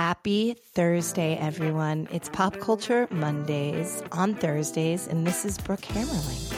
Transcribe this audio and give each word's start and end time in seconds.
Happy 0.00 0.56
Thursday, 0.72 1.36
everyone. 1.36 2.08
It's 2.10 2.30
Pop 2.30 2.58
Culture 2.58 3.06
Mondays 3.10 4.02
on 4.12 4.34
Thursdays, 4.34 5.06
and 5.06 5.26
this 5.26 5.44
is 5.44 5.58
Brooke 5.58 5.82
Hammerling. 5.82 6.50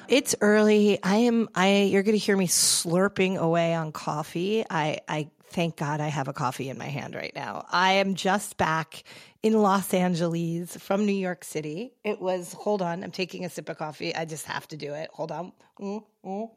It's 0.07 0.33
early. 0.39 0.97
I 1.03 1.15
am, 1.17 1.49
I, 1.53 1.81
you're 1.81 2.03
going 2.03 2.17
to 2.17 2.25
hear 2.25 2.37
me 2.37 2.47
slurping 2.47 3.35
away 3.35 3.73
on 3.73 3.91
coffee. 3.91 4.63
I, 4.69 4.99
I, 5.09 5.29
thank 5.51 5.75
God 5.75 5.99
I 5.99 6.07
have 6.07 6.27
a 6.27 6.33
coffee 6.33 6.69
in 6.69 6.77
my 6.77 6.87
hand 6.87 7.13
right 7.13 7.33
now. 7.35 7.65
I 7.71 7.93
am 7.93 8.15
just 8.15 8.57
back 8.57 9.03
in 9.43 9.53
Los 9.53 9.93
Angeles 9.93 10.75
from 10.77 11.05
New 11.05 11.11
York 11.11 11.43
City. 11.43 11.93
It 12.03 12.21
was, 12.21 12.53
hold 12.53 12.81
on, 12.81 13.03
I'm 13.03 13.11
taking 13.11 13.45
a 13.45 13.49
sip 13.49 13.69
of 13.69 13.77
coffee. 13.77 14.15
I 14.15 14.25
just 14.25 14.45
have 14.45 14.67
to 14.69 14.77
do 14.77 14.93
it. 14.93 15.09
Hold 15.13 15.31
on. 15.31 15.51
Mm, 15.79 16.03
mm. 16.25 16.49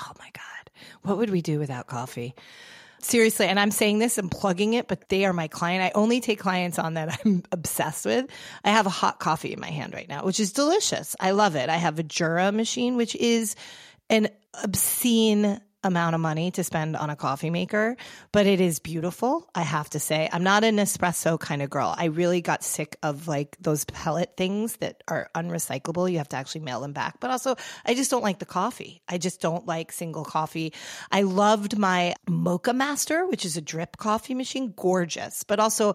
Oh 0.00 0.12
my 0.18 0.30
God. 0.32 0.70
What 1.02 1.18
would 1.18 1.30
we 1.30 1.42
do 1.42 1.58
without 1.58 1.86
coffee? 1.88 2.34
Seriously, 3.00 3.46
and 3.46 3.60
I'm 3.60 3.70
saying 3.70 3.98
this 4.00 4.18
and 4.18 4.30
plugging 4.30 4.74
it, 4.74 4.88
but 4.88 5.08
they 5.08 5.24
are 5.24 5.32
my 5.32 5.46
client. 5.48 5.84
I 5.84 5.92
only 5.94 6.20
take 6.20 6.40
clients 6.40 6.78
on 6.78 6.94
that 6.94 7.20
I'm 7.24 7.42
obsessed 7.52 8.06
with. 8.06 8.28
I 8.64 8.70
have 8.70 8.86
a 8.86 8.90
hot 8.90 9.18
coffee 9.18 9.52
in 9.52 9.60
my 9.60 9.70
hand 9.70 9.94
right 9.94 10.08
now, 10.08 10.24
which 10.24 10.40
is 10.40 10.52
delicious. 10.52 11.14
I 11.18 11.32
love 11.32 11.54
it. 11.56 11.68
I 11.68 11.76
have 11.76 11.98
a 11.98 12.02
Jura 12.02 12.50
machine, 12.52 12.96
which 12.96 13.14
is 13.16 13.56
an 14.10 14.28
obscene 14.62 15.60
amount 15.84 16.14
of 16.14 16.20
money 16.20 16.50
to 16.50 16.64
spend 16.64 16.96
on 16.96 17.08
a 17.10 17.16
coffee 17.16 17.50
maker, 17.50 17.96
but 18.32 18.46
it 18.46 18.60
is 18.60 18.80
beautiful. 18.80 19.48
I 19.54 19.62
have 19.62 19.88
to 19.90 20.00
say, 20.00 20.28
I'm 20.32 20.42
not 20.42 20.64
an 20.64 20.76
espresso 20.76 21.38
kind 21.38 21.62
of 21.62 21.70
girl. 21.70 21.94
I 21.96 22.06
really 22.06 22.40
got 22.40 22.64
sick 22.64 22.96
of 23.02 23.28
like 23.28 23.56
those 23.60 23.84
pellet 23.84 24.36
things 24.36 24.76
that 24.78 25.02
are 25.06 25.30
unrecyclable. 25.34 26.10
You 26.10 26.18
have 26.18 26.28
to 26.30 26.36
actually 26.36 26.62
mail 26.62 26.80
them 26.80 26.92
back. 26.92 27.20
But 27.20 27.30
also, 27.30 27.56
I 27.86 27.94
just 27.94 28.10
don't 28.10 28.24
like 28.24 28.40
the 28.40 28.46
coffee. 28.46 29.02
I 29.08 29.18
just 29.18 29.40
don't 29.40 29.66
like 29.66 29.92
single 29.92 30.24
coffee. 30.24 30.72
I 31.12 31.22
loved 31.22 31.78
my 31.78 32.14
Moccamaster, 32.28 33.28
which 33.28 33.44
is 33.44 33.56
a 33.56 33.60
drip 33.60 33.96
coffee 33.96 34.34
machine, 34.34 34.74
gorgeous, 34.76 35.44
but 35.44 35.60
also, 35.60 35.94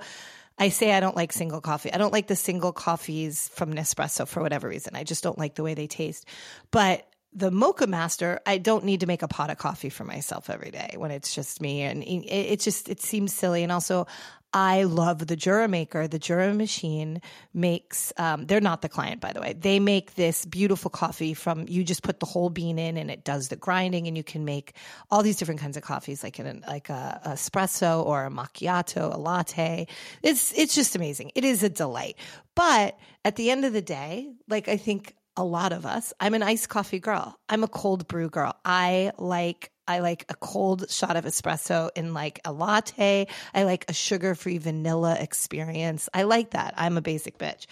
I 0.58 0.69
say 0.69 0.93
I 0.93 0.99
don't 0.99 1.15
like 1.15 1.33
single 1.33 1.61
coffee. 1.61 1.91
I 1.91 1.97
don't 1.97 2.13
like 2.13 2.27
the 2.27 2.36
single 2.36 2.71
coffees 2.71 3.49
from 3.49 3.73
Nespresso 3.73 4.27
for 4.27 4.41
whatever 4.41 4.67
reason. 4.67 4.95
I 4.95 5.03
just 5.03 5.23
don't 5.23 5.38
like 5.38 5.55
the 5.55 5.63
way 5.63 5.73
they 5.73 5.88
taste. 5.88 6.27
But 6.69 7.08
the 7.36 7.52
Moccamaster 7.52 8.39
i 8.45 8.58
don't 8.58 8.84
need 8.84 9.00
to 9.00 9.06
make 9.06 9.22
a 9.22 9.28
pot 9.28 9.50
of 9.50 9.58
coffee 9.58 9.89
for 9.89 10.03
myself 10.03 10.50
every 10.50 10.72
day 10.72 10.95
when 10.98 11.12
it's 11.12 11.34
just 11.34 11.62
me 11.62 11.81
and 11.81 12.03
it, 12.03 12.28
it 12.28 12.59
just 12.59 12.89
it 12.89 13.02
seems 13.02 13.34
silly 13.34 13.64
and 13.64 13.72
also 13.72 14.08
I 14.53 14.84
love 14.84 15.26
the 15.26 15.36
Jura 15.36 15.67
maker. 15.67 16.08
The 16.08 16.20
Jura 16.20 16.54
machine 16.54 17.22
makes, 17.54 18.14
um, 18.17 18.45
they're 18.45 18.61
not 18.61 18.84
the 18.84 18.89
client, 18.89 19.20
by 19.20 19.34
the 19.34 19.42
way. 19.42 19.54
They 19.54 19.80
make 19.80 20.14
this 20.14 20.45
beautiful 20.45 20.92
coffee 20.92 21.34
from, 21.34 21.66
you 21.67 21.84
just 21.84 22.04
put 22.04 22.20
the 22.20 22.28
whole 22.28 22.52
bean 22.52 22.78
in 22.78 22.95
and 22.98 23.09
it 23.09 23.23
does 23.23 23.48
the 23.48 23.56
grinding 23.56 24.08
and 24.08 24.16
you 24.16 24.23
can 24.23 24.45
make 24.45 24.76
all 25.09 25.23
these 25.23 25.38
different 25.38 25.59
kinds 25.59 25.76
of 25.76 25.81
coffees, 25.81 26.23
like 26.23 26.39
in 26.39 26.64
like 26.67 26.89
a, 26.89 27.20
a 27.26 27.30
espresso 27.31 28.06
or 28.06 28.26
a 28.26 28.30
macchiato, 28.30 29.11
a 29.11 29.17
latte. 29.17 29.88
It's, 30.22 30.54
it's 30.56 30.76
just 30.76 30.95
amazing. 30.95 31.31
It 31.34 31.44
is 31.44 31.64
a 31.64 31.70
delight. 31.70 32.16
But 32.54 33.00
at 33.26 33.36
the 33.38 33.50
end 33.50 33.66
of 33.66 33.73
the 33.73 33.81
day, 33.81 34.34
like 34.48 34.67
I 34.67 34.78
think 34.78 35.16
a 35.36 35.44
lot 35.44 35.73
of 35.73 35.86
us. 35.86 36.14
I'm 36.20 36.34
an 36.34 36.44
iced 36.44 36.70
coffee 36.70 37.00
girl. 37.00 37.38
I'm 37.50 37.64
a 37.64 37.67
cold 37.67 38.08
brew 38.08 38.30
girl. 38.30 38.56
I 38.64 39.12
like 39.17 39.72
I 39.88 40.00
like 40.00 40.26
a 40.30 40.36
cold 40.36 40.89
shot 40.89 41.17
of 41.17 41.26
espresso 41.26 41.89
in 41.95 42.14
like 42.14 42.39
a 42.45 42.53
latte. 42.53 43.28
I 43.54 43.64
like 43.64 43.86
a 43.89 43.94
sugar-free 43.94 44.59
vanilla 44.59 45.17
experience. 45.20 46.08
I 46.14 46.23
like 46.23 46.52
that. 46.52 46.73
I'm 46.78 46.98
a 46.98 47.02
basic 47.02 47.38
bitch. 47.38 47.66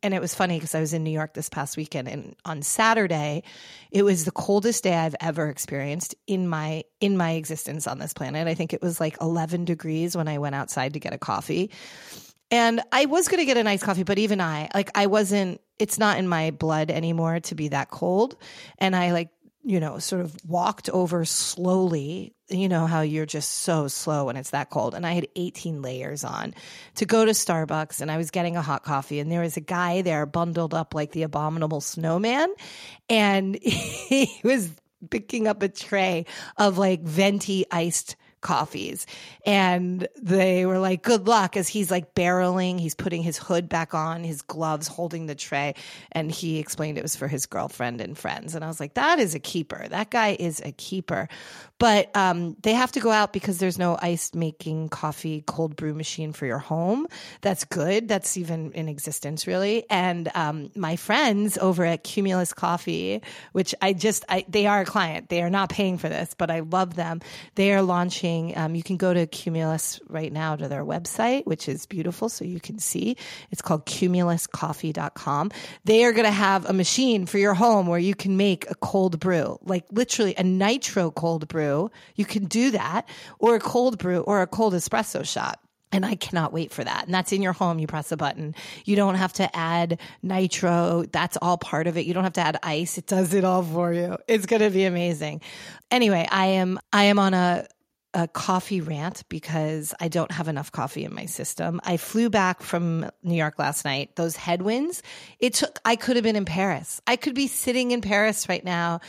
And 0.00 0.14
it 0.14 0.20
was 0.20 0.34
funny 0.34 0.56
because 0.56 0.76
I 0.76 0.80
was 0.80 0.92
in 0.92 1.02
New 1.02 1.10
York 1.10 1.34
this 1.34 1.48
past 1.48 1.76
weekend 1.76 2.06
and 2.06 2.36
on 2.44 2.62
Saturday 2.62 3.42
it 3.90 4.04
was 4.04 4.24
the 4.24 4.30
coldest 4.30 4.84
day 4.84 4.94
I've 4.94 5.16
ever 5.20 5.48
experienced 5.48 6.14
in 6.28 6.46
my 6.46 6.84
in 7.00 7.16
my 7.16 7.32
existence 7.32 7.88
on 7.88 7.98
this 7.98 8.14
planet. 8.14 8.46
I 8.46 8.54
think 8.54 8.72
it 8.72 8.80
was 8.80 9.00
like 9.00 9.16
11 9.20 9.64
degrees 9.64 10.16
when 10.16 10.28
I 10.28 10.38
went 10.38 10.54
outside 10.54 10.92
to 10.92 11.00
get 11.00 11.14
a 11.14 11.18
coffee. 11.18 11.72
And 12.50 12.80
I 12.92 13.06
was 13.06 13.28
going 13.28 13.40
to 13.40 13.44
get 13.44 13.56
a 13.56 13.62
nice 13.62 13.82
coffee, 13.82 14.04
but 14.04 14.18
even 14.18 14.40
I, 14.40 14.68
like, 14.74 14.90
I 14.94 15.06
wasn't, 15.06 15.60
it's 15.78 15.98
not 15.98 16.18
in 16.18 16.28
my 16.28 16.50
blood 16.50 16.90
anymore 16.90 17.40
to 17.40 17.54
be 17.54 17.68
that 17.68 17.90
cold. 17.90 18.36
And 18.78 18.96
I, 18.96 19.12
like, 19.12 19.28
you 19.64 19.80
know, 19.80 19.98
sort 19.98 20.22
of 20.22 20.34
walked 20.46 20.88
over 20.88 21.26
slowly. 21.26 22.34
You 22.48 22.70
know 22.70 22.86
how 22.86 23.02
you're 23.02 23.26
just 23.26 23.50
so 23.50 23.86
slow 23.86 24.24
when 24.24 24.36
it's 24.36 24.50
that 24.50 24.70
cold. 24.70 24.94
And 24.94 25.06
I 25.06 25.12
had 25.12 25.28
18 25.36 25.82
layers 25.82 26.24
on 26.24 26.54
to 26.94 27.04
go 27.04 27.26
to 27.26 27.32
Starbucks 27.32 28.00
and 28.00 28.10
I 28.10 28.16
was 28.16 28.30
getting 28.30 28.56
a 28.56 28.62
hot 28.62 28.82
coffee 28.82 29.20
and 29.20 29.30
there 29.30 29.42
was 29.42 29.58
a 29.58 29.60
guy 29.60 30.00
there 30.00 30.24
bundled 30.24 30.72
up 30.72 30.94
like 30.94 31.12
the 31.12 31.22
abominable 31.24 31.82
snowman. 31.82 32.48
And 33.10 33.58
he 33.62 34.40
was 34.42 34.70
picking 35.10 35.46
up 35.46 35.62
a 35.62 35.68
tray 35.68 36.24
of 36.56 36.78
like 36.78 37.02
venti 37.02 37.66
iced 37.70 38.16
coffees. 38.40 39.06
And 39.44 40.06
they 40.20 40.66
were 40.66 40.78
like, 40.78 41.02
good 41.02 41.26
luck 41.26 41.56
as 41.56 41.68
he's 41.68 41.90
like 41.90 42.14
barreling. 42.14 42.80
He's 42.80 42.94
putting 42.94 43.22
his 43.22 43.38
hood 43.38 43.68
back 43.68 43.94
on, 43.94 44.24
his 44.24 44.42
gloves, 44.42 44.88
holding 44.88 45.26
the 45.26 45.34
tray. 45.34 45.74
And 46.12 46.30
he 46.30 46.58
explained 46.58 46.98
it 46.98 47.02
was 47.02 47.16
for 47.16 47.28
his 47.28 47.46
girlfriend 47.46 48.00
and 48.00 48.16
friends. 48.16 48.54
And 48.54 48.64
I 48.64 48.68
was 48.68 48.80
like, 48.80 48.94
that 48.94 49.18
is 49.18 49.34
a 49.34 49.40
keeper. 49.40 49.86
That 49.88 50.10
guy 50.10 50.36
is 50.38 50.60
a 50.64 50.72
keeper. 50.72 51.28
But 51.78 52.14
um, 52.16 52.56
they 52.62 52.74
have 52.74 52.92
to 52.92 53.00
go 53.00 53.10
out 53.10 53.32
because 53.32 53.58
there's 53.58 53.78
no 53.78 53.96
ice 54.00 54.34
making 54.34 54.88
coffee 54.88 55.44
cold 55.46 55.76
brew 55.76 55.94
machine 55.94 56.32
for 56.32 56.44
your 56.44 56.58
home. 56.58 57.06
That's 57.40 57.64
good. 57.64 58.08
That's 58.08 58.36
even 58.36 58.72
in 58.72 58.88
existence, 58.88 59.46
really. 59.46 59.84
And 59.88 60.28
um, 60.34 60.70
my 60.74 60.96
friends 60.96 61.56
over 61.56 61.84
at 61.84 62.02
Cumulus 62.02 62.52
Coffee, 62.52 63.22
which 63.52 63.74
I 63.80 63.92
just, 63.92 64.24
I, 64.28 64.44
they 64.48 64.66
are 64.66 64.80
a 64.80 64.84
client. 64.84 65.28
They 65.28 65.42
are 65.42 65.50
not 65.50 65.70
paying 65.70 65.98
for 65.98 66.08
this, 66.08 66.34
but 66.36 66.50
I 66.50 66.60
love 66.60 66.96
them. 66.96 67.20
They 67.54 67.72
are 67.72 67.82
launching, 67.82 68.27
um, 68.56 68.74
you 68.74 68.82
can 68.82 68.96
go 68.96 69.12
to 69.12 69.26
Cumulus 69.26 70.00
right 70.08 70.32
now 70.32 70.56
to 70.56 70.68
their 70.68 70.84
website, 70.84 71.44
which 71.46 71.68
is 71.68 71.86
beautiful. 71.86 72.28
So 72.28 72.44
you 72.44 72.60
can 72.60 72.78
see 72.78 73.16
it's 73.50 73.62
called 73.62 73.86
cumuluscoffee.com. 73.86 75.50
They 75.84 76.04
are 76.04 76.12
going 76.12 76.24
to 76.24 76.30
have 76.30 76.64
a 76.66 76.72
machine 76.72 77.26
for 77.26 77.38
your 77.38 77.54
home 77.54 77.86
where 77.86 77.98
you 77.98 78.14
can 78.14 78.36
make 78.36 78.68
a 78.70 78.74
cold 78.74 79.20
brew, 79.20 79.58
like 79.62 79.84
literally 79.92 80.34
a 80.36 80.42
nitro 80.42 81.10
cold 81.10 81.46
brew 81.46 81.58
brew. 81.58 81.90
You 82.14 82.24
can 82.24 82.44
do 82.44 82.70
that, 82.72 83.08
or 83.38 83.56
a 83.56 83.60
cold 83.60 83.98
brew, 83.98 84.20
or 84.20 84.42
a 84.42 84.46
cold 84.46 84.74
espresso 84.74 85.26
shot. 85.26 85.58
And 85.90 86.04
I 86.04 86.16
cannot 86.16 86.52
wait 86.52 86.70
for 86.70 86.84
that. 86.84 87.06
And 87.06 87.14
that's 87.14 87.32
in 87.32 87.40
your 87.40 87.54
home. 87.54 87.78
You 87.78 87.86
press 87.86 88.12
a 88.12 88.16
button. 88.16 88.54
You 88.84 88.94
don't 88.94 89.14
have 89.14 89.32
to 89.34 89.56
add 89.56 89.98
nitro. 90.22 91.04
That's 91.10 91.38
all 91.40 91.56
part 91.56 91.86
of 91.86 91.96
it. 91.96 92.04
You 92.04 92.12
don't 92.12 92.24
have 92.24 92.34
to 92.34 92.42
add 92.42 92.58
ice. 92.62 92.98
It 92.98 93.06
does 93.06 93.32
it 93.32 93.42
all 93.42 93.62
for 93.62 93.92
you. 93.94 94.18
It's 94.28 94.44
going 94.44 94.60
to 94.60 94.70
be 94.70 94.84
amazing. 94.84 95.40
Anyway, 95.90 96.28
I 96.30 96.46
am, 96.46 96.78
I 96.92 97.04
am 97.04 97.18
on 97.18 97.32
a, 97.32 97.66
a 98.14 98.26
coffee 98.26 98.80
rant 98.80 99.22
because 99.28 99.94
I 100.00 100.08
don't 100.08 100.30
have 100.32 100.48
enough 100.48 100.72
coffee 100.72 101.04
in 101.04 101.14
my 101.14 101.26
system. 101.26 101.80
I 101.84 101.98
flew 101.98 102.30
back 102.30 102.62
from 102.62 103.10
New 103.22 103.34
York 103.34 103.58
last 103.58 103.84
night. 103.84 104.16
Those 104.16 104.34
headwinds, 104.34 105.02
it 105.38 105.54
took, 105.54 105.78
I 105.84 105.96
could 105.96 106.16
have 106.16 106.22
been 106.22 106.36
in 106.36 106.46
Paris. 106.46 107.00
I 107.06 107.16
could 107.16 107.34
be 107.34 107.48
sitting 107.48 107.90
in 107.90 108.00
Paris 108.00 108.48
right 108.48 108.64
now, 108.64 109.00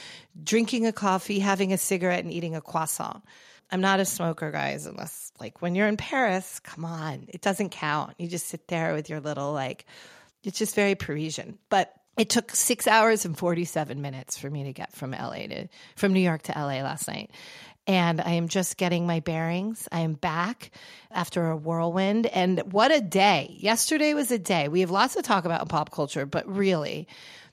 drinking 0.42 0.86
a 0.86 0.92
coffee, 0.92 1.40
having 1.40 1.72
a 1.72 1.78
cigarette, 1.78 2.24
and 2.24 2.34
eating 2.34 2.56
a 2.56 2.62
croissant. 2.62 3.24
I'm 3.72 3.82
not 3.82 4.00
a 4.00 4.06
smoker, 4.06 4.52
guys, 4.52 4.86
unless 4.86 5.32
like 5.40 5.62
when 5.62 5.76
you're 5.76 5.88
in 5.88 5.98
Paris, 5.98 6.60
come 6.60 6.84
on, 6.84 7.26
it 7.30 7.42
doesn't 7.42 7.70
count. 7.70 8.16
You 8.18 8.28
just 8.28 8.48
sit 8.48 8.68
there 8.68 8.94
with 8.94 9.10
your 9.10 9.22
little, 9.22 9.54
like, 9.54 9.86
it's 10.44 10.58
just 10.58 10.76
very 10.76 10.96
Parisian. 10.96 11.58
But 11.70 11.94
it 12.18 12.30
took 12.30 12.52
six 12.52 12.86
hours 12.86 13.24
and 13.24 13.38
47 13.38 14.02
minutes 14.02 14.38
for 14.38 14.50
me 14.50 14.66
to 14.66 14.74
get 14.74 14.92
from 14.92 15.12
LA 15.12 15.48
to, 15.48 15.68
from 15.96 16.12
New 16.12 16.20
York 16.20 16.42
to 16.44 16.52
LA 16.52 16.82
last 16.82 17.08
night 17.08 17.32
and 17.88 18.22
I 18.22 18.32
am 18.32 18.48
just 18.48 18.78
getting 18.78 19.08
my 19.08 19.20
bearings. 19.20 19.88
I 19.92 20.02
am 20.02 20.14
back 20.14 20.72
after 21.12 21.50
a 21.50 21.58
whirlwind. 21.58 22.28
And 22.28 22.60
what 22.72 22.92
a 22.92 23.02
day. 23.02 23.56
Yesterday 23.60 24.14
was 24.14 24.32
a 24.32 24.40
day. 24.40 24.68
We 24.68 24.82
have 24.82 24.92
lots 24.92 25.16
to 25.16 25.22
talk 25.22 25.46
about 25.46 25.62
in 25.62 25.68
pop 25.68 25.92
culture, 25.92 26.26
but 26.26 26.48
really, 26.48 27.08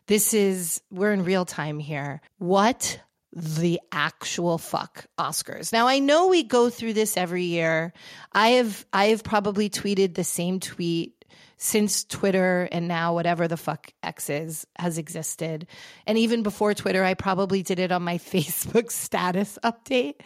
this 0.07 0.35
is, 0.35 0.83
we're 0.91 1.13
in 1.13 1.25
real 1.25 1.45
time 1.45 1.79
here. 1.79 2.21
What 2.39 3.01
the 3.37 3.81
actual 3.93 4.57
fuck 4.57 5.05
Oscars. 5.19 5.71
Now 5.71 5.87
I 5.87 5.99
know 5.99 6.29
we 6.29 6.43
go 6.43 6.71
through 6.71 6.95
this 6.95 7.19
every 7.19 7.43
year. 7.45 7.93
I 8.33 8.49
have 8.51 8.87
I 8.95 9.07
have 9.09 9.23
probably 9.25 9.69
tweeted 9.69 10.15
the 10.15 10.25
same 10.25 10.59
tweet 10.59 11.16
since 11.57 12.05
Twitter 12.05 12.69
and 12.71 12.87
now 12.87 13.15
whatever 13.15 13.49
the 13.49 13.57
fuck 13.57 13.93
X 14.03 14.29
is 14.29 14.67
has 14.79 14.99
existed. 14.99 15.67
And 16.07 16.19
even 16.19 16.43
before 16.43 16.75
Twitter, 16.75 17.05
I 17.05 17.15
probably 17.15 17.63
did 17.63 17.79
it 17.79 17.93
on 17.93 18.03
my 18.03 18.19
Facebook 18.19 18.91
status 18.91 19.59
update. 19.65 20.17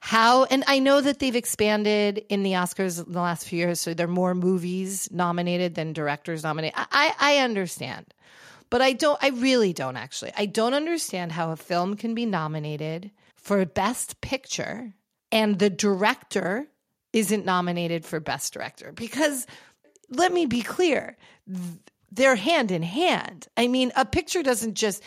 How, 0.00 0.44
and 0.44 0.64
I 0.66 0.80
know 0.80 1.00
that 1.00 1.20
they've 1.20 1.36
expanded 1.36 2.24
in 2.28 2.42
the 2.42 2.52
Oscars 2.52 3.06
in 3.06 3.12
the 3.12 3.20
last 3.20 3.46
few 3.46 3.58
years, 3.58 3.78
so 3.78 3.94
there 3.94 4.08
are 4.08 4.10
more 4.10 4.34
movies 4.34 5.08
nominated 5.12 5.76
than 5.76 5.92
directors 5.92 6.42
nominated. 6.42 6.74
I, 6.76 7.14
I 7.20 7.38
understand. 7.38 8.12
But 8.68 8.82
I 8.82 8.94
don't, 8.94 9.22
I 9.22 9.28
really 9.28 9.72
don't 9.72 9.96
actually. 9.96 10.32
I 10.36 10.46
don't 10.46 10.74
understand 10.74 11.30
how 11.30 11.52
a 11.52 11.56
film 11.56 11.94
can 11.96 12.14
be 12.14 12.26
nominated 12.26 13.12
for 13.36 13.64
Best 13.64 14.20
Picture 14.20 14.94
and 15.32 15.58
the 15.58 15.70
director 15.70 16.66
isn't 17.12 17.44
nominated 17.44 18.04
for 18.04 18.20
Best 18.20 18.52
Director 18.52 18.92
because 18.92 19.46
let 20.12 20.32
me 20.32 20.46
be 20.46 20.62
clear 20.62 21.16
they're 22.14 22.36
hand 22.36 22.70
in 22.70 22.82
hand. 22.82 23.48
I 23.56 23.68
mean, 23.68 23.90
a 23.96 24.04
picture 24.04 24.42
doesn't 24.42 24.74
just 24.74 25.02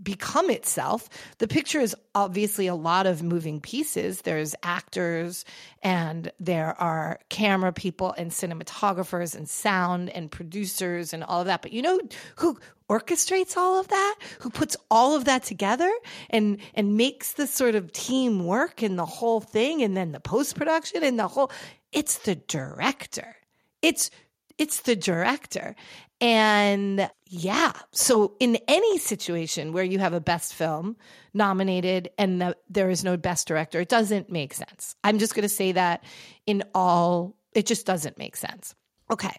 become 0.00 0.50
itself. 0.50 1.08
The 1.38 1.48
picture 1.48 1.80
is 1.80 1.96
obviously 2.14 2.68
a 2.68 2.76
lot 2.76 3.06
of 3.06 3.24
moving 3.24 3.60
pieces. 3.60 4.20
There's 4.20 4.54
actors 4.62 5.44
and 5.82 6.30
there 6.38 6.80
are 6.80 7.18
camera 7.28 7.72
people 7.72 8.14
and 8.16 8.30
cinematographers 8.30 9.34
and 9.34 9.48
sound 9.48 10.10
and 10.10 10.30
producers 10.30 11.12
and 11.12 11.24
all 11.24 11.40
of 11.40 11.46
that. 11.46 11.60
But 11.60 11.72
you 11.72 11.82
know 11.82 11.98
who 12.36 12.56
orchestrates 12.88 13.56
all 13.56 13.80
of 13.80 13.88
that? 13.88 14.14
Who 14.38 14.50
puts 14.50 14.76
all 14.92 15.16
of 15.16 15.24
that 15.24 15.42
together 15.42 15.92
and 16.30 16.58
and 16.74 16.96
makes 16.96 17.32
the 17.32 17.48
sort 17.48 17.74
of 17.74 17.90
team 17.90 18.46
work 18.46 18.80
and 18.80 18.96
the 18.96 19.06
whole 19.06 19.40
thing 19.40 19.82
and 19.82 19.96
then 19.96 20.12
the 20.12 20.20
post-production 20.20 21.02
and 21.02 21.18
the 21.18 21.26
whole 21.26 21.50
it's 21.90 22.18
the 22.18 22.36
director. 22.36 23.34
It's 23.82 24.10
it's 24.58 24.80
the 24.80 24.96
director. 24.96 25.74
And 26.20 27.10
yeah, 27.26 27.72
so 27.92 28.34
in 28.38 28.58
any 28.68 28.98
situation 28.98 29.72
where 29.72 29.84
you 29.84 29.98
have 29.98 30.12
a 30.12 30.20
best 30.20 30.54
film 30.54 30.96
nominated 31.34 32.10
and 32.16 32.40
the, 32.40 32.56
there 32.70 32.88
is 32.88 33.04
no 33.04 33.16
best 33.16 33.48
director, 33.48 33.80
it 33.80 33.88
doesn't 33.88 34.30
make 34.30 34.54
sense. 34.54 34.94
I'm 35.02 35.18
just 35.18 35.34
going 35.34 35.42
to 35.42 35.48
say 35.48 35.72
that 35.72 36.04
in 36.46 36.62
all, 36.74 37.36
it 37.52 37.66
just 37.66 37.84
doesn't 37.84 38.18
make 38.18 38.36
sense. 38.36 38.74
Okay. 39.10 39.36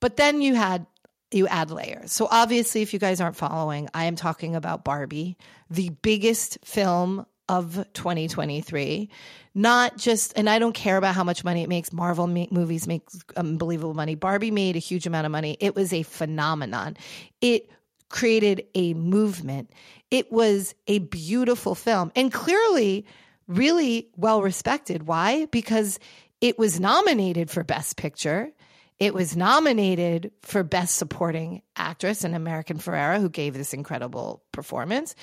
But 0.00 0.16
then 0.16 0.40
you 0.40 0.54
had, 0.54 0.86
you 1.30 1.46
add 1.46 1.70
layers. 1.70 2.10
So 2.10 2.26
obviously, 2.30 2.82
if 2.82 2.94
you 2.94 2.98
guys 2.98 3.20
aren't 3.20 3.36
following, 3.36 3.88
I 3.92 4.04
am 4.04 4.16
talking 4.16 4.56
about 4.56 4.84
Barbie, 4.84 5.36
the 5.68 5.90
biggest 6.02 6.58
film 6.64 7.26
of 7.48 7.74
2023 7.94 9.08
not 9.54 9.96
just 9.96 10.32
and 10.36 10.48
i 10.48 10.58
don't 10.58 10.74
care 10.74 10.96
about 10.96 11.14
how 11.14 11.24
much 11.24 11.44
money 11.44 11.62
it 11.62 11.68
makes. 11.68 11.92
Marvel 11.92 12.26
ma- 12.26 12.46
movies 12.50 12.86
make 12.86 13.02
unbelievable 13.36 13.94
money. 13.94 14.14
Barbie 14.14 14.50
made 14.50 14.76
a 14.76 14.80
huge 14.80 15.06
amount 15.06 15.26
of 15.26 15.32
money. 15.32 15.56
It 15.60 15.74
was 15.74 15.92
a 15.92 16.02
phenomenon. 16.02 16.96
It 17.40 17.70
created 18.08 18.66
a 18.74 18.94
movement. 18.94 19.70
It 20.10 20.32
was 20.32 20.74
a 20.86 21.00
beautiful 21.00 21.74
film 21.74 22.12
and 22.14 22.32
clearly 22.32 23.04
really 23.46 24.08
well 24.16 24.42
respected. 24.42 25.06
Why? 25.06 25.46
Because 25.46 25.98
it 26.40 26.58
was 26.58 26.78
nominated 26.78 27.50
for 27.50 27.64
best 27.64 27.96
picture. 27.96 28.50
It 28.98 29.14
was 29.14 29.36
nominated 29.36 30.32
for 30.42 30.62
best 30.62 30.96
supporting 30.96 31.62
actress 31.76 32.24
and 32.24 32.34
America 32.34 32.74
Ferrera 32.74 33.20
who 33.20 33.28
gave 33.28 33.54
this 33.54 33.74
incredible 33.74 34.42
performance 34.52 35.14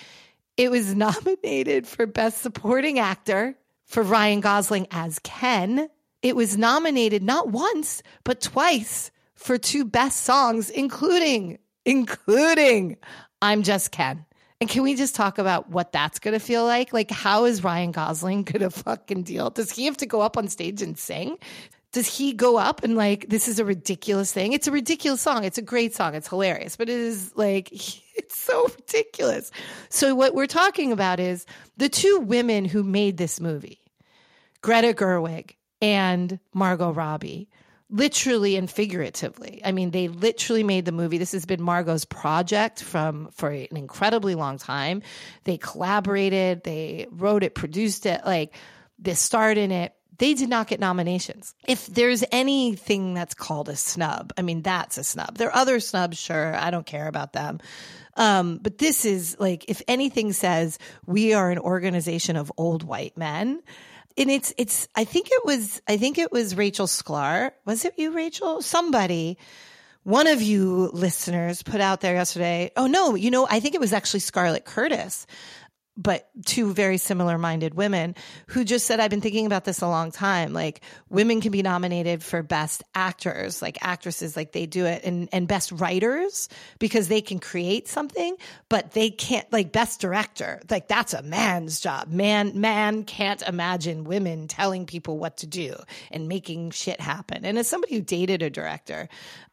it 0.57 0.71
was 0.71 0.95
nominated 0.95 1.87
for 1.87 2.05
Best 2.05 2.41
Supporting 2.41 2.99
Actor 2.99 3.55
for 3.85 4.03
Ryan 4.03 4.39
Gosling 4.39 4.87
as 4.91 5.19
Ken. 5.19 5.89
It 6.21 6.35
was 6.35 6.57
nominated 6.57 7.21
not 7.23 7.49
once, 7.49 8.01
but 8.23 8.41
twice 8.41 9.11
for 9.35 9.57
two 9.57 9.85
best 9.85 10.21
songs, 10.21 10.69
including, 10.69 11.59
including 11.83 12.97
I'm 13.41 13.63
Just 13.63 13.91
Ken. 13.91 14.25
And 14.61 14.69
can 14.69 14.83
we 14.83 14.95
just 14.95 15.15
talk 15.15 15.37
about 15.37 15.69
what 15.69 15.91
that's 15.91 16.19
going 16.19 16.33
to 16.33 16.39
feel 16.39 16.65
like? 16.65 16.93
Like, 16.93 17.11
how 17.11 17.45
is 17.45 17.63
Ryan 17.63 17.91
Gosling 17.91 18.43
going 18.43 18.61
to 18.61 18.69
fucking 18.69 19.23
deal? 19.23 19.49
Does 19.49 19.71
he 19.71 19.85
have 19.85 19.97
to 19.97 20.05
go 20.05 20.21
up 20.21 20.37
on 20.37 20.47
stage 20.47 20.81
and 20.81 20.97
sing? 20.97 21.37
Does 21.95 22.17
he 22.17 22.33
go 22.33 22.57
up 22.57 22.83
and 22.83 22.97
like, 22.97 23.29
this 23.29 23.47
is 23.47 23.57
a 23.57 23.63
ridiculous 23.63 24.33
thing? 24.33 24.51
It's 24.51 24.67
a 24.67 24.71
ridiculous 24.71 25.21
song. 25.21 25.45
It's 25.45 25.57
a 25.57 25.61
great 25.61 25.95
song. 25.95 26.13
It's 26.13 26.27
hilarious, 26.27 26.75
but 26.75 26.89
it 26.89 26.99
is 26.99 27.31
like, 27.37 27.69
it's 28.17 28.37
so 28.37 28.67
ridiculous. 28.67 29.49
So, 29.87 30.13
what 30.13 30.35
we're 30.35 30.45
talking 30.45 30.91
about 30.91 31.21
is 31.21 31.45
the 31.77 31.87
two 31.87 32.19
women 32.19 32.65
who 32.65 32.83
made 32.83 33.15
this 33.15 33.39
movie, 33.39 33.79
Greta 34.59 34.93
Gerwig 34.93 35.51
and 35.81 36.37
Margot 36.53 36.91
Robbie, 36.91 37.47
literally 37.89 38.57
and 38.57 38.69
figuratively. 38.69 39.61
I 39.63 39.71
mean, 39.71 39.91
they 39.91 40.09
literally 40.09 40.63
made 40.63 40.83
the 40.83 40.91
movie. 40.91 41.17
This 41.17 41.31
has 41.31 41.45
been 41.45 41.61
Margot's 41.61 42.03
project 42.03 42.83
from 42.83 43.29
for 43.31 43.51
an 43.51 43.77
incredibly 43.77 44.35
long 44.35 44.57
time. 44.57 45.01
They 45.45 45.55
collaborated, 45.55 46.65
they 46.65 47.07
wrote 47.09 47.41
it, 47.41 47.55
produced 47.55 48.05
it, 48.05 48.19
like 48.25 48.53
they 48.99 49.13
starred 49.13 49.57
in 49.57 49.71
it. 49.71 49.93
They 50.17 50.33
did 50.33 50.49
not 50.49 50.67
get 50.67 50.79
nominations. 50.79 51.53
If 51.67 51.87
there's 51.87 52.23
anything 52.31 53.13
that's 53.13 53.33
called 53.33 53.69
a 53.69 53.75
snub, 53.75 54.31
I 54.37 54.41
mean, 54.41 54.61
that's 54.61 54.97
a 54.97 55.03
snub. 55.03 55.37
There 55.37 55.49
are 55.49 55.55
other 55.55 55.79
snubs, 55.79 56.17
sure. 56.17 56.55
I 56.55 56.71
don't 56.71 56.85
care 56.85 57.07
about 57.07 57.33
them. 57.33 57.59
Um, 58.15 58.59
but 58.61 58.77
this 58.77 59.03
is 59.03 59.35
like, 59.39 59.65
if 59.67 59.81
anything 59.87 60.31
says 60.31 60.79
we 61.05 61.33
are 61.33 61.51
an 61.51 61.59
organization 61.59 62.37
of 62.37 62.51
old 62.57 62.83
white 62.83 63.17
men, 63.17 63.61
and 64.17 64.31
it's 64.31 64.53
it's 64.57 64.87
I 64.95 65.03
think 65.03 65.27
it 65.29 65.45
was 65.45 65.81
I 65.87 65.97
think 65.97 66.17
it 66.17 66.31
was 66.31 66.55
Rachel 66.55 66.87
Sklar. 66.87 67.51
Was 67.65 67.83
it 67.85 67.95
you, 67.97 68.11
Rachel? 68.11 68.61
Somebody, 68.61 69.37
one 70.03 70.27
of 70.27 70.41
you 70.41 70.89
listeners 70.93 71.63
put 71.63 71.81
out 71.81 72.01
there 72.01 72.15
yesterday. 72.15 72.71
Oh 72.77 72.87
no, 72.87 73.15
you 73.15 73.29
know, 73.29 73.45
I 73.49 73.59
think 73.59 73.75
it 73.75 73.81
was 73.81 73.91
actually 73.91 74.21
Scarlett 74.21 74.63
Curtis 74.63 75.27
but 75.97 76.27
two 76.45 76.73
very 76.73 76.97
similar 76.97 77.37
minded 77.37 77.73
women 77.73 78.15
who 78.47 78.65
just 78.65 78.85
said, 78.85 78.99
I've 78.99 79.09
been 79.09 79.21
thinking 79.21 79.45
about 79.45 79.63
this 79.63 79.81
a 79.81 79.87
long 79.87 80.11
time. 80.11 80.51
Like 80.51 80.81
women 81.09 81.39
can 81.39 81.51
be 81.51 81.61
nominated 81.61 82.21
for 82.21 82.43
best 82.43 82.83
actors, 82.93 83.61
like 83.61 83.77
actresses, 83.81 84.35
like 84.35 84.51
they 84.51 84.65
do 84.65 84.85
it 84.85 85.03
and, 85.05 85.29
and 85.31 85.47
best 85.47 85.71
writers 85.71 86.49
because 86.79 87.07
they 87.07 87.21
can 87.21 87.39
create 87.39 87.87
something, 87.87 88.35
but 88.67 88.91
they 88.91 89.09
can't 89.09 89.51
like 89.53 89.71
best 89.71 90.01
director. 90.01 90.61
Like 90.69 90.89
that's 90.89 91.13
a 91.13 91.23
man's 91.23 91.79
job. 91.79 92.09
Man, 92.09 92.59
man 92.59 93.03
can't 93.03 93.41
imagine 93.43 94.03
women 94.03 94.47
telling 94.47 94.85
people 94.85 95.17
what 95.17 95.37
to 95.37 95.47
do 95.47 95.75
and 96.11 96.27
making 96.27 96.71
shit 96.71 96.99
happen. 96.99 97.45
And 97.45 97.57
as 97.57 97.67
somebody 97.67 97.95
who 97.95 98.01
dated 98.01 98.41
a 98.41 98.49
director, 98.49 99.07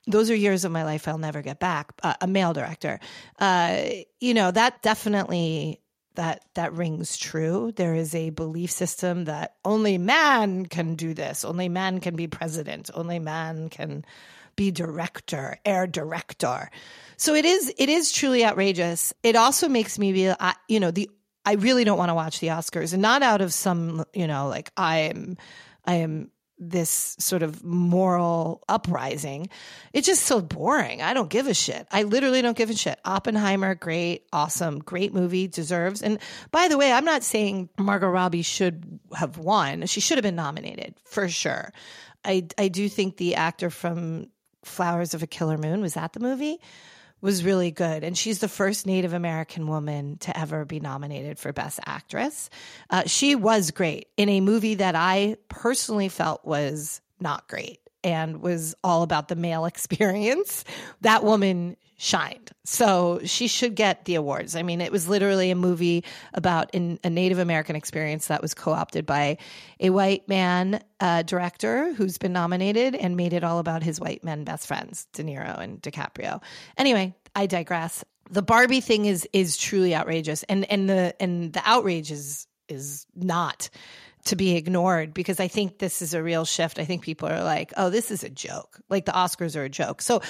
those 0.08 0.30
are 0.30 0.34
years 0.34 0.64
of 0.64 0.72
my 0.72 0.82
life 0.82 1.06
I'll 1.06 1.18
never 1.18 1.42
get 1.42 1.60
back. 1.60 1.92
Uh, 2.02 2.14
a 2.20 2.26
male 2.26 2.52
director, 2.52 2.98
uh, 3.38 3.84
you 4.20 4.34
know, 4.34 4.50
that 4.50 4.82
definitely 4.82 5.78
that 6.14 6.44
that 6.54 6.72
rings 6.72 7.16
true. 7.16 7.72
There 7.74 7.94
is 7.94 8.14
a 8.14 8.30
belief 8.30 8.70
system 8.70 9.24
that 9.24 9.56
only 9.64 9.98
man 9.98 10.66
can 10.66 10.94
do 10.94 11.14
this, 11.14 11.44
only 11.44 11.68
man 11.68 12.00
can 12.00 12.16
be 12.16 12.26
president, 12.26 12.90
only 12.94 13.18
man 13.18 13.68
can 13.68 14.04
be 14.56 14.70
director, 14.70 15.58
air 15.64 15.86
director. 15.86 16.70
So 17.16 17.34
it 17.34 17.44
is 17.44 17.72
it 17.78 17.88
is 17.88 18.12
truly 18.12 18.44
outrageous. 18.44 19.12
It 19.22 19.36
also 19.36 19.68
makes 19.68 19.98
me 19.98 20.12
be 20.12 20.32
you 20.68 20.80
know 20.80 20.90
the 20.90 21.10
I 21.44 21.54
really 21.54 21.84
don't 21.84 21.98
want 21.98 22.10
to 22.10 22.14
watch 22.14 22.40
the 22.40 22.48
Oscars 22.48 22.92
and 22.92 23.02
not 23.02 23.22
out 23.22 23.40
of 23.40 23.52
some 23.52 24.04
you 24.12 24.26
know 24.26 24.48
like 24.48 24.70
I 24.76 24.98
am 24.98 25.36
I 25.84 25.94
am 25.94 26.30
this 26.70 27.16
sort 27.18 27.42
of 27.42 27.64
moral 27.64 28.62
uprising. 28.68 29.48
It's 29.92 30.06
just 30.06 30.24
so 30.24 30.40
boring. 30.40 31.02
I 31.02 31.14
don't 31.14 31.30
give 31.30 31.46
a 31.46 31.54
shit. 31.54 31.86
I 31.90 32.04
literally 32.04 32.42
don't 32.42 32.56
give 32.56 32.70
a 32.70 32.74
shit. 32.74 32.98
Oppenheimer, 33.04 33.74
great, 33.74 34.26
awesome, 34.32 34.78
great 34.78 35.12
movie, 35.12 35.48
deserves. 35.48 36.02
And 36.02 36.18
by 36.50 36.68
the 36.68 36.78
way, 36.78 36.92
I'm 36.92 37.04
not 37.04 37.22
saying 37.22 37.68
Margot 37.78 38.08
Robbie 38.08 38.42
should 38.42 39.00
have 39.14 39.38
won. 39.38 39.86
She 39.86 40.00
should 40.00 40.18
have 40.18 40.22
been 40.22 40.36
nominated 40.36 40.94
for 41.04 41.28
sure. 41.28 41.72
I 42.24 42.46
I 42.58 42.68
do 42.68 42.88
think 42.88 43.16
the 43.16 43.34
actor 43.34 43.70
from 43.70 44.26
Flowers 44.64 45.12
of 45.14 45.22
a 45.22 45.26
Killer 45.26 45.58
Moon 45.58 45.80
was 45.80 45.94
that 45.94 46.12
the 46.12 46.20
movie 46.20 46.60
was 47.22 47.44
really 47.44 47.70
good. 47.70 48.04
And 48.04 48.18
she's 48.18 48.40
the 48.40 48.48
first 48.48 48.84
Native 48.84 49.14
American 49.14 49.66
woman 49.68 50.18
to 50.18 50.38
ever 50.38 50.66
be 50.66 50.80
nominated 50.80 51.38
for 51.38 51.52
Best 51.52 51.80
Actress. 51.86 52.50
Uh, 52.90 53.04
she 53.06 53.34
was 53.34 53.70
great 53.70 54.08
in 54.18 54.28
a 54.28 54.40
movie 54.40 54.74
that 54.74 54.96
I 54.96 55.36
personally 55.48 56.08
felt 56.08 56.44
was 56.44 57.00
not 57.20 57.48
great 57.48 57.78
and 58.04 58.42
was 58.42 58.74
all 58.82 59.02
about 59.02 59.28
the 59.28 59.36
male 59.36 59.64
experience. 59.66 60.64
That 61.00 61.24
woman 61.24 61.76
shined. 62.02 62.50
So 62.64 63.20
she 63.24 63.46
should 63.46 63.76
get 63.76 64.06
the 64.06 64.16
awards. 64.16 64.56
I 64.56 64.64
mean, 64.64 64.80
it 64.80 64.90
was 64.90 65.08
literally 65.08 65.52
a 65.52 65.54
movie 65.54 66.02
about 66.34 66.74
a 66.74 67.10
Native 67.10 67.38
American 67.38 67.76
experience 67.76 68.26
that 68.26 68.42
was 68.42 68.54
co 68.54 68.72
opted 68.72 69.06
by 69.06 69.38
a 69.78 69.90
white 69.90 70.28
man 70.28 70.82
uh, 70.98 71.22
director 71.22 71.92
who's 71.92 72.18
been 72.18 72.32
nominated 72.32 72.96
and 72.96 73.16
made 73.16 73.32
it 73.32 73.44
all 73.44 73.60
about 73.60 73.84
his 73.84 74.00
white 74.00 74.24
men 74.24 74.42
best 74.42 74.66
friends, 74.66 75.06
De 75.12 75.22
Niro 75.22 75.56
and 75.60 75.80
DiCaprio. 75.80 76.42
Anyway, 76.76 77.14
I 77.36 77.46
digress. 77.46 78.04
The 78.30 78.42
Barbie 78.42 78.80
thing 78.80 79.04
is 79.04 79.28
is 79.32 79.56
truly 79.56 79.94
outrageous, 79.94 80.42
and 80.44 80.68
and 80.72 80.88
the 80.88 81.14
and 81.20 81.52
the 81.52 81.62
outrage 81.64 82.10
is 82.10 82.48
is 82.68 83.06
not 83.14 83.70
to 84.24 84.34
be 84.34 84.56
ignored 84.56 85.14
because 85.14 85.38
I 85.38 85.46
think 85.46 85.78
this 85.78 86.02
is 86.02 86.14
a 86.14 86.22
real 86.22 86.44
shift. 86.44 86.80
I 86.80 86.84
think 86.84 87.02
people 87.02 87.28
are 87.28 87.42
like, 87.42 87.72
oh, 87.76 87.90
this 87.90 88.10
is 88.10 88.24
a 88.24 88.30
joke. 88.30 88.80
Like 88.88 89.04
the 89.04 89.12
Oscars 89.12 89.56
are 89.56 89.64
a 89.64 89.68
joke. 89.68 90.00
So 90.02 90.20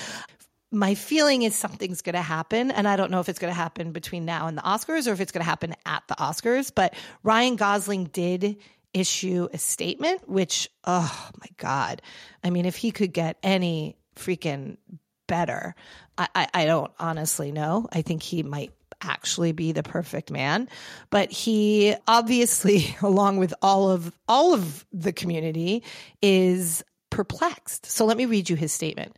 my 0.73 0.95
feeling 0.95 1.43
is 1.43 1.55
something's 1.55 2.02
going 2.02 2.14
to 2.14 2.23
happen. 2.23 2.71
And 2.71 2.88
I 2.88 2.97
don't 2.97 3.11
know 3.11 3.21
if 3.21 3.29
it's 3.29 3.38
going 3.38 3.52
to 3.52 3.57
happen 3.57 3.93
between 3.93 4.25
now 4.25 4.47
and 4.47 4.57
the 4.57 4.62
Oscars 4.62 5.07
or 5.07 5.12
if 5.12 5.21
it's 5.21 5.31
going 5.31 5.45
to 5.45 5.49
happen 5.49 5.75
at 5.87 6.02
the 6.09 6.14
Oscars. 6.14 6.73
But 6.75 6.95
Ryan 7.23 7.57
Gosling 7.57 8.05
did 8.05 8.57
issue 8.95 9.49
a 9.52 9.59
statement, 9.59 10.29
which, 10.29 10.69
oh 10.85 11.31
my 11.41 11.47
God. 11.59 12.02
I 12.43 12.50
mean, 12.50 12.64
if 12.64 12.76
he 12.76 12.91
could 12.91 13.12
get 13.12 13.38
any 13.43 13.97
freaking 14.17 14.79
better, 15.26 15.75
I, 16.19 16.29
I, 16.35 16.49
I 16.55 16.64
don't 16.67 16.93
honestly 16.99 17.52
know. 17.52 17.88
I 17.93 18.02
think 18.02 18.23
he 18.23 18.43
might 18.43 18.73
actually 19.05 19.50
be 19.50 19.73
the 19.73 19.83
perfect 19.83 20.31
man 20.31 20.69
but 21.11 21.33
he 21.33 21.93
obviously 22.07 22.95
along 23.02 23.37
with 23.37 23.52
all 23.61 23.91
of 23.91 24.12
all 24.29 24.55
of 24.55 24.87
the 24.93 25.12
community 25.12 25.83
is 26.21 26.85
perplexed 27.11 27.85
so 27.85 28.05
let 28.05 28.17
me 28.17 28.26
read 28.26 28.49
you 28.49 28.55
his 28.55 28.73
statement 28.73 29.17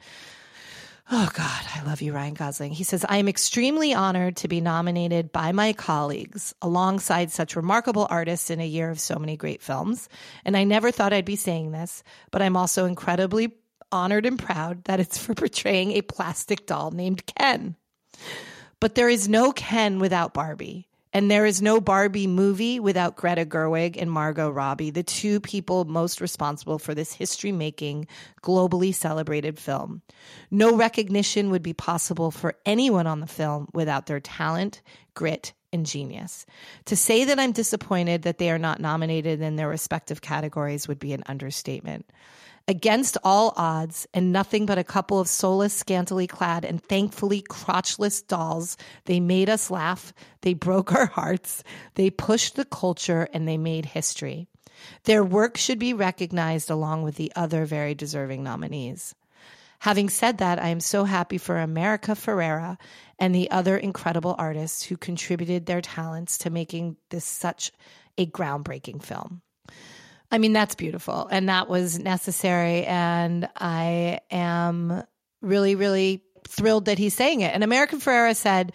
Oh 1.10 1.28
God, 1.34 1.62
I 1.74 1.82
love 1.82 2.00
you, 2.00 2.14
Ryan 2.14 2.32
Gosling. 2.32 2.72
He 2.72 2.84
says, 2.84 3.04
I 3.06 3.18
am 3.18 3.28
extremely 3.28 3.92
honored 3.92 4.36
to 4.36 4.48
be 4.48 4.62
nominated 4.62 5.32
by 5.32 5.52
my 5.52 5.74
colleagues 5.74 6.54
alongside 6.62 7.30
such 7.30 7.56
remarkable 7.56 8.06
artists 8.08 8.48
in 8.48 8.58
a 8.58 8.66
year 8.66 8.90
of 8.90 8.98
so 8.98 9.16
many 9.16 9.36
great 9.36 9.60
films. 9.60 10.08
And 10.46 10.56
I 10.56 10.64
never 10.64 10.90
thought 10.90 11.12
I'd 11.12 11.26
be 11.26 11.36
saying 11.36 11.72
this, 11.72 12.02
but 12.30 12.40
I'm 12.40 12.56
also 12.56 12.86
incredibly 12.86 13.52
honored 13.92 14.24
and 14.24 14.38
proud 14.38 14.84
that 14.84 14.98
it's 14.98 15.18
for 15.18 15.34
portraying 15.34 15.92
a 15.92 16.02
plastic 16.02 16.66
doll 16.66 16.90
named 16.90 17.26
Ken. 17.26 17.76
But 18.80 18.94
there 18.94 19.08
is 19.10 19.28
no 19.28 19.52
Ken 19.52 19.98
without 19.98 20.32
Barbie. 20.32 20.88
And 21.14 21.30
there 21.30 21.46
is 21.46 21.62
no 21.62 21.80
Barbie 21.80 22.26
movie 22.26 22.80
without 22.80 23.14
Greta 23.14 23.44
Gerwig 23.44 23.96
and 23.96 24.10
Margot 24.10 24.50
Robbie, 24.50 24.90
the 24.90 25.04
two 25.04 25.38
people 25.38 25.84
most 25.84 26.20
responsible 26.20 26.80
for 26.80 26.92
this 26.92 27.12
history 27.12 27.52
making, 27.52 28.08
globally 28.42 28.92
celebrated 28.92 29.56
film. 29.56 30.02
No 30.50 30.76
recognition 30.76 31.50
would 31.50 31.62
be 31.62 31.72
possible 31.72 32.32
for 32.32 32.56
anyone 32.66 33.06
on 33.06 33.20
the 33.20 33.28
film 33.28 33.68
without 33.72 34.06
their 34.06 34.18
talent, 34.18 34.82
grit, 35.14 35.52
and 35.72 35.86
genius. 35.86 36.46
To 36.86 36.96
say 36.96 37.24
that 37.24 37.38
I'm 37.38 37.52
disappointed 37.52 38.22
that 38.22 38.38
they 38.38 38.50
are 38.50 38.58
not 38.58 38.80
nominated 38.80 39.40
in 39.40 39.54
their 39.54 39.68
respective 39.68 40.20
categories 40.20 40.88
would 40.88 40.98
be 40.98 41.12
an 41.12 41.22
understatement. 41.26 42.06
Against 42.66 43.18
all 43.22 43.52
odds, 43.56 44.06
and 44.14 44.32
nothing 44.32 44.64
but 44.64 44.78
a 44.78 44.84
couple 44.84 45.20
of 45.20 45.28
soulless, 45.28 45.74
scantily 45.74 46.26
clad, 46.26 46.64
and 46.64 46.82
thankfully 46.82 47.42
crotchless 47.42 48.26
dolls, 48.26 48.78
they 49.04 49.20
made 49.20 49.50
us 49.50 49.70
laugh, 49.70 50.14
they 50.40 50.54
broke 50.54 50.94
our 50.94 51.04
hearts, 51.06 51.62
they 51.94 52.08
pushed 52.08 52.56
the 52.56 52.64
culture, 52.64 53.28
and 53.34 53.46
they 53.46 53.58
made 53.58 53.84
history. 53.84 54.48
Their 55.04 55.22
work 55.22 55.58
should 55.58 55.78
be 55.78 55.92
recognized 55.92 56.70
along 56.70 57.02
with 57.02 57.16
the 57.16 57.32
other 57.36 57.66
very 57.66 57.94
deserving 57.94 58.42
nominees. 58.42 59.14
Having 59.80 60.08
said 60.08 60.38
that, 60.38 60.58
I 60.58 60.68
am 60.68 60.80
so 60.80 61.04
happy 61.04 61.36
for 61.36 61.58
America 61.58 62.12
Ferrera 62.12 62.78
and 63.18 63.34
the 63.34 63.50
other 63.50 63.76
incredible 63.76 64.34
artists 64.38 64.84
who 64.84 64.96
contributed 64.96 65.66
their 65.66 65.82
talents 65.82 66.38
to 66.38 66.48
making 66.48 66.96
this 67.10 67.26
such 67.26 67.72
a 68.16 68.24
groundbreaking 68.24 69.02
film. 69.02 69.42
I 70.34 70.38
mean, 70.38 70.52
that's 70.52 70.74
beautiful. 70.74 71.28
And 71.30 71.48
that 71.48 71.68
was 71.68 71.96
necessary. 72.00 72.84
And 72.86 73.48
I 73.56 74.18
am 74.32 75.04
really, 75.40 75.76
really 75.76 76.24
thrilled 76.48 76.86
that 76.86 76.98
he's 76.98 77.14
saying 77.14 77.42
it. 77.42 77.54
And 77.54 77.62
America 77.62 77.94
Ferrera 77.94 78.34
said, 78.34 78.72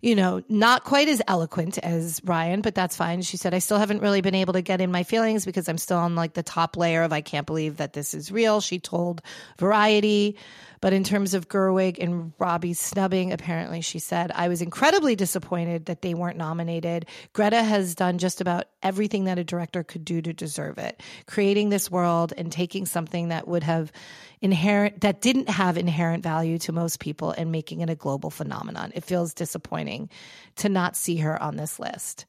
you 0.00 0.14
know, 0.14 0.40
not 0.48 0.84
quite 0.84 1.08
as 1.08 1.20
eloquent 1.26 1.78
as 1.78 2.20
Ryan, 2.22 2.60
but 2.60 2.76
that's 2.76 2.94
fine. 2.94 3.22
She 3.22 3.36
said, 3.38 3.54
I 3.54 3.58
still 3.58 3.78
haven't 3.78 4.02
really 4.02 4.20
been 4.20 4.36
able 4.36 4.52
to 4.52 4.62
get 4.62 4.80
in 4.80 4.92
my 4.92 5.02
feelings 5.02 5.44
because 5.44 5.68
I'm 5.68 5.78
still 5.78 5.98
on 5.98 6.14
like 6.14 6.34
the 6.34 6.44
top 6.44 6.76
layer 6.76 7.02
of 7.02 7.12
I 7.12 7.22
can't 7.22 7.44
believe 7.44 7.78
that 7.78 7.92
this 7.92 8.14
is 8.14 8.30
real. 8.30 8.60
She 8.60 8.78
told 8.78 9.20
Variety. 9.58 10.36
But 10.80 10.94
in 10.94 11.04
terms 11.04 11.34
of 11.34 11.48
Gerwig 11.48 11.98
and 12.02 12.32
Robbie's 12.38 12.80
snubbing, 12.80 13.32
apparently 13.32 13.82
she 13.82 13.98
said, 13.98 14.32
I 14.34 14.48
was 14.48 14.62
incredibly 14.62 15.14
disappointed 15.14 15.86
that 15.86 16.00
they 16.00 16.14
weren't 16.14 16.38
nominated. 16.38 17.06
Greta 17.34 17.62
has 17.62 17.94
done 17.94 18.16
just 18.16 18.40
about 18.40 18.66
everything 18.82 19.24
that 19.24 19.38
a 19.38 19.44
director 19.44 19.84
could 19.84 20.04
do 20.04 20.22
to 20.22 20.32
deserve 20.32 20.78
it, 20.78 21.02
creating 21.26 21.68
this 21.68 21.90
world 21.90 22.32
and 22.36 22.50
taking 22.50 22.86
something 22.86 23.28
that 23.28 23.46
would 23.46 23.62
have 23.62 23.92
inherent, 24.40 25.02
that 25.02 25.20
didn't 25.20 25.50
have 25.50 25.76
inherent 25.76 26.22
value 26.22 26.58
to 26.58 26.72
most 26.72 26.98
people 26.98 27.32
and 27.32 27.52
making 27.52 27.80
it 27.80 27.90
a 27.90 27.94
global 27.94 28.30
phenomenon. 28.30 28.90
It 28.94 29.04
feels 29.04 29.34
disappointing 29.34 30.08
to 30.56 30.70
not 30.70 30.96
see 30.96 31.16
her 31.18 31.40
on 31.42 31.56
this 31.56 31.78
list. 31.78 32.24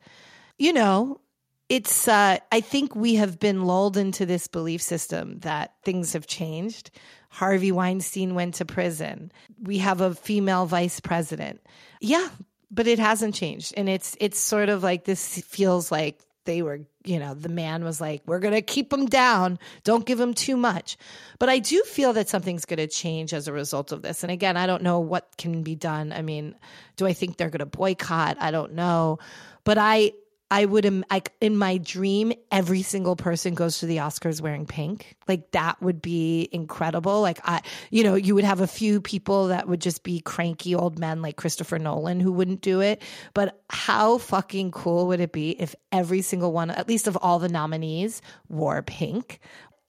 You 0.57 0.73
know, 0.73 1.21
it's 1.69 2.09
uh, 2.09 2.37
i 2.51 2.59
think 2.59 2.93
we 2.95 3.15
have 3.15 3.39
been 3.39 3.63
lulled 3.63 3.95
into 3.95 4.25
this 4.25 4.45
belief 4.47 4.81
system 4.81 5.39
that 5.39 5.73
things 5.83 6.11
have 6.11 6.27
changed 6.27 6.91
harvey 7.31 7.71
weinstein 7.71 8.35
went 8.35 8.55
to 8.55 8.65
prison. 8.65 9.31
We 9.59 9.79
have 9.79 10.01
a 10.01 10.13
female 10.13 10.65
vice 10.65 10.99
president. 10.99 11.61
Yeah 11.99 12.29
but 12.71 12.87
it 12.87 12.97
hasn't 12.97 13.35
changed. 13.35 13.73
And 13.75 13.89
it's 13.89 14.15
it's 14.19 14.39
sort 14.39 14.69
of 14.69 14.81
like 14.81 15.03
this 15.03 15.39
feels 15.41 15.91
like 15.91 16.19
they 16.45 16.63
were 16.63 16.79
you 17.03 17.19
know 17.19 17.35
the 17.35 17.49
man 17.49 17.83
was 17.83 18.01
like 18.01 18.23
we're 18.25 18.39
going 18.39 18.53
to 18.53 18.61
keep 18.61 18.91
him 18.91 19.05
down. 19.05 19.59
Don't 19.83 20.05
give 20.05 20.19
him 20.19 20.33
too 20.33 20.55
much. 20.55 20.97
But 21.37 21.49
i 21.49 21.59
do 21.59 21.83
feel 21.83 22.13
that 22.13 22.29
something's 22.29 22.65
going 22.65 22.77
to 22.77 22.87
change 22.87 23.33
as 23.33 23.47
a 23.47 23.53
result 23.53 23.91
of 23.91 24.01
this. 24.01 24.23
And 24.23 24.31
again 24.31 24.57
i 24.57 24.65
don't 24.65 24.81
know 24.81 24.99
what 24.99 25.37
can 25.37 25.61
be 25.61 25.75
done. 25.75 26.13
I 26.13 26.21
mean 26.21 26.55
do 26.95 27.05
i 27.05 27.13
think 27.13 27.37
they're 27.37 27.49
going 27.49 27.59
to 27.59 27.65
boycott? 27.65 28.37
I 28.39 28.51
don't 28.51 28.73
know. 28.73 29.19
But 29.65 29.77
i 29.77 30.13
I 30.51 30.65
would 30.65 31.05
like 31.09 31.31
in 31.39 31.55
my 31.57 31.77
dream, 31.77 32.33
every 32.51 32.81
single 32.81 33.15
person 33.15 33.55
goes 33.55 33.79
to 33.79 33.85
the 33.85 33.97
Oscars 33.97 34.41
wearing 34.41 34.65
pink. 34.65 35.15
Like 35.25 35.49
that 35.51 35.81
would 35.81 36.01
be 36.01 36.49
incredible. 36.51 37.21
Like 37.21 37.39
I, 37.45 37.61
you 37.89 38.03
know, 38.03 38.15
you 38.15 38.35
would 38.35 38.43
have 38.43 38.59
a 38.59 38.67
few 38.67 38.99
people 38.99 39.47
that 39.47 39.69
would 39.69 39.79
just 39.79 40.03
be 40.03 40.19
cranky 40.19 40.75
old 40.75 40.99
men 40.99 41.21
like 41.21 41.37
Christopher 41.37 41.79
Nolan 41.79 42.19
who 42.19 42.33
wouldn't 42.33 42.59
do 42.59 42.81
it. 42.81 43.01
But 43.33 43.61
how 43.69 44.17
fucking 44.17 44.71
cool 44.71 45.07
would 45.07 45.21
it 45.21 45.31
be 45.31 45.51
if 45.51 45.73
every 45.93 46.21
single 46.21 46.51
one, 46.51 46.69
at 46.69 46.89
least 46.89 47.07
of 47.07 47.17
all 47.21 47.39
the 47.39 47.47
nominees, 47.47 48.21
wore 48.49 48.81
pink? 48.81 49.39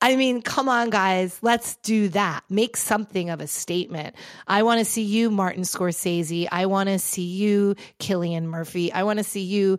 I 0.01 0.17
mean, 0.17 0.43
come 0.43 0.69
on, 0.69 0.91
guys, 0.91 1.39
let's 1.43 1.77
do 1.77 2.09
that. 2.09 2.43
Make 2.51 2.77
something 2.77 3.31
of 3.31 3.41
a 3.41 3.47
statement. 3.47 4.17
I 4.49 4.65
want 4.65 4.81
to 4.81 4.85
see 4.85 5.05
you, 5.05 5.31
Martin 5.31 5.63
Scorsese. 5.63 6.49
I 6.51 6.67
want 6.67 6.89
to 6.89 6.99
see 6.99 7.23
you, 7.23 7.77
Cillian 8.01 8.45
Murphy. 8.45 8.93
I 8.93 9.05
want 9.05 9.21
to 9.21 9.25
see 9.25 9.43
you, 9.43 9.79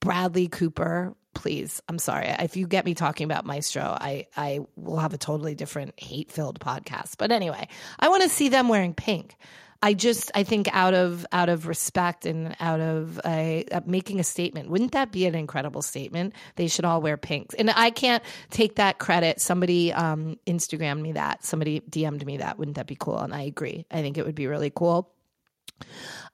Bradley 0.00 0.48
Cooper, 0.48 1.14
please. 1.34 1.80
I'm 1.88 1.98
sorry. 1.98 2.26
If 2.26 2.56
you 2.56 2.66
get 2.66 2.84
me 2.84 2.94
talking 2.94 3.24
about 3.24 3.44
Maestro, 3.44 3.82
I, 3.82 4.26
I 4.36 4.60
will 4.76 4.98
have 4.98 5.14
a 5.14 5.18
totally 5.18 5.54
different 5.54 5.94
hate 5.98 6.30
filled 6.30 6.58
podcast. 6.58 7.16
But 7.18 7.32
anyway, 7.32 7.68
I 7.98 8.08
want 8.08 8.22
to 8.22 8.28
see 8.28 8.48
them 8.48 8.68
wearing 8.68 8.94
pink. 8.94 9.36
I 9.82 9.94
just 9.94 10.30
I 10.34 10.42
think 10.42 10.68
out 10.72 10.92
of 10.92 11.24
out 11.32 11.48
of 11.48 11.66
respect 11.66 12.26
and 12.26 12.54
out 12.60 12.80
of 12.80 13.18
a, 13.24 13.64
uh, 13.72 13.80
making 13.86 14.20
a 14.20 14.24
statement, 14.24 14.68
wouldn't 14.68 14.92
that 14.92 15.10
be 15.10 15.24
an 15.24 15.34
incredible 15.34 15.80
statement? 15.80 16.34
They 16.56 16.66
should 16.66 16.84
all 16.84 17.00
wear 17.00 17.16
pink, 17.16 17.54
and 17.58 17.70
I 17.70 17.88
can't 17.88 18.22
take 18.50 18.76
that 18.76 18.98
credit. 18.98 19.40
Somebody 19.40 19.90
um, 19.92 20.38
Instagrammed 20.46 21.00
me 21.00 21.12
that, 21.12 21.44
somebody 21.44 21.80
DM'd 21.80 22.26
me 22.26 22.38
that. 22.38 22.58
Wouldn't 22.58 22.76
that 22.76 22.88
be 22.88 22.96
cool? 22.96 23.18
And 23.18 23.32
I 23.32 23.42
agree. 23.42 23.86
I 23.90 24.02
think 24.02 24.18
it 24.18 24.26
would 24.26 24.34
be 24.34 24.46
really 24.46 24.70
cool. 24.70 25.10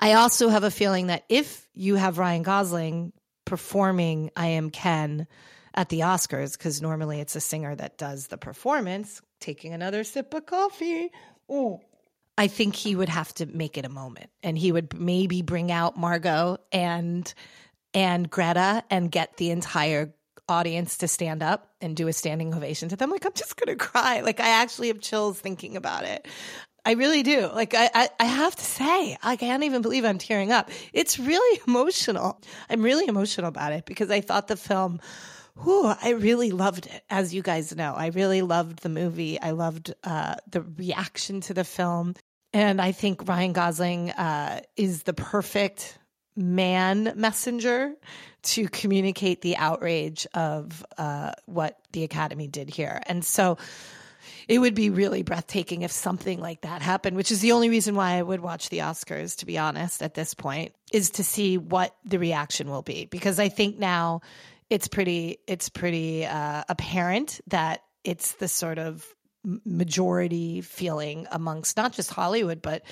I 0.01 0.15
also 0.15 0.49
have 0.49 0.65
a 0.65 0.71
feeling 0.71 1.07
that 1.07 1.25
if 1.29 1.69
you 1.73 1.95
have 1.95 2.19
Ryan 2.19 2.43
Gosling 2.43 3.13
performing 3.47 4.31
I 4.37 4.49
Am 4.49 4.69
Ken 4.69 5.27
at 5.73 5.89
the 5.89 6.01
Oscars, 6.01 6.53
because 6.59 6.83
normally 6.83 7.21
it's 7.21 7.37
a 7.37 7.41
singer 7.41 7.75
that 7.75 7.97
does 7.97 8.27
the 8.27 8.37
performance, 8.37 9.23
taking 9.41 9.73
another 9.73 10.05
sip 10.05 10.35
of 10.35 10.45
coffee. 10.45 11.11
Ooh. 11.51 11.81
I 12.39 12.49
think 12.49 12.75
he 12.75 12.95
would 12.95 13.09
have 13.09 13.33
to 13.35 13.47
make 13.47 13.79
it 13.79 13.87
a 13.87 13.89
moment 13.89 14.29
and 14.43 14.59
he 14.59 14.71
would 14.71 14.99
maybe 14.99 15.41
bring 15.41 15.73
out 15.73 15.97
Margot 15.97 16.59
and 16.71 17.33
and 17.95 18.29
Greta 18.29 18.85
and 18.91 19.11
get 19.11 19.39
the 19.39 19.51
entire 19.51 20.13
audience 20.49 20.99
to 20.99 21.09
stand 21.09 21.43
up 21.43 21.75
and 21.81 21.97
do 21.97 22.09
a 22.09 22.13
standing 22.13 22.55
ovation 22.55 22.89
to 22.91 22.97
them. 22.97 23.11
Like, 23.11 23.25
I'm 23.25 23.33
just 23.33 23.57
going 23.57 23.77
to 23.77 23.85
cry. 23.85 24.21
Like, 24.21 24.39
I 24.39 24.49
actually 24.49 24.89
have 24.89 25.01
chills 25.01 25.41
thinking 25.41 25.77
about 25.77 26.05
it. 26.05 26.29
I 26.87 26.93
really 26.93 27.25
do. 27.25 27.51
Like 27.53 27.75
I, 27.75 27.91
I, 27.93 28.09
I, 28.21 28.25
have 28.25 28.55
to 28.55 28.65
say, 28.65 29.19
I 29.21 29.35
can't 29.35 29.65
even 29.65 29.83
believe 29.83 30.05
I'm 30.05 30.19
tearing 30.19 30.53
up. 30.53 30.71
It's 30.93 31.19
really 31.19 31.61
emotional. 31.67 32.41
I'm 32.71 32.81
really 32.83 33.09
emotional 33.09 33.49
about 33.49 33.73
it 33.73 33.85
because 33.87 34.09
I 34.09 34.21
thought 34.21 34.47
the 34.47 34.57
film, 34.57 35.01
whew, 35.61 35.93
I 36.01 36.11
really 36.11 36.53
loved 36.53 36.87
it. 36.87 37.03
As 37.11 37.35
you 37.35 37.43
guys 37.43 37.75
know, 37.75 37.93
I 37.93 38.07
really 38.09 38.41
loved 38.41 38.85
the 38.85 38.89
movie. 38.89 39.41
I 39.41 39.51
loved 39.51 39.95
uh, 40.05 40.37
the 40.49 40.63
reaction 40.63 41.41
to 41.43 41.55
the 41.55 41.65
film, 41.65 42.15
and 42.53 42.81
I 42.81 42.93
think 42.93 43.29
Ryan 43.29 43.53
Gosling 43.53 44.11
uh, 44.13 44.61
is 44.77 45.03
the 45.03 45.13
perfect 45.13 45.99
man 46.37 47.15
messenger 47.17 47.95
to 48.43 48.69
communicate 48.69 49.43
the 49.43 49.57
outrage 49.57 50.25
of 50.35 50.87
uh, 50.99 51.33
what 51.47 51.81
the 51.93 52.05
Academy 52.05 52.47
did 52.47 52.71
here. 52.71 53.01
And 53.07 53.25
so 53.25 53.59
it 54.49 54.59
would 54.59 54.75
be 54.75 54.91
really 54.91 55.23
breathtaking 55.23 55.83
if 55.83 55.91
something 55.91 56.41
like 56.41 56.61
that 56.63 56.83
happened, 56.83 57.17
which 57.17 57.33
is 57.33 57.41
the 57.41 57.53
only 57.53 57.69
reason 57.69 57.95
why 57.95 58.13
I 58.13 58.23
would 58.23 58.41
watch 58.41 58.69
the 58.69 58.79
Oscars, 58.79 59.39
to 59.39 59.47
be 59.47 59.59
honest, 59.59 60.03
at 60.03 60.15
this 60.15 60.35
point, 60.35 60.73
is 60.93 61.11
to 61.11 61.25
see 61.25 61.59
what 61.59 61.95
the 62.05 62.19
reaction 62.19 62.71
will 62.71 62.83
be. 62.83 63.07
Because 63.07 63.41
I 63.41 63.49
think 63.49 63.79
now 63.79 64.21
it's 64.71 64.89
pretty 64.89 65.39
it's 65.47 65.69
pretty 65.69 66.27
uh, 66.27 66.63
apparent 66.69 67.41
that 67.49 67.83
it's 68.05 68.35
the 68.35 68.49
sort 68.49 68.79
of 68.79 69.05
majority 69.65 70.61
feeling 70.61 71.27
amongst 71.31 71.77
not 71.77 71.93
just 71.93 72.11
Hollywood, 72.11 72.61
but 72.61 72.83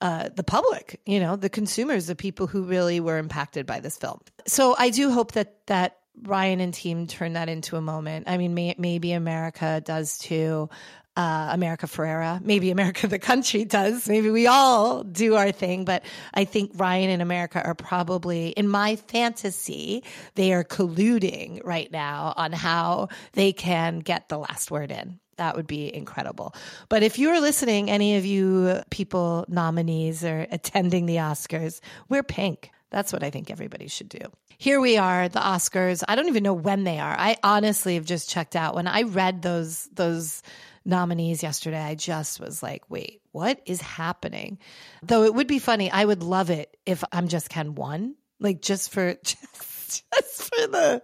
uh, 0.00 0.28
the 0.34 0.44
public, 0.44 1.00
you 1.06 1.18
know, 1.18 1.34
the 1.34 1.48
consumers, 1.48 2.06
the 2.06 2.14
people 2.14 2.46
who 2.46 2.62
really 2.62 3.00
were 3.00 3.18
impacted 3.18 3.66
by 3.66 3.80
this 3.80 3.96
film. 3.96 4.20
So 4.46 4.76
I 4.78 4.90
do 4.90 5.10
hope 5.10 5.32
that 5.32 5.66
that 5.66 5.98
Ryan 6.22 6.60
and 6.60 6.72
team 6.72 7.06
turn 7.08 7.32
that 7.32 7.48
into 7.48 7.76
a 7.76 7.80
moment. 7.80 8.28
I 8.28 8.36
mean, 8.36 8.54
may, 8.54 8.74
maybe 8.78 9.12
America 9.12 9.82
does 9.84 10.18
too 10.18 10.68
uh, 11.16 11.48
America 11.52 11.86
Ferrera. 11.86 12.40
Maybe 12.40 12.70
America 12.70 13.06
the 13.08 13.18
country 13.18 13.64
does. 13.64 14.08
Maybe 14.08 14.30
we 14.30 14.46
all 14.46 15.04
do 15.04 15.36
our 15.36 15.52
thing. 15.52 15.84
But 15.84 16.04
I 16.32 16.44
think 16.44 16.72
Ryan 16.74 17.10
and 17.10 17.22
America 17.22 17.62
are 17.64 17.74
probably, 17.74 18.48
in 18.48 18.68
my 18.68 18.96
fantasy, 18.96 20.04
they 20.34 20.52
are 20.52 20.64
colluding 20.64 21.60
right 21.64 21.90
now 21.90 22.34
on 22.36 22.52
how 22.52 23.08
they 23.32 23.52
can 23.52 24.00
get 24.00 24.28
the 24.28 24.38
last 24.38 24.70
word 24.70 24.90
in. 24.90 25.18
That 25.36 25.56
would 25.56 25.66
be 25.66 25.92
incredible. 25.92 26.54
But 26.88 27.02
if 27.02 27.18
you're 27.18 27.40
listening, 27.40 27.90
any 27.90 28.16
of 28.16 28.24
you 28.24 28.82
people 28.90 29.44
nominees 29.48 30.24
or 30.24 30.46
attending 30.50 31.06
the 31.06 31.16
Oscars, 31.16 31.80
wear 32.08 32.22
pink. 32.22 32.70
That's 32.90 33.12
what 33.12 33.24
I 33.24 33.30
think 33.30 33.50
everybody 33.50 33.88
should 33.88 34.08
do. 34.08 34.20
Here 34.56 34.80
we 34.80 34.96
are, 34.96 35.28
the 35.28 35.40
Oscars. 35.40 36.04
I 36.06 36.14
don't 36.14 36.28
even 36.28 36.44
know 36.44 36.54
when 36.54 36.84
they 36.84 37.00
are. 37.00 37.16
I 37.18 37.36
honestly 37.42 37.96
have 37.96 38.04
just 38.04 38.30
checked 38.30 38.54
out. 38.54 38.76
When 38.76 38.86
I 38.86 39.02
read 39.02 39.42
those 39.42 39.88
those 39.92 40.42
nominees 40.84 41.42
yesterday, 41.42 41.80
I 41.80 41.94
just 41.94 42.40
was 42.40 42.62
like, 42.62 42.88
wait, 42.90 43.20
what 43.32 43.60
is 43.66 43.80
happening? 43.80 44.58
Though 45.02 45.24
it 45.24 45.34
would 45.34 45.46
be 45.46 45.58
funny. 45.58 45.90
I 45.90 46.04
would 46.04 46.22
love 46.22 46.50
it 46.50 46.76
if 46.86 47.02
I'm 47.12 47.28
just 47.28 47.48
Ken 47.48 47.74
one, 47.74 48.14
Like 48.40 48.60
just 48.60 48.90
for 48.90 49.14
just, 49.24 50.04
just 50.14 50.42
for 50.42 50.66
the 50.66 51.02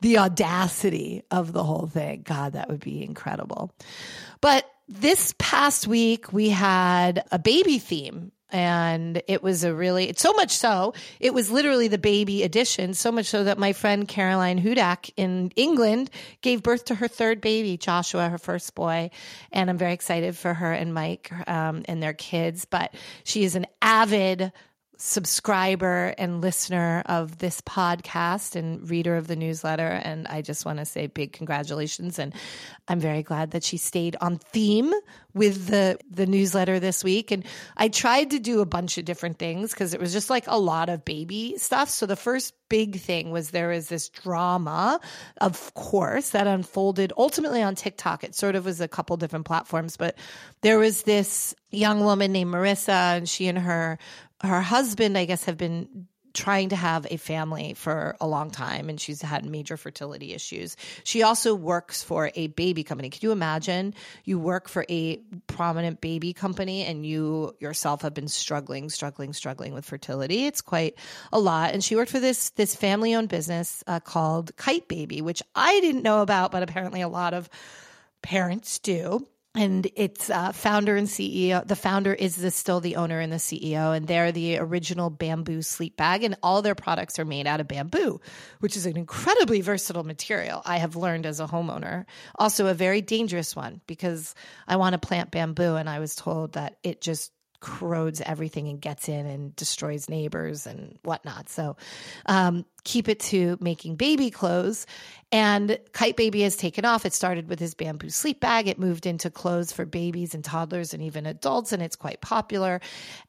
the 0.00 0.18
audacity 0.18 1.22
of 1.30 1.52
the 1.52 1.64
whole 1.64 1.86
thing. 1.86 2.22
God, 2.24 2.52
that 2.52 2.68
would 2.68 2.80
be 2.80 3.02
incredible. 3.02 3.74
But 4.40 4.64
this 4.88 5.34
past 5.38 5.86
week 5.86 6.32
we 6.32 6.48
had 6.48 7.24
a 7.30 7.38
baby 7.38 7.78
theme 7.78 8.32
and 8.50 9.22
it 9.26 9.42
was 9.42 9.64
a 9.64 9.74
really 9.74 10.12
so 10.16 10.32
much 10.32 10.56
so 10.56 10.94
it 11.20 11.34
was 11.34 11.50
literally 11.50 11.88
the 11.88 11.98
baby 11.98 12.42
edition 12.42 12.94
so 12.94 13.12
much 13.12 13.26
so 13.26 13.44
that 13.44 13.58
my 13.58 13.72
friend 13.72 14.08
caroline 14.08 14.60
hudak 14.60 15.10
in 15.16 15.50
england 15.56 16.10
gave 16.40 16.62
birth 16.62 16.86
to 16.86 16.94
her 16.94 17.08
third 17.08 17.40
baby 17.40 17.76
joshua 17.76 18.28
her 18.28 18.38
first 18.38 18.74
boy. 18.74 19.10
And 19.52 19.68
i'm 19.68 19.78
very 19.78 19.92
excited 19.92 20.36
for 20.36 20.54
her 20.54 20.72
and 20.72 20.94
mike 20.94 21.30
um, 21.48 21.82
and 21.86 22.02
their 22.02 22.14
kids 22.14 22.64
but 22.64 22.94
she 23.24 23.44
is 23.44 23.54
an 23.54 23.66
avid 23.82 24.52
subscriber 25.00 26.12
and 26.18 26.40
listener 26.40 27.04
of 27.06 27.38
this 27.38 27.60
podcast 27.60 28.56
and 28.56 28.90
reader 28.90 29.16
of 29.16 29.28
the 29.28 29.36
newsletter. 29.36 29.86
And 29.86 30.26
I 30.26 30.42
just 30.42 30.66
want 30.66 30.80
to 30.80 30.84
say 30.84 31.06
big 31.06 31.32
congratulations. 31.32 32.18
And 32.18 32.34
I'm 32.88 32.98
very 32.98 33.22
glad 33.22 33.52
that 33.52 33.62
she 33.62 33.76
stayed 33.76 34.16
on 34.20 34.38
theme 34.38 34.92
with 35.34 35.68
the, 35.68 35.98
the 36.10 36.26
newsletter 36.26 36.80
this 36.80 37.04
week. 37.04 37.30
And 37.30 37.44
I 37.76 37.88
tried 37.88 38.30
to 38.30 38.40
do 38.40 38.60
a 38.60 38.66
bunch 38.66 38.98
of 38.98 39.04
different 39.04 39.38
things 39.38 39.70
because 39.70 39.94
it 39.94 40.00
was 40.00 40.12
just 40.12 40.30
like 40.30 40.48
a 40.48 40.58
lot 40.58 40.88
of 40.88 41.04
baby 41.04 41.56
stuff. 41.58 41.88
So 41.90 42.04
the 42.06 42.16
first 42.16 42.54
big 42.68 42.98
thing 42.98 43.30
was 43.30 43.50
there 43.50 43.68
was 43.68 43.88
this 43.88 44.08
drama, 44.08 45.00
of 45.40 45.72
course, 45.74 46.30
that 46.30 46.48
unfolded 46.48 47.12
ultimately 47.16 47.62
on 47.62 47.76
TikTok. 47.76 48.24
It 48.24 48.34
sort 48.34 48.56
of 48.56 48.64
was 48.64 48.80
a 48.80 48.88
couple 48.88 49.16
different 49.16 49.46
platforms, 49.46 49.96
but 49.96 50.18
there 50.62 50.78
was 50.78 51.02
this 51.02 51.54
young 51.70 52.00
woman 52.00 52.32
named 52.32 52.52
Marissa, 52.52 53.16
and 53.16 53.28
she 53.28 53.46
and 53.46 53.58
her 53.58 53.98
her 54.42 54.60
husband, 54.60 55.18
I 55.18 55.24
guess, 55.24 55.44
have 55.44 55.56
been 55.56 56.06
trying 56.34 56.68
to 56.68 56.76
have 56.76 57.06
a 57.10 57.16
family 57.16 57.74
for 57.74 58.16
a 58.20 58.26
long 58.26 58.50
time 58.50 58.88
and 58.88 59.00
she's 59.00 59.20
had 59.22 59.44
major 59.44 59.76
fertility 59.76 60.32
issues. 60.32 60.76
She 61.02 61.22
also 61.22 61.54
works 61.54 62.02
for 62.02 62.30
a 62.34 62.48
baby 62.48 62.84
company. 62.84 63.10
Can 63.10 63.20
you 63.22 63.32
imagine 63.32 63.94
you 64.24 64.38
work 64.38 64.68
for 64.68 64.84
a 64.88 65.16
prominent 65.46 66.00
baby 66.00 66.32
company 66.32 66.84
and 66.84 67.04
you 67.04 67.56
yourself 67.58 68.02
have 68.02 68.14
been 68.14 68.28
struggling, 68.28 68.88
struggling, 68.88 69.32
struggling 69.32 69.74
with 69.74 69.84
fertility? 69.84 70.46
It's 70.46 70.60
quite 70.60 70.96
a 71.32 71.40
lot. 71.40 71.72
And 71.72 71.82
she 71.82 71.96
worked 71.96 72.10
for 72.10 72.20
this 72.20 72.50
this 72.50 72.76
family 72.76 73.14
owned 73.14 73.28
business 73.28 73.82
uh, 73.86 73.98
called 73.98 74.54
Kyte 74.56 74.86
Baby, 74.86 75.22
which 75.22 75.42
I 75.54 75.80
didn't 75.80 76.02
know 76.02 76.22
about, 76.22 76.52
but 76.52 76.62
apparently 76.62 77.00
a 77.00 77.08
lot 77.08 77.34
of 77.34 77.48
parents 78.22 78.78
do 78.78 79.26
and 79.54 79.90
it's 79.96 80.30
uh, 80.30 80.52
founder 80.52 80.96
and 80.96 81.08
CEO. 81.08 81.66
The 81.66 81.76
founder 81.76 82.12
is 82.12 82.36
the, 82.36 82.50
still 82.50 82.80
the 82.80 82.96
owner 82.96 83.18
and 83.18 83.32
the 83.32 83.38
CEO, 83.38 83.96
and 83.96 84.06
they're 84.06 84.30
the 84.30 84.58
original 84.58 85.10
bamboo 85.10 85.62
sleep 85.62 85.96
bag, 85.96 86.22
and 86.22 86.36
all 86.42 86.62
their 86.62 86.74
products 86.74 87.18
are 87.18 87.24
made 87.24 87.46
out 87.46 87.60
of 87.60 87.68
bamboo, 87.68 88.20
which 88.60 88.76
is 88.76 88.86
an 88.86 88.96
incredibly 88.96 89.60
versatile 89.60 90.04
material. 90.04 90.62
I 90.64 90.78
have 90.78 90.96
learned 90.96 91.26
as 91.26 91.40
a 91.40 91.46
homeowner, 91.46 92.04
also 92.34 92.66
a 92.66 92.74
very 92.74 93.00
dangerous 93.00 93.56
one 93.56 93.80
because 93.86 94.34
I 94.66 94.76
want 94.76 94.92
to 94.92 94.98
plant 94.98 95.30
bamboo, 95.30 95.76
and 95.76 95.88
I 95.88 95.98
was 95.98 96.14
told 96.14 96.52
that 96.52 96.76
it 96.82 97.00
just 97.00 97.32
corrodes 97.60 98.20
everything 98.20 98.68
and 98.68 98.80
gets 98.80 99.08
in 99.08 99.26
and 99.26 99.56
destroys 99.56 100.08
neighbors 100.08 100.66
and 100.66 100.98
whatnot. 101.02 101.48
So 101.48 101.76
um, 102.26 102.64
keep 102.84 103.08
it 103.08 103.20
to 103.20 103.56
making 103.60 103.96
baby 103.96 104.30
clothes. 104.30 104.86
And 105.30 105.78
Kyte 105.92 106.16
Baby 106.16 106.40
has 106.42 106.56
taken 106.56 106.86
off. 106.86 107.04
It 107.04 107.12
started 107.12 107.50
with 107.50 107.58
his 107.58 107.74
bamboo 107.74 108.08
sleep 108.08 108.40
bag. 108.40 108.66
It 108.66 108.78
moved 108.78 109.04
into 109.04 109.28
clothes 109.28 109.72
for 109.72 109.84
babies 109.84 110.34
and 110.34 110.42
toddlers 110.42 110.94
and 110.94 111.02
even 111.02 111.26
adults, 111.26 111.72
and 111.72 111.82
it's 111.82 111.96
quite 111.96 112.22
popular. 112.22 112.80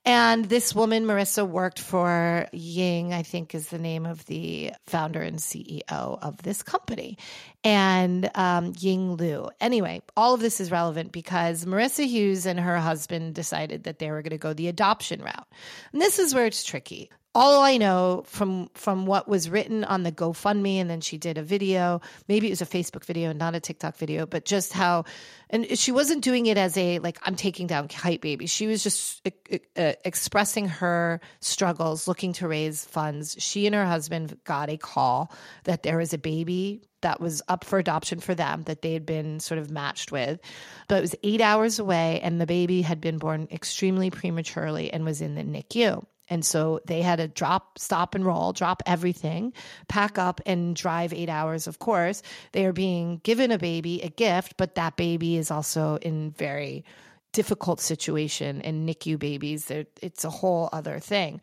And 0.06 0.46
this 0.46 0.74
woman, 0.74 1.04
Marissa, 1.04 1.46
worked 1.46 1.80
for 1.80 2.48
Ying, 2.54 3.14
I 3.14 3.24
think 3.24 3.54
is 3.54 3.68
the 3.68 3.80
name 3.80 4.06
of 4.06 4.26
the 4.28 4.72
founder 4.88 5.22
and 5.22 5.40
CEO 5.40 5.82
of 5.90 6.42
this 6.42 6.64
company, 6.64 7.18
and 7.66 8.32
um, 8.34 8.72
Ying 8.80 9.18
Liu. 9.18 9.50
Anyway, 9.60 10.02
all 10.16 10.34
of 10.34 10.40
this 10.40 10.62
is 10.62 10.72
relevant 10.72 11.12
because 11.12 11.66
Marissa 11.66 12.06
Hughes 12.06 12.46
and 12.46 12.62
her 12.62 12.78
husband 12.78 13.36
decided 13.36 13.84
that 13.84 14.00
they 14.00 14.10
were 14.10 14.22
going 14.22 14.30
to 14.32 14.38
go 14.38 14.54
the 14.54 14.70
adoption 14.70 15.22
route. 15.22 15.48
And 15.92 16.02
this 16.02 16.18
is 16.18 16.34
where 16.34 16.46
it's 16.46 16.64
tricky 16.64 17.10
all 17.36 17.62
I 17.62 17.78
know 17.78 18.24
from 18.26 18.70
from 18.74 19.06
what 19.06 19.28
was 19.28 19.50
written 19.50 19.84
on 19.84 20.04
the 20.04 20.12
GoFundMe, 20.12 20.76
and 20.76 20.90
then 20.90 21.00
she 21.00 21.18
did 21.18 21.38
a 21.38 21.44
video. 21.44 22.02
Maybe 22.28 22.48
it 22.48 22.52
was 22.52 22.62
a 22.62 22.66
Facebook 22.66 23.06
video, 23.06 23.30
and 23.30 23.38
not 23.38 23.56
a 23.56 23.60
TikTok 23.60 23.98
video, 23.98 24.26
but 24.26 24.46
just 24.46 24.74
how, 24.74 25.06
and 25.50 25.78
she 25.78 25.92
wasn't 25.92 26.24
doing 26.24 26.48
it 26.48 26.58
as 26.58 26.76
a 26.76 27.00
like 27.00 27.20
I'm 27.24 27.36
taking 27.36 27.68
down 27.68 27.88
Kyte 27.88 28.22
Baby. 28.22 28.48
She 28.48 28.66
was 28.66 28.84
just 28.84 29.28
expressing 29.76 30.68
her 30.68 31.22
struggles, 31.40 32.08
looking 32.08 32.34
to 32.34 32.48
raise 32.48 32.84
funds. 32.86 33.36
She 33.38 33.68
and 33.68 33.76
her 33.76 33.86
husband 33.86 34.38
got 34.44 34.70
a 34.70 34.78
call 34.78 35.32
that 35.66 35.84
there 35.84 35.98
was 35.98 36.14
a 36.14 36.18
baby 36.18 36.82
that 37.02 37.22
was 37.22 37.42
up 37.48 37.64
for 37.64 37.80
adoption 37.80 38.20
for 38.20 38.36
them 38.36 38.64
that 38.64 38.82
they 38.82 38.92
had 38.92 39.06
been 39.06 39.40
sort 39.40 39.60
of 39.60 39.72
matched 39.72 40.12
with, 40.12 40.40
but 40.88 40.98
it 40.98 41.02
was 41.02 41.16
eight 41.24 41.42
hours 41.42 41.80
away, 41.80 42.20
and 42.22 42.42
the 42.42 42.48
baby 42.48 42.82
had 42.82 43.00
been 43.00 43.20
born 43.20 43.48
extremely 43.52 44.10
prematurely 44.10 44.92
and 44.92 45.06
was 45.06 45.22
in 45.22 45.36
the 45.36 45.44
NICU. 45.44 46.04
And 46.30 46.46
so 46.46 46.80
they 46.86 47.02
had 47.02 47.18
to 47.18 47.28
drop, 47.28 47.80
stop 47.80 48.16
and 48.16 48.26
roll, 48.26 48.54
drop 48.54 48.84
everything, 48.86 49.54
pack 49.88 50.18
up 50.18 50.42
and 50.46 50.76
drive 50.76 51.14
eight 51.14 51.30
hours. 51.30 51.68
Of 51.68 51.80
course, 51.80 52.22
they 52.52 52.66
are 52.66 52.74
being 52.74 53.20
given 53.24 53.52
a 53.52 53.58
baby, 53.58 54.02
a 54.02 54.10
gift, 54.10 54.56
but 54.58 54.76
that 54.76 54.96
baby 54.96 55.38
is 55.38 55.52
also 55.52 55.98
in 55.98 56.32
very 56.32 56.86
difficult 57.32 57.80
situation 57.80 58.62
and 58.62 58.90
NICU 58.90 59.20
babies. 59.20 59.70
It's 59.70 60.24
a 60.24 60.30
whole 60.30 60.70
other 60.72 61.00
thing. 61.00 61.42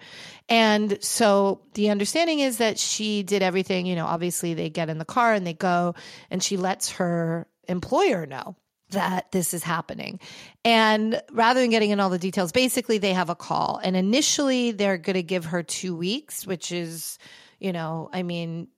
And 0.48 0.98
so 1.02 1.60
the 1.74 1.90
understanding 1.90 2.40
is 2.40 2.58
that 2.58 2.78
she 2.78 3.22
did 3.22 3.42
everything, 3.42 3.86
you 3.86 3.94
know, 3.94 4.06
obviously 4.06 4.54
they 4.54 4.68
get 4.68 4.88
in 4.88 4.98
the 4.98 5.04
car 5.04 5.32
and 5.32 5.46
they 5.46 5.54
go 5.54 5.94
and 6.30 6.42
she 6.42 6.56
lets 6.56 6.90
her 6.92 7.46
employer 7.68 8.26
know 8.26 8.56
that 8.90 9.32
this 9.32 9.52
is 9.52 9.62
happening. 9.62 10.20
And 10.64 11.20
rather 11.32 11.60
than 11.60 11.70
getting 11.70 11.90
in 11.90 12.00
all 12.00 12.10
the 12.10 12.18
details, 12.18 12.52
basically 12.52 12.98
they 12.98 13.12
have 13.12 13.30
a 13.30 13.34
call. 13.34 13.80
And 13.82 13.96
initially 13.96 14.70
they're 14.70 14.98
going 14.98 15.14
to 15.14 15.22
give 15.22 15.46
her 15.46 15.62
two 15.62 15.96
weeks, 15.96 16.46
which 16.46 16.70
is, 16.72 17.18
you 17.58 17.72
know, 17.72 18.08
I 18.12 18.22
mean, 18.22 18.68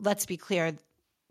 let's 0.00 0.26
be 0.26 0.36
clear 0.36 0.74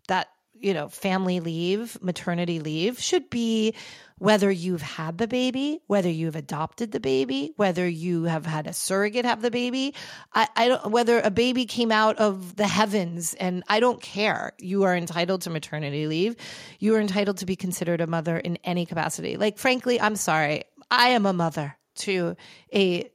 that, 0.08 0.28
you 0.54 0.74
know, 0.74 0.88
family 0.88 1.40
leave, 1.40 2.00
maternity 2.02 2.60
leave 2.60 3.00
should 3.00 3.28
be 3.30 3.74
whether 4.18 4.50
you've 4.50 4.82
had 4.82 5.18
the 5.18 5.26
baby, 5.26 5.80
whether 5.88 6.08
you've 6.08 6.36
adopted 6.36 6.92
the 6.92 7.00
baby, 7.00 7.52
whether 7.56 7.88
you 7.88 8.24
have 8.24 8.46
had 8.46 8.68
a 8.68 8.72
surrogate 8.72 9.24
have 9.24 9.42
the 9.42 9.50
baby, 9.50 9.94
I, 10.32 10.48
I 10.54 10.68
don't, 10.68 10.90
whether 10.92 11.20
a 11.20 11.30
baby 11.30 11.66
came 11.66 11.90
out 11.90 12.16
of 12.18 12.54
the 12.54 12.68
heavens 12.68 13.34
and 13.34 13.64
I 13.66 13.80
don't 13.80 14.00
care. 14.00 14.52
You 14.60 14.84
are 14.84 14.94
entitled 14.94 15.42
to 15.42 15.50
maternity 15.50 16.06
leave. 16.06 16.36
You 16.78 16.94
are 16.94 17.00
entitled 17.00 17.38
to 17.38 17.46
be 17.46 17.56
considered 17.56 18.00
a 18.00 18.06
mother 18.06 18.38
in 18.38 18.58
any 18.62 18.86
capacity. 18.86 19.36
Like, 19.36 19.58
frankly, 19.58 20.00
I'm 20.00 20.16
sorry. 20.16 20.64
I 20.88 21.08
am 21.08 21.26
a 21.26 21.32
mother 21.32 21.76
to 21.96 22.36
a 22.72 23.10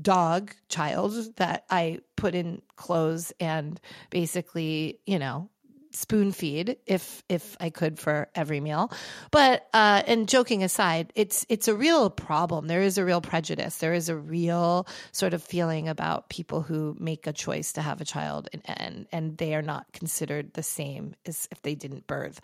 dog 0.00 0.54
child 0.68 1.36
that 1.36 1.64
I 1.68 1.98
put 2.16 2.34
in 2.34 2.62
clothes 2.76 3.32
and 3.40 3.78
basically, 4.08 5.00
you 5.04 5.18
know, 5.18 5.50
spoon 5.92 6.32
feed 6.32 6.76
if 6.86 7.22
if 7.28 7.56
I 7.60 7.70
could 7.70 7.98
for 7.98 8.28
every 8.34 8.60
meal. 8.60 8.92
But 9.30 9.68
uh, 9.72 10.02
and 10.06 10.28
joking 10.28 10.62
aside, 10.62 11.12
it's 11.14 11.46
it's 11.48 11.68
a 11.68 11.74
real 11.74 12.10
problem. 12.10 12.66
There 12.66 12.82
is 12.82 12.98
a 12.98 13.04
real 13.04 13.20
prejudice. 13.20 13.78
There 13.78 13.94
is 13.94 14.08
a 14.08 14.16
real 14.16 14.86
sort 15.12 15.34
of 15.34 15.42
feeling 15.42 15.88
about 15.88 16.28
people 16.28 16.62
who 16.62 16.96
make 16.98 17.26
a 17.26 17.32
choice 17.32 17.72
to 17.74 17.82
have 17.82 18.00
a 18.00 18.04
child 18.04 18.48
and 18.52 18.62
and, 18.66 19.06
and 19.12 19.38
they 19.38 19.54
are 19.54 19.62
not 19.62 19.92
considered 19.92 20.54
the 20.54 20.62
same 20.62 21.14
as 21.26 21.48
if 21.50 21.62
they 21.62 21.74
didn't 21.74 22.06
birth. 22.06 22.40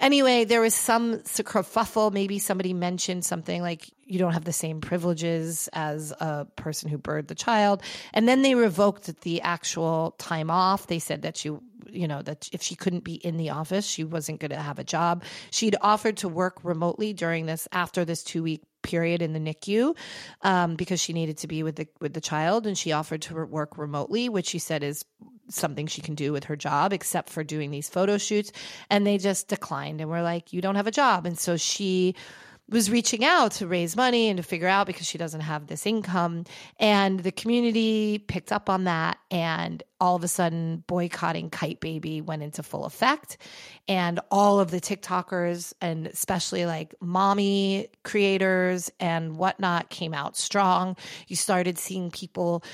Anyway, 0.00 0.44
there 0.44 0.60
was 0.60 0.74
some 0.74 1.18
kerfuffle. 1.18 2.12
Maybe 2.12 2.38
somebody 2.38 2.72
mentioned 2.72 3.24
something 3.24 3.62
like 3.62 3.90
you 4.04 4.18
don't 4.18 4.32
have 4.32 4.44
the 4.44 4.52
same 4.52 4.80
privileges 4.80 5.68
as 5.72 6.12
a 6.12 6.46
person 6.56 6.90
who 6.90 6.98
birthed 6.98 7.28
the 7.28 7.34
child. 7.34 7.82
And 8.12 8.28
then 8.28 8.42
they 8.42 8.54
revoked 8.54 9.20
the 9.22 9.40
actual 9.42 10.14
time 10.18 10.50
off. 10.50 10.86
They 10.86 10.98
said 10.98 11.22
that 11.22 11.44
you 11.44 11.62
you 11.92 12.08
know 12.08 12.22
that 12.22 12.48
if 12.52 12.62
she 12.62 12.74
couldn't 12.74 13.04
be 13.04 13.14
in 13.14 13.36
the 13.36 13.50
office 13.50 13.86
she 13.86 14.04
wasn't 14.04 14.40
going 14.40 14.50
to 14.50 14.56
have 14.56 14.78
a 14.78 14.84
job 14.84 15.22
she'd 15.50 15.76
offered 15.80 16.16
to 16.16 16.28
work 16.28 16.58
remotely 16.64 17.12
during 17.12 17.46
this 17.46 17.68
after 17.72 18.04
this 18.04 18.22
two 18.22 18.42
week 18.42 18.62
period 18.82 19.22
in 19.22 19.32
the 19.32 19.38
NICU 19.38 19.96
um, 20.42 20.74
because 20.74 21.00
she 21.00 21.12
needed 21.12 21.38
to 21.38 21.46
be 21.46 21.62
with 21.62 21.76
the 21.76 21.86
with 22.00 22.14
the 22.14 22.20
child 22.20 22.66
and 22.66 22.76
she 22.76 22.90
offered 22.90 23.22
to 23.22 23.46
work 23.46 23.78
remotely 23.78 24.28
which 24.28 24.46
she 24.46 24.58
said 24.58 24.82
is 24.82 25.04
something 25.48 25.86
she 25.86 26.00
can 26.00 26.14
do 26.14 26.32
with 26.32 26.44
her 26.44 26.56
job 26.56 26.92
except 26.92 27.30
for 27.30 27.44
doing 27.44 27.70
these 27.70 27.88
photo 27.88 28.18
shoots. 28.18 28.52
And 28.90 29.06
they 29.06 29.18
just 29.18 29.48
declined 29.48 30.00
and 30.00 30.10
were 30.10 30.22
like, 30.22 30.52
you 30.52 30.60
don't 30.60 30.76
have 30.76 30.86
a 30.86 30.92
job. 30.92 31.26
And 31.26 31.38
so 31.38 31.56
she 31.56 32.14
was 32.68 32.90
reaching 32.90 33.24
out 33.24 33.52
to 33.52 33.66
raise 33.66 33.96
money 33.96 34.28
and 34.28 34.38
to 34.38 34.42
figure 34.42 34.68
out 34.68 34.86
because 34.86 35.06
she 35.06 35.18
doesn't 35.18 35.40
have 35.40 35.66
this 35.66 35.84
income. 35.86 36.44
And 36.78 37.20
the 37.20 37.32
community 37.32 38.18
picked 38.18 38.52
up 38.52 38.70
on 38.70 38.84
that. 38.84 39.18
And 39.30 39.82
all 40.00 40.16
of 40.16 40.24
a 40.24 40.28
sudden, 40.28 40.82
boycotting 40.86 41.50
Kyte 41.50 41.80
Baby 41.80 42.20
went 42.20 42.42
into 42.42 42.62
full 42.62 42.84
effect. 42.84 43.36
And 43.88 44.20
all 44.30 44.58
of 44.58 44.70
the 44.70 44.80
TikTokers 44.80 45.74
and 45.80 46.06
especially 46.06 46.64
like 46.64 46.94
mommy 47.00 47.88
creators 48.04 48.90
and 48.98 49.36
whatnot 49.36 49.90
came 49.90 50.14
out 50.14 50.36
strong. 50.36 50.96
You 51.28 51.36
started 51.36 51.78
seeing 51.78 52.10
people 52.10 52.64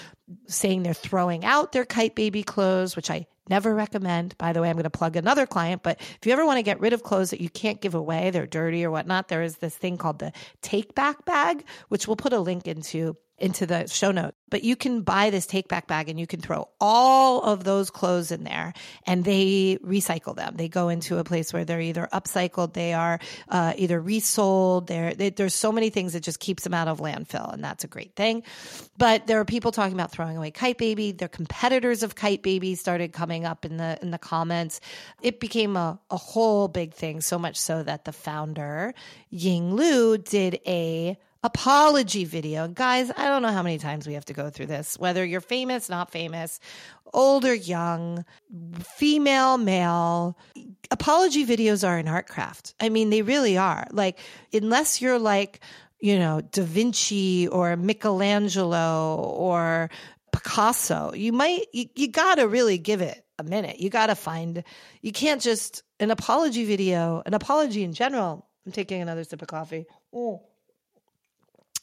saying 0.47 0.83
they're 0.83 0.95
throwing 0.95 1.45
out 1.45 1.73
their 1.73 1.85
Kyte 1.85 2.15
Baby 2.15 2.43
clothes, 2.43 2.95
which 2.95 3.11
I 3.11 3.27
Never 3.49 3.75
recommend. 3.75 4.37
By 4.39 4.53
the 4.53 4.61
way, 4.61 4.69
I'm 4.69 4.77
going 4.77 4.85
to 4.85 4.91
plug 4.91 5.17
another 5.17 5.47
client, 5.47 5.83
but 5.83 6.01
if 6.01 6.27
you 6.27 6.33
ever 6.33 6.45
want 6.45 6.59
to 6.59 6.63
get 6.63 6.81
rid 6.81 6.93
of 6.93 7.03
clothes 7.03 7.31
that 7.31 7.41
you 7.41 7.49
can't 7.49 7.81
give 7.81 7.95
away, 7.95 8.31
they're 8.31 8.47
dirty 8.47 8.85
or 8.85 8.91
whatnot, 8.91 9.29
there 9.29 9.43
is 9.43 9.57
this 9.57 9.77
thing 9.77 9.97
called 9.97 10.19
the 10.19 10.33
take 10.63 10.95
back 10.95 11.25
bag, 11.25 11.65
which 11.89 12.07
we'll 12.07 12.17
put 12.17 12.33
a 12.33 12.41
link 12.41 12.67
into 12.67 13.17
into 13.39 13.67
the 13.67 13.87
show 13.87 14.11
note. 14.11 14.35
But 14.51 14.65
you 14.65 14.77
can 14.77 15.03
buy 15.03 15.31
this 15.31 15.47
take 15.47 15.69
back 15.69 15.87
bag 15.87 16.09
and 16.09 16.19
you 16.19 16.27
can 16.27 16.41
throw 16.41 16.69
all 16.81 17.43
of 17.43 17.65
those 17.65 17.91
clothes 17.91 18.31
in 18.31 18.45
there 18.45 18.73
and 19.07 19.25
they 19.25 19.79
recycle 19.85 20.35
them. 20.35 20.55
They 20.57 20.69
go 20.69 20.89
into 20.89 21.19
a 21.19 21.25
place 21.25 21.53
where 21.53 21.65
they're 21.65 21.81
either 21.81 22.09
upcycled, 22.13 22.73
they 22.73 22.95
are 22.95 23.19
uh, 23.49 23.75
either 23.77 24.01
resold. 24.01 24.87
They're, 24.87 25.15
they, 25.15 25.31
there's 25.31 25.55
so 25.55 25.71
many 25.71 25.91
things 25.91 26.15
that 26.15 26.23
just 26.23 26.41
keeps 26.41 26.65
them 26.65 26.75
out 26.75 26.89
of 26.89 26.99
landfill. 26.99 27.53
And 27.53 27.63
that's 27.63 27.85
a 27.85 27.89
great 27.89 28.17
thing. 28.17 28.43
But 28.97 29.27
there 29.27 29.39
are 29.39 29.45
people 29.45 29.71
talking 29.71 29.95
about 29.95 30.11
throwing 30.11 30.37
away 30.37 30.51
Kyte 30.51 30.79
Baby. 30.79 31.13
Their 31.13 31.29
competitors 31.29 32.03
of 32.03 32.15
Kyte 32.15 32.43
Baby 32.43 32.75
started 32.75 33.13
coming 33.13 33.45
up 33.45 33.65
in 33.65 33.77
the, 33.77 33.99
in 34.01 34.11
the 34.11 34.19
comments. 34.19 34.81
It 35.23 35.41
became 35.41 35.77
a, 35.77 36.01
a 36.11 36.17
whole 36.17 36.69
big 36.69 36.95
thing, 36.95 37.21
so 37.21 37.39
much 37.39 37.57
so 37.57 37.83
that 37.83 38.05
the 38.05 38.13
founder, 38.13 38.95
Ying 39.31 39.77
Liu, 39.77 40.19
did 40.19 40.61
a 40.67 41.19
apology 41.43 42.25
video. 42.25 42.69
Guys, 42.69 43.11
I 43.17 43.29
don't 43.29 43.43
know 43.43 43.53
how 43.53 43.63
many 43.63 43.79
times 43.79 44.07
we 44.07 44.15
have 44.15 44.25
to 44.27 44.33
go 44.33 44.51
through 44.51 44.67
this, 44.67 44.99
whether 44.99 45.25
you're 45.25 45.41
famous, 45.41 45.89
not 45.89 46.11
famous, 46.11 46.59
old 47.13 47.45
or 47.45 47.55
young, 47.55 48.25
female, 48.81 49.57
male. 49.59 50.37
Apology 50.91 51.47
videos 51.47 51.87
are 51.87 51.99
an 51.99 52.09
art 52.09 52.29
craft. 52.29 52.75
I 52.81 52.89
mean, 52.89 53.11
they 53.11 53.23
really 53.23 53.57
are. 53.57 53.87
Like, 53.91 54.19
unless 54.53 55.01
you're 55.01 55.19
like, 55.19 55.61
you 56.01 56.19
know, 56.19 56.41
Da 56.41 56.63
Vinci 56.63 57.49
or 57.49 57.77
Michelangelo 57.77 59.17
or 59.17 59.91
Picasso, 60.33 61.13
you 61.15 61.33
might, 61.33 61.67
you, 61.73 61.87
you 61.95 62.09
gotta 62.09 62.49
really 62.49 62.79
give 62.79 63.01
it 63.01 63.25
a 63.39 63.45
minute. 63.45 63.79
You 63.81 63.91
gotta 63.91 64.15
find, 64.15 64.65
you 65.03 65.13
can't 65.13 65.41
just, 65.41 65.83
an 66.01 66.11
apology 66.11 66.65
video, 66.65 67.23
an 67.27 67.35
apology 67.35 67.83
in 67.83 67.93
general. 67.93 68.47
I'm 68.67 68.73
taking 68.73 69.01
another 69.01 69.25
sip 69.25 69.43
of 69.43 69.49
coffee. 69.49 69.87
Oh. 70.13 70.48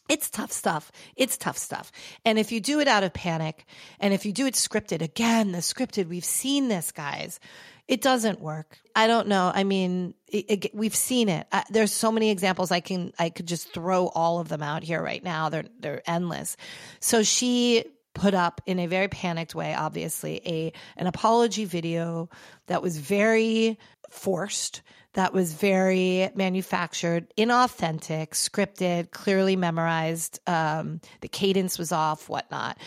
It's 0.08 0.30
tough 0.30 0.52
stuff. 0.52 0.92
It's 1.16 1.38
tough 1.38 1.58
stuff. 1.58 1.92
And 2.24 2.38
if 2.38 2.52
you 2.52 2.60
do 2.60 2.80
it 2.80 2.88
out 2.88 3.04
of 3.04 3.14
panic 3.14 3.66
and 4.00 4.14
if 4.14 4.26
you 4.26 4.32
do 4.32 4.46
it 4.46 4.54
scripted, 4.54 5.02
again, 5.02 5.52
the 5.52 5.60
scripted, 5.60 6.08
we've 6.08 6.26
seen 6.26 6.68
this, 6.68 6.92
guys. 6.92 7.40
It 7.88 8.02
doesn't 8.02 8.40
work. 8.40 8.80
I 8.96 9.08
don't 9.08 9.28
know. 9.28 9.52
I 9.54 9.64
mean, 9.64 10.16
it, 10.28 10.66
it, 10.66 10.76
we've 10.76 10.96
seen 10.96 11.30
it. 11.30 11.48
I, 11.52 11.64
there's 11.70 11.92
so 11.92 12.12
many 12.12 12.32
examples. 12.32 12.72
I 12.72 12.80
can, 12.80 13.14
I 13.20 13.30
could 13.30 13.48
just 13.48 13.74
throw 13.74 14.08
all 14.08 14.40
of 14.40 14.48
them 14.48 14.64
out 14.64 14.84
here 14.84 15.02
right 15.02 15.24
now. 15.24 15.50
They're, 15.50 15.66
they're 15.80 16.02
endless. 16.08 16.58
So 17.00 17.22
she 17.22 17.86
put 18.14 18.34
up 18.34 18.62
in 18.66 18.80
a 18.80 18.88
very 18.88 19.08
panicked 19.08 19.54
way, 19.54 19.76
obviously, 19.76 20.42
a, 20.46 20.74
an 20.98 21.06
apology 21.06 21.66
video 21.66 22.30
that 22.68 22.82
was 22.82 22.98
very 22.98 23.78
forced 24.10 24.82
that 25.16 25.34
was 25.34 25.54
very 25.54 26.30
manufactured, 26.36 27.34
inauthentic, 27.38 28.30
scripted, 28.32 29.12
clearly 29.12 29.56
memorized. 29.56 30.40
Um, 30.46 31.02
the 31.22 31.28
cadence 31.28 31.80
was 31.80 31.92
off, 31.92 32.30
whatnot. 32.30 32.78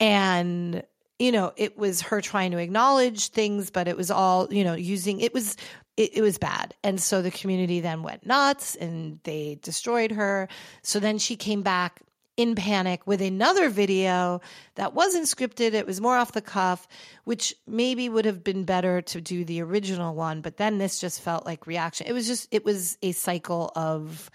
And, 0.00 0.82
you 1.18 1.30
know, 1.30 1.52
it 1.56 1.78
was 1.78 2.00
her 2.02 2.20
trying 2.20 2.50
to 2.52 2.58
acknowledge 2.58 3.28
things, 3.28 3.70
but 3.70 3.86
it 3.86 3.96
was 3.96 4.10
all, 4.10 4.52
you 4.52 4.64
know, 4.64 4.74
using 4.74 5.20
it 5.20 5.32
was 5.32 5.56
it, 5.96 6.16
it, 6.16 6.22
was 6.22 6.38
bad. 6.38 6.74
And 6.82 7.00
so 7.00 7.22
the 7.22 7.30
community 7.30 7.80
then 7.80 8.02
went 8.02 8.26
nuts 8.26 8.74
and 8.74 9.20
they 9.22 9.60
destroyed 9.62 10.10
her. 10.10 10.48
So 10.82 10.98
then 10.98 11.18
she 11.18 11.36
came 11.36 11.62
back 11.62 12.00
in 12.36 12.54
panic 12.54 13.06
with 13.06 13.20
another 13.20 13.68
video 13.68 14.40
that 14.74 14.94
wasn't 14.94 15.26
scripted. 15.26 15.72
It 15.72 15.86
was 15.86 16.00
more 16.00 16.16
off 16.16 16.32
the 16.32 16.40
cuff, 16.40 16.88
which 17.24 17.54
maybe 17.66 18.08
would 18.08 18.24
have 18.24 18.42
been 18.42 18.64
better 18.64 19.02
to 19.02 19.20
do 19.20 19.44
the 19.44 19.62
original 19.62 20.14
one. 20.14 20.40
But 20.40 20.56
then 20.56 20.78
this 20.78 21.00
just 21.00 21.20
felt 21.20 21.46
like 21.46 21.66
reaction. 21.66 22.06
It 22.06 22.12
was 22.12 22.26
just, 22.26 22.48
it 22.50 22.64
was 22.64 22.98
a 23.02 23.12
cycle 23.12 23.70
of 23.76 24.30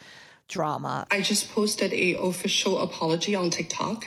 drama. 0.48 1.08
I 1.12 1.22
just 1.22 1.52
posted 1.52 1.94
a 1.94 2.16
official 2.16 2.80
apology 2.80 3.36
on 3.36 3.50
TikTok 3.50 4.06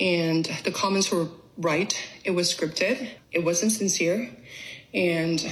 and 0.00 0.44
the 0.64 0.72
comments 0.72 1.10
were 1.10 1.28
right. 1.56 1.96
It 2.24 2.32
was 2.32 2.52
scripted. 2.52 3.08
It 3.30 3.44
wasn't 3.44 3.72
sincere. 3.72 4.30
And 4.92 5.50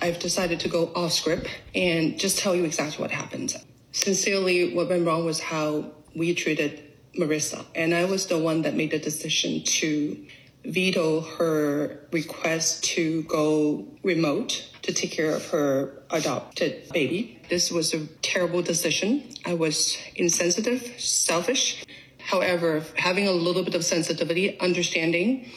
I've 0.00 0.18
decided 0.18 0.60
to 0.60 0.68
go 0.68 0.92
off 0.94 1.12
script 1.12 1.48
and 1.74 2.18
just 2.18 2.38
tell 2.38 2.54
you 2.54 2.64
exactly 2.64 3.02
what 3.02 3.10
happened. 3.10 3.54
Sincerely, 3.92 4.74
what 4.74 4.88
went 4.88 5.06
wrong 5.06 5.24
was 5.24 5.40
how 5.40 5.92
we 6.14 6.34
treated 6.34 6.91
Marissa. 7.16 7.64
And 7.74 7.94
I 7.94 8.04
was 8.04 8.26
the 8.26 8.38
one 8.38 8.62
that 8.62 8.74
made 8.74 8.90
the 8.90 8.98
decision 8.98 9.62
to 9.64 10.26
veto 10.64 11.20
her 11.20 12.06
request 12.12 12.84
to 12.84 13.22
go 13.24 13.86
remote 14.02 14.68
to 14.82 14.92
take 14.92 15.10
care 15.10 15.34
of 15.34 15.48
her 15.50 16.02
adopted 16.10 16.88
baby. 16.92 17.40
This 17.48 17.70
was 17.70 17.94
a 17.94 18.06
terrible 18.22 18.62
decision. 18.62 19.24
I 19.44 19.54
was 19.54 19.98
insensitive, 20.14 21.00
selfish. 21.00 21.84
However, 22.18 22.84
having 22.96 23.26
a 23.26 23.32
little 23.32 23.64
bit 23.64 23.74
of 23.74 23.84
sensitivity, 23.84 24.58
understanding, 24.60 25.50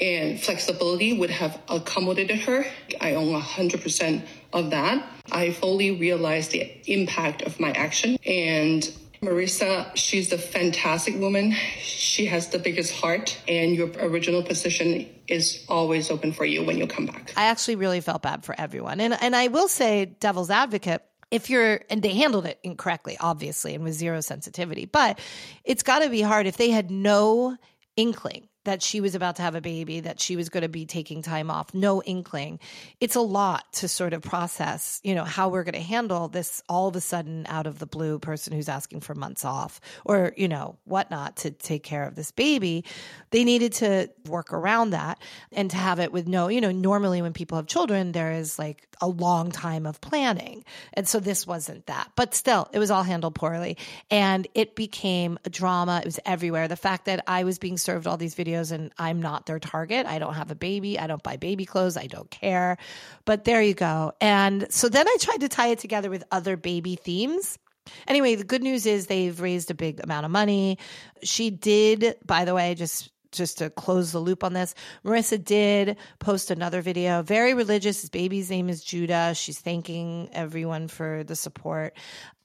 and 0.00 0.40
flexibility 0.40 1.18
would 1.18 1.30
have 1.30 1.60
accommodated 1.68 2.40
her. 2.40 2.64
I 3.00 3.14
own 3.14 3.40
100% 3.40 4.22
of 4.52 4.70
that. 4.70 5.04
I 5.32 5.50
fully 5.50 5.90
realized 5.90 6.52
the 6.52 6.70
impact 6.90 7.42
of 7.42 7.58
my 7.58 7.72
action 7.72 8.16
and 8.24 8.88
Marissa, 9.20 9.90
she's 9.96 10.32
a 10.32 10.38
fantastic 10.38 11.18
woman. 11.18 11.52
She 11.80 12.26
has 12.26 12.48
the 12.48 12.58
biggest 12.58 12.92
heart, 12.92 13.38
and 13.48 13.74
your 13.74 13.88
original 13.98 14.42
position 14.42 15.08
is 15.26 15.64
always 15.68 16.10
open 16.10 16.32
for 16.32 16.44
you 16.44 16.64
when 16.64 16.78
you 16.78 16.86
come 16.86 17.06
back. 17.06 17.32
I 17.36 17.46
actually 17.46 17.76
really 17.76 18.00
felt 18.00 18.22
bad 18.22 18.44
for 18.44 18.54
everyone. 18.58 19.00
And 19.00 19.20
and 19.20 19.34
I 19.34 19.48
will 19.48 19.68
say 19.68 20.04
devil's 20.04 20.50
advocate, 20.50 21.02
if 21.30 21.50
you're 21.50 21.80
and 21.90 22.02
they 22.02 22.14
handled 22.14 22.46
it 22.46 22.58
incorrectly, 22.62 23.16
obviously, 23.18 23.74
and 23.74 23.84
with 23.84 23.94
zero 23.94 24.20
sensitivity, 24.20 24.86
but 24.86 25.18
it's 25.64 25.82
gotta 25.82 26.08
be 26.08 26.22
hard 26.22 26.46
if 26.46 26.56
they 26.56 26.70
had 26.70 26.90
no 26.90 27.56
inkling 27.96 28.47
that 28.68 28.82
she 28.82 29.00
was 29.00 29.14
about 29.14 29.36
to 29.36 29.42
have 29.42 29.54
a 29.54 29.62
baby, 29.62 30.00
that 30.00 30.20
she 30.20 30.36
was 30.36 30.50
going 30.50 30.60
to 30.60 30.68
be 30.68 30.84
taking 30.84 31.22
time 31.22 31.50
off, 31.50 31.72
no 31.72 32.02
inkling. 32.02 32.60
It's 33.00 33.16
a 33.16 33.20
lot 33.22 33.64
to 33.72 33.88
sort 33.88 34.12
of 34.12 34.20
process, 34.20 35.00
you 35.02 35.14
know, 35.14 35.24
how 35.24 35.48
we're 35.48 35.64
going 35.64 35.72
to 35.72 35.80
handle 35.80 36.28
this 36.28 36.62
all 36.68 36.86
of 36.86 36.94
a 36.94 37.00
sudden 37.00 37.46
out 37.48 37.66
of 37.66 37.78
the 37.78 37.86
blue 37.86 38.18
person 38.18 38.52
who's 38.52 38.68
asking 38.68 39.00
for 39.00 39.14
months 39.14 39.42
off 39.42 39.80
or, 40.04 40.34
you 40.36 40.48
know, 40.48 40.76
whatnot 40.84 41.36
to 41.38 41.50
take 41.50 41.82
care 41.82 42.04
of 42.04 42.14
this 42.14 42.30
baby. 42.30 42.84
They 43.30 43.42
needed 43.42 43.72
to 43.74 44.10
work 44.26 44.52
around 44.52 44.90
that 44.90 45.18
and 45.50 45.70
to 45.70 45.78
have 45.78 45.98
it 45.98 46.12
with 46.12 46.28
no, 46.28 46.48
you 46.48 46.60
know, 46.60 46.70
normally 46.70 47.22
when 47.22 47.32
people 47.32 47.56
have 47.56 47.68
children, 47.68 48.12
there 48.12 48.32
is 48.32 48.58
like 48.58 48.86
a 49.00 49.08
long 49.08 49.50
time 49.50 49.86
of 49.86 50.00
planning. 50.02 50.62
And 50.92 51.08
so 51.08 51.20
this 51.20 51.46
wasn't 51.46 51.86
that. 51.86 52.10
But 52.16 52.34
still, 52.34 52.68
it 52.72 52.78
was 52.78 52.90
all 52.90 53.02
handled 53.02 53.34
poorly. 53.34 53.78
And 54.10 54.46
it 54.54 54.76
became 54.76 55.38
a 55.46 55.50
drama. 55.50 56.00
It 56.00 56.04
was 56.04 56.20
everywhere. 56.26 56.68
The 56.68 56.76
fact 56.76 57.06
that 57.06 57.24
I 57.26 57.44
was 57.44 57.58
being 57.58 57.78
served 57.78 58.06
all 58.06 58.18
these 58.18 58.34
videos 58.34 58.57
and 58.70 58.92
I'm 58.98 59.20
not 59.22 59.46
their 59.46 59.58
target. 59.58 60.06
I 60.06 60.18
don't 60.18 60.34
have 60.34 60.50
a 60.50 60.54
baby. 60.54 60.98
I 60.98 61.06
don't 61.06 61.22
buy 61.22 61.36
baby 61.36 61.64
clothes. 61.64 61.96
I 61.96 62.06
don't 62.06 62.30
care. 62.30 62.76
But 63.24 63.44
there 63.44 63.62
you 63.62 63.74
go. 63.74 64.12
And 64.20 64.66
so 64.70 64.88
then 64.88 65.06
I 65.06 65.16
tried 65.20 65.40
to 65.40 65.48
tie 65.48 65.68
it 65.68 65.78
together 65.78 66.10
with 66.10 66.24
other 66.30 66.56
baby 66.56 66.96
themes. 66.96 67.58
Anyway, 68.06 68.34
the 68.34 68.44
good 68.44 68.62
news 68.62 68.86
is 68.86 69.06
they've 69.06 69.40
raised 69.40 69.70
a 69.70 69.74
big 69.74 70.00
amount 70.02 70.26
of 70.26 70.30
money. 70.30 70.78
She 71.22 71.50
did, 71.50 72.16
by 72.24 72.44
the 72.44 72.54
way, 72.54 72.74
just 72.74 73.10
just 73.30 73.58
to 73.58 73.68
close 73.68 74.12
the 74.12 74.18
loop 74.18 74.42
on 74.42 74.54
this, 74.54 74.74
Marissa 75.04 75.42
did 75.42 75.98
post 76.18 76.50
another 76.50 76.80
video, 76.80 77.22
very 77.22 77.52
religious. 77.52 78.00
His 78.00 78.10
baby's 78.10 78.48
name 78.50 78.68
is 78.70 78.82
Judah. 78.82 79.34
She's 79.34 79.60
thanking 79.60 80.30
everyone 80.32 80.88
for 80.88 81.24
the 81.24 81.36
support 81.36 81.94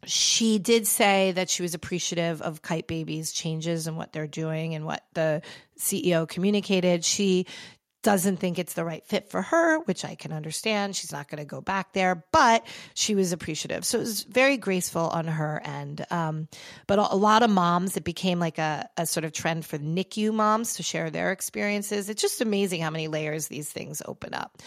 she 0.06 0.60
did 0.60 0.88
say 0.88 1.32
that 1.34 1.50
she 1.50 1.62
was 1.62 1.74
appreciative 1.74 2.42
of 2.42 2.62
Kyte 2.62 2.88
Baby's 2.88 3.32
changes 3.32 3.88
and 3.88 3.98
what 3.98 4.14
they're 4.14 4.28
doing 4.28 4.76
and 4.76 4.86
what 4.86 5.04
the 5.14 5.42
CEO 5.78 6.28
communicated. 6.28 7.06
She 7.06 7.46
doesn't 8.04 8.38
think 8.38 8.60
it's 8.60 8.74
the 8.74 8.86
right 8.86 9.06
fit 9.06 9.30
for 9.30 9.42
her, 9.42 9.80
which 9.80 10.06
I 10.06 10.16
can 10.16 10.32
understand. 10.32 10.96
She's 10.96 11.12
not 11.12 11.30
going 11.30 11.40
to 11.40 11.46
go 11.46 11.62
back 11.62 11.94
there, 11.94 12.24
but 12.32 12.66
she 12.94 13.16
was 13.16 13.32
appreciative. 13.32 13.86
So 13.86 13.98
it 13.98 14.02
was 14.02 14.24
very 14.24 14.58
graceful 14.58 15.08
on 15.08 15.26
her 15.26 15.62
end. 15.64 16.06
Um, 16.12 16.48
but 16.86 17.00
a 17.00 17.16
lot 17.16 17.42
of 17.44 17.50
moms, 17.50 17.98
it 17.98 18.04
became 18.04 18.40
like 18.40 18.60
a, 18.60 18.88
a 18.98 19.06
sort 19.06 19.24
of 19.24 19.32
trend 19.32 19.66
for 19.66 19.78
NICU 19.78 20.34
moms 20.34 20.76
to 20.76 20.84
share 20.84 21.10
their 21.10 21.32
experiences. 21.32 22.10
It's 22.10 22.22
just 22.22 22.42
amazing 22.42 22.82
how 22.82 22.90
many 22.90 23.08
layers 23.08 23.48
these 23.48 23.70
things 23.70 24.02
open 24.06 24.34
up. 24.34 24.62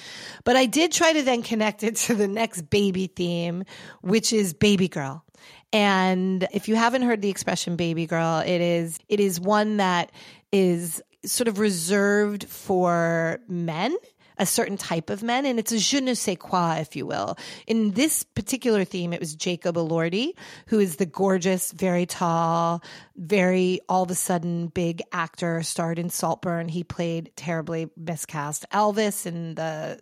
But 0.44 0.57
I 0.57 0.66
did 0.66 0.90
try 0.90 1.12
to 1.12 1.22
then 1.22 1.42
connect 1.42 1.83
it 1.83 1.96
to 1.96 2.14
the 2.14 2.29
next 2.29 2.62
baby 2.62 3.07
theme, 3.07 3.64
which 4.01 4.33
is 4.33 4.55
baby 4.55 4.88
girl. 4.88 5.25
And 5.72 6.49
if 6.53 6.68
you 6.68 6.75
haven't 6.75 7.03
heard 7.03 7.20
the 7.20 7.29
expression 7.29 7.77
baby 7.77 8.07
girl, 8.07 8.38
it 8.38 8.61
is 8.61 8.99
it 9.09 9.20
is 9.20 9.38
one 9.38 9.77
that 9.77 10.11
is 10.53 11.03
sort 11.26 11.48
of 11.48 11.58
reserved 11.58 12.44
for 12.48 13.40
men 13.48 13.96
a 14.38 14.46
certain 14.46 14.76
type 14.76 15.10
of 15.10 15.22
men, 15.22 15.46
and 15.46 15.58
it's 15.58 15.72
a 15.72 15.78
je 15.78 16.00
ne 16.00 16.14
sais 16.14 16.36
quoi, 16.38 16.78
if 16.80 16.94
you 16.94 17.06
will. 17.06 17.38
In 17.66 17.92
this 17.92 18.22
particular 18.22 18.84
theme, 18.84 19.12
it 19.12 19.20
was 19.20 19.34
Jacob 19.34 19.76
Elordi, 19.76 20.34
who 20.66 20.78
is 20.78 20.96
the 20.96 21.06
gorgeous, 21.06 21.72
very 21.72 22.06
tall, 22.06 22.82
very 23.16 23.80
all 23.88 24.02
of 24.02 24.10
a 24.10 24.14
sudden 24.14 24.68
big 24.68 25.02
actor, 25.12 25.62
starred 25.62 25.98
in 25.98 26.10
Saltburn. 26.10 26.68
He 26.68 26.84
played 26.84 27.32
terribly 27.36 27.88
miscast 27.96 28.66
Elvis 28.72 29.26
in 29.26 29.54
the 29.54 30.00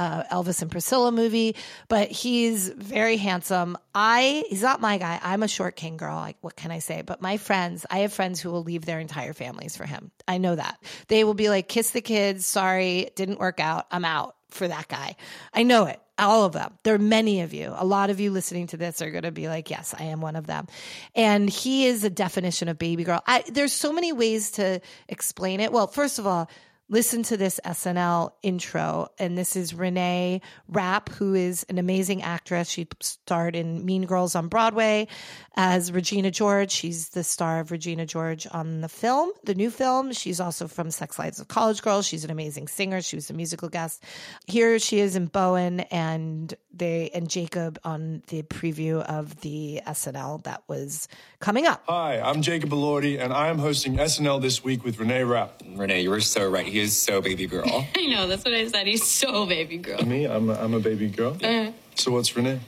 uh, 0.00 0.24
Elvis 0.32 0.62
and 0.62 0.70
Priscilla 0.70 1.12
movie, 1.12 1.54
but 1.88 2.10
he's 2.10 2.70
very 2.70 3.18
handsome. 3.18 3.76
I 3.94 4.44
he's 4.48 4.62
not 4.62 4.80
my 4.80 4.96
guy. 4.96 5.20
I'm 5.22 5.42
a 5.42 5.48
short 5.48 5.76
king 5.76 5.98
girl. 5.98 6.16
Like 6.16 6.38
what 6.40 6.56
can 6.56 6.70
I 6.70 6.78
say? 6.78 7.02
But 7.02 7.20
my 7.20 7.36
friends, 7.36 7.84
I 7.90 7.98
have 7.98 8.12
friends 8.12 8.40
who 8.40 8.50
will 8.50 8.62
leave 8.62 8.86
their 8.86 8.98
entire 8.98 9.34
families 9.34 9.76
for 9.76 9.84
him. 9.84 10.10
I 10.26 10.38
know 10.38 10.54
that 10.54 10.82
they 11.08 11.22
will 11.22 11.34
be 11.34 11.50
like, 11.50 11.68
kiss 11.68 11.90
the 11.90 12.00
kids. 12.00 12.46
Sorry, 12.46 13.10
didn't 13.14 13.40
work 13.40 13.60
out. 13.60 13.88
I'm 13.90 14.06
out 14.06 14.36
for 14.48 14.66
that 14.66 14.88
guy. 14.88 15.16
I 15.52 15.64
know 15.64 15.84
it. 15.84 16.00
All 16.18 16.44
of 16.44 16.52
them. 16.54 16.72
There 16.82 16.94
are 16.94 16.98
many 16.98 17.42
of 17.42 17.52
you. 17.52 17.72
A 17.76 17.84
lot 17.84 18.08
of 18.08 18.20
you 18.20 18.30
listening 18.30 18.68
to 18.68 18.78
this 18.78 19.02
are 19.02 19.10
going 19.10 19.24
to 19.24 19.30
be 19.30 19.48
like, 19.48 19.68
yes, 19.70 19.94
I 19.98 20.04
am 20.04 20.22
one 20.22 20.36
of 20.36 20.46
them. 20.46 20.66
And 21.14 21.48
he 21.48 21.86
is 21.86 22.04
a 22.04 22.10
definition 22.10 22.68
of 22.68 22.78
baby 22.78 23.04
girl. 23.04 23.22
I, 23.26 23.44
there's 23.48 23.72
so 23.72 23.92
many 23.92 24.12
ways 24.12 24.52
to 24.52 24.80
explain 25.08 25.60
it. 25.60 25.72
Well, 25.72 25.86
first 25.86 26.18
of 26.18 26.26
all, 26.26 26.50
listen 26.90 27.22
to 27.22 27.36
this 27.36 27.58
SNL 27.64 28.32
intro. 28.42 29.08
And 29.18 29.38
this 29.38 29.56
is 29.56 29.72
Renee 29.72 30.42
Rapp, 30.68 31.08
who 31.08 31.34
is 31.34 31.64
an 31.70 31.78
amazing 31.78 32.22
actress. 32.22 32.68
She 32.68 32.86
starred 33.00 33.56
in 33.56 33.86
Mean 33.86 34.04
Girls 34.04 34.34
on 34.34 34.48
Broadway 34.48 35.08
as 35.56 35.92
Regina 35.92 36.30
George. 36.30 36.70
She's 36.70 37.10
the 37.10 37.24
star 37.24 37.60
of 37.60 37.70
Regina 37.70 38.06
George 38.06 38.46
on 38.50 38.80
the 38.80 38.88
film, 38.88 39.30
the 39.44 39.54
new 39.54 39.70
film. 39.70 40.12
She's 40.12 40.40
also 40.40 40.68
from 40.68 40.90
Sex 40.90 41.18
Lives 41.18 41.40
of 41.40 41.48
College 41.48 41.82
Girls. 41.82 42.06
She's 42.06 42.24
an 42.24 42.30
amazing 42.30 42.68
singer. 42.68 43.00
She 43.02 43.16
was 43.16 43.30
a 43.30 43.34
musical 43.34 43.68
guest. 43.68 44.02
Here 44.46 44.78
she 44.78 45.00
is 45.00 45.16
in 45.16 45.26
Bowen 45.26 45.80
and 45.80 46.54
they 46.72 47.10
and 47.12 47.28
Jacob 47.28 47.78
on 47.84 48.22
the 48.28 48.42
preview 48.42 49.02
of 49.02 49.40
the 49.40 49.82
SNL 49.86 50.42
that 50.44 50.62
was 50.68 51.08
coming 51.40 51.66
up. 51.66 51.82
Hi, 51.88 52.20
I'm 52.20 52.42
Jacob 52.42 52.70
Elordi, 52.70 53.20
and 53.20 53.32
I 53.32 53.48
am 53.48 53.58
hosting 53.58 53.96
SNL 53.96 54.40
this 54.40 54.62
week 54.64 54.84
with 54.84 54.98
Renee 54.98 55.24
Rapp. 55.24 55.62
Renee, 55.74 56.02
you 56.02 56.10
were 56.10 56.20
so 56.20 56.48
right. 56.48 56.66
He 56.66 56.78
is 56.78 56.96
so 56.96 57.20
baby 57.20 57.46
girl. 57.46 57.86
I 57.96 58.06
know, 58.06 58.26
that's 58.26 58.44
what 58.44 58.54
I 58.54 58.66
said. 58.68 58.86
He's 58.86 59.06
so 59.06 59.46
baby 59.46 59.78
girl. 59.78 60.02
Me, 60.02 60.24
I'm 60.24 60.48
a, 60.48 60.54
I'm 60.54 60.74
a 60.74 60.80
baby 60.80 61.08
girl. 61.08 61.36
Uh-huh. 61.42 61.72
So 61.96 62.12
what's 62.12 62.34
Renee? 62.36 62.60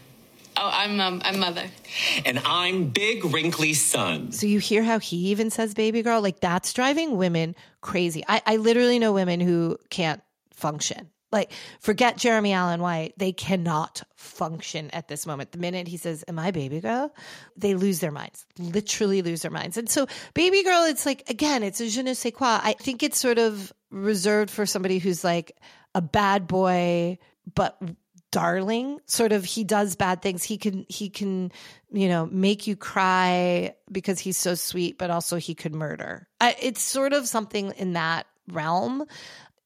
Oh, 0.64 0.70
I'm 0.72 1.01
um, 1.01 1.20
I'm 1.25 1.40
mother. 1.40 1.64
and 2.25 2.38
I'm 2.44 2.90
big 2.90 3.25
wrinkly 3.25 3.75
son. 3.75 4.31
So 4.31 4.46
you 4.46 4.61
hear 4.61 4.85
how 4.85 5.01
he 5.01 5.16
even 5.31 5.51
says 5.51 5.75
baby 5.75 6.03
girl? 6.03 6.22
Like 6.22 6.38
that's 6.38 6.72
driving 6.72 7.16
women 7.16 7.57
crazy. 7.81 8.22
I, 8.29 8.42
I 8.46 8.57
literally 8.57 9.01
know 9.01 9.12
women 9.12 9.40
who 9.40 9.77
can't 9.90 10.22
function. 10.55 11.11
Like, 11.33 11.51
forget 11.81 12.16
Jeremy 12.18 12.53
Allen 12.53 12.81
White. 12.81 13.14
They 13.16 13.33
cannot 13.33 14.03
function 14.14 14.90
at 14.90 15.09
this 15.09 15.27
moment. 15.27 15.51
The 15.51 15.59
minute 15.59 15.88
he 15.88 15.96
says, 15.96 16.22
Am 16.29 16.38
I 16.38 16.53
baby 16.53 16.79
girl? 16.81 17.12
They 17.57 17.75
lose 17.75 17.98
their 17.98 18.12
minds, 18.12 18.46
literally 18.59 19.22
lose 19.22 19.42
their 19.42 19.51
minds. 19.51 19.77
And 19.79 19.90
so, 19.90 20.07
baby 20.35 20.62
girl, 20.62 20.85
it's 20.85 21.07
like, 21.07 21.29
again, 21.29 21.64
it's 21.64 21.81
a 21.81 21.88
je 21.88 22.03
ne 22.03 22.14
sais 22.14 22.33
quoi. 22.33 22.61
I 22.62 22.75
think 22.75 23.03
it's 23.03 23.18
sort 23.18 23.38
of 23.38 23.72
reserved 23.90 24.51
for 24.51 24.64
somebody 24.66 24.98
who's 24.98 25.25
like 25.25 25.57
a 25.94 26.03
bad 26.03 26.46
boy, 26.46 27.18
but 27.53 27.81
darling 28.33 28.99
sort 29.07 29.31
of 29.31 29.45
he 29.45 29.62
does 29.62 29.95
bad 29.95 30.23
things. 30.23 30.42
He 30.42 30.59
can 30.59 30.85
he 30.88 31.09
can 31.09 31.53
you 31.92 32.09
know 32.09 32.27
make 32.27 32.66
you 32.66 32.75
cry 32.75 33.75
because 33.92 34.18
he's 34.18 34.38
so 34.38 34.57
sweet 34.57 34.99
but 34.99 35.11
also 35.11 35.37
he 35.37 35.55
could 35.55 35.75
murder. 35.75 36.27
It's 36.40 36.83
sort 36.83 37.12
of 37.12 37.29
something 37.29 37.73
in 37.77 37.92
that 37.92 38.27
realm. 38.51 39.05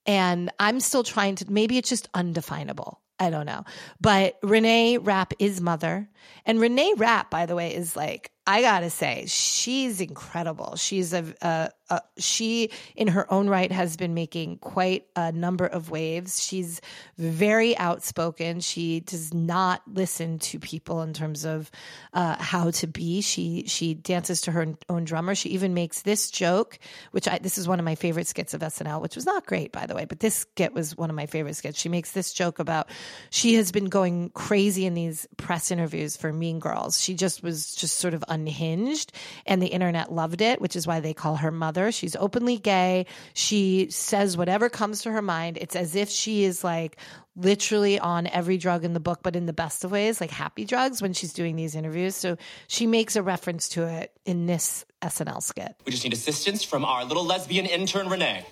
And 0.04 0.50
i'm 0.60 0.80
still 0.80 1.02
trying 1.02 1.36
to 1.36 1.50
maybe 1.50 1.78
it's 1.78 1.88
just 1.88 2.08
undefinable. 2.12 3.00
I 3.18 3.30
don't 3.30 3.46
know. 3.46 3.64
But 3.98 4.36
renee 4.42 4.98
rapp 4.98 5.32
is 5.38 5.62
mother. 5.62 6.06
And 6.44 6.60
renee 6.60 6.92
rapp 6.98 7.30
by 7.30 7.46
the 7.46 7.54
way 7.54 7.74
is 7.74 7.96
like 7.96 8.30
i 8.46 8.60
gotta 8.60 8.90
say 8.90 9.24
she's 9.26 10.00
incredible. 10.00 10.76
She's 10.76 11.14
a, 11.14 11.24
a, 11.40 11.70
a 11.90 12.00
she 12.18 12.70
in 12.96 13.08
her 13.08 13.32
own 13.32 13.48
right 13.48 13.70
has 13.70 13.96
been 13.96 14.14
making 14.14 14.58
quite 14.58 15.06
a 15.14 15.32
number 15.32 15.66
of 15.66 15.90
waves. 15.90 16.42
She's 16.42 16.80
very 17.18 17.76
outspoken. 17.76 18.60
She 18.60 19.00
does 19.00 19.32
not 19.32 19.82
listen 19.86 20.38
to 20.40 20.58
people 20.58 21.02
in 21.02 21.12
terms 21.12 21.44
of 21.44 21.70
uh, 22.12 22.36
how 22.38 22.70
to 22.72 22.86
be. 22.86 23.20
She 23.20 23.64
she 23.66 23.94
dances 23.94 24.40
to 24.42 24.52
her 24.52 24.74
own 24.88 25.04
drummer. 25.04 25.34
She 25.34 25.50
even 25.50 25.74
makes 25.74 26.02
this 26.02 26.30
joke 26.30 26.78
which 27.12 27.28
i 27.28 27.38
this 27.38 27.58
is 27.58 27.68
one 27.68 27.78
of 27.78 27.84
my 27.84 27.94
favorite 27.94 28.26
skits 28.26 28.54
of 28.54 28.60
snl 28.60 29.00
which 29.00 29.14
was 29.14 29.26
not 29.26 29.46
great 29.46 29.72
by 29.72 29.86
the 29.86 29.94
way 29.94 30.04
but 30.04 30.20
this 30.20 30.34
skit 30.34 30.72
was 30.72 30.96
one 30.96 31.10
of 31.10 31.16
my 31.16 31.26
favorite 31.26 31.54
skits. 31.54 31.78
She 31.78 31.88
makes 31.88 32.12
this 32.12 32.32
joke 32.32 32.58
about 32.58 32.88
she 33.30 33.54
has 33.54 33.70
been 33.70 33.86
going 33.86 34.30
crazy 34.30 34.86
in 34.86 34.94
these 34.94 35.26
press 35.36 35.70
interviews 35.70 36.16
for 36.16 36.32
mean 36.32 36.58
girls. 36.58 37.00
She 37.00 37.14
just 37.14 37.42
was 37.42 37.74
just 37.74 37.98
sort 37.98 38.14
of 38.14 38.24
unhinged 38.28 39.12
and 39.46 39.62
the 39.62 39.68
internet 39.68 40.12
loved 40.12 40.40
it 40.40 40.60
which 40.60 40.74
is 40.74 40.86
why 40.86 41.00
they 41.00 41.14
call 41.14 41.36
her 41.36 41.50
mother 41.50 41.75
she's 41.92 42.16
openly 42.16 42.58
gay 42.58 43.06
she 43.34 43.88
says 43.90 44.36
whatever 44.36 44.68
comes 44.68 45.02
to 45.02 45.10
her 45.10 45.22
mind 45.22 45.58
it's 45.60 45.76
as 45.76 45.94
if 45.94 46.08
she 46.08 46.44
is 46.44 46.64
like 46.64 46.96
literally 47.36 47.98
on 47.98 48.26
every 48.28 48.56
drug 48.56 48.84
in 48.84 48.92
the 48.94 49.00
book 49.00 49.20
but 49.22 49.36
in 49.36 49.46
the 49.46 49.52
best 49.52 49.84
of 49.84 49.90
ways 49.90 50.20
like 50.20 50.30
happy 50.30 50.64
drugs 50.64 51.02
when 51.02 51.12
she's 51.12 51.32
doing 51.32 51.54
these 51.54 51.74
interviews 51.74 52.14
so 52.14 52.36
she 52.66 52.86
makes 52.86 53.14
a 53.14 53.22
reference 53.22 53.68
to 53.68 53.86
it 53.86 54.12
in 54.24 54.46
this 54.46 54.84
snl 55.02 55.42
skit 55.42 55.74
We 55.84 55.92
just 55.92 56.02
need 56.04 56.12
assistance 56.14 56.62
from 56.64 56.84
our 56.84 57.04
little 57.04 57.24
lesbian 57.24 57.66
intern, 57.66 58.08
Renee. 58.08 58.44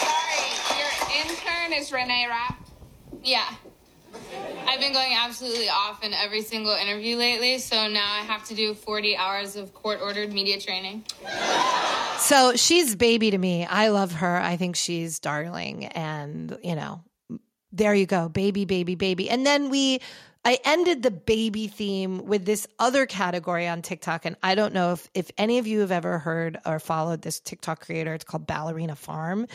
Sorry, 0.00 0.78
your 0.78 0.90
intern 1.24 1.72
is 1.72 1.92
Renee 1.92 2.26
Rapp. 2.28 2.56
Yeah. 3.22 3.48
I've 4.72 4.80
been 4.80 4.94
going 4.94 5.12
absolutely 5.12 5.68
off 5.68 6.02
in 6.02 6.14
every 6.14 6.40
single 6.40 6.72
interview 6.72 7.18
lately, 7.18 7.58
so 7.58 7.88
now 7.88 8.10
I 8.10 8.20
have 8.20 8.42
to 8.46 8.54
do 8.54 8.72
40 8.72 9.18
hours 9.18 9.54
of 9.54 9.74
court 9.74 10.00
ordered 10.00 10.32
media 10.32 10.58
training. 10.58 11.04
So 12.16 12.56
she's 12.56 12.96
baby 12.96 13.30
to 13.32 13.36
me. 13.36 13.66
I 13.66 13.88
love 13.88 14.12
her. 14.12 14.40
I 14.40 14.56
think 14.56 14.76
she's 14.76 15.18
darling. 15.18 15.84
And, 15.88 16.56
you 16.62 16.74
know, 16.74 17.04
there 17.70 17.94
you 17.94 18.06
go. 18.06 18.30
Baby, 18.30 18.64
baby, 18.64 18.94
baby. 18.94 19.28
And 19.28 19.44
then 19.44 19.68
we, 19.68 20.00
I 20.44 20.58
ended 20.64 21.02
the 21.02 21.10
baby 21.10 21.68
theme 21.68 22.26
with 22.26 22.44
this 22.44 22.66
other 22.78 23.06
category 23.06 23.68
on 23.68 23.80
TikTok. 23.80 24.24
And 24.24 24.36
I 24.42 24.54
don't 24.54 24.74
know 24.74 24.92
if, 24.92 25.08
if 25.14 25.30
any 25.38 25.58
of 25.58 25.66
you 25.66 25.80
have 25.80 25.92
ever 25.92 26.18
heard 26.18 26.58
or 26.66 26.80
followed 26.80 27.22
this 27.22 27.38
TikTok 27.38 27.84
creator. 27.86 28.12
It's 28.14 28.24
called 28.24 28.46
Ballerina 28.46 28.96
Farm. 28.96 29.46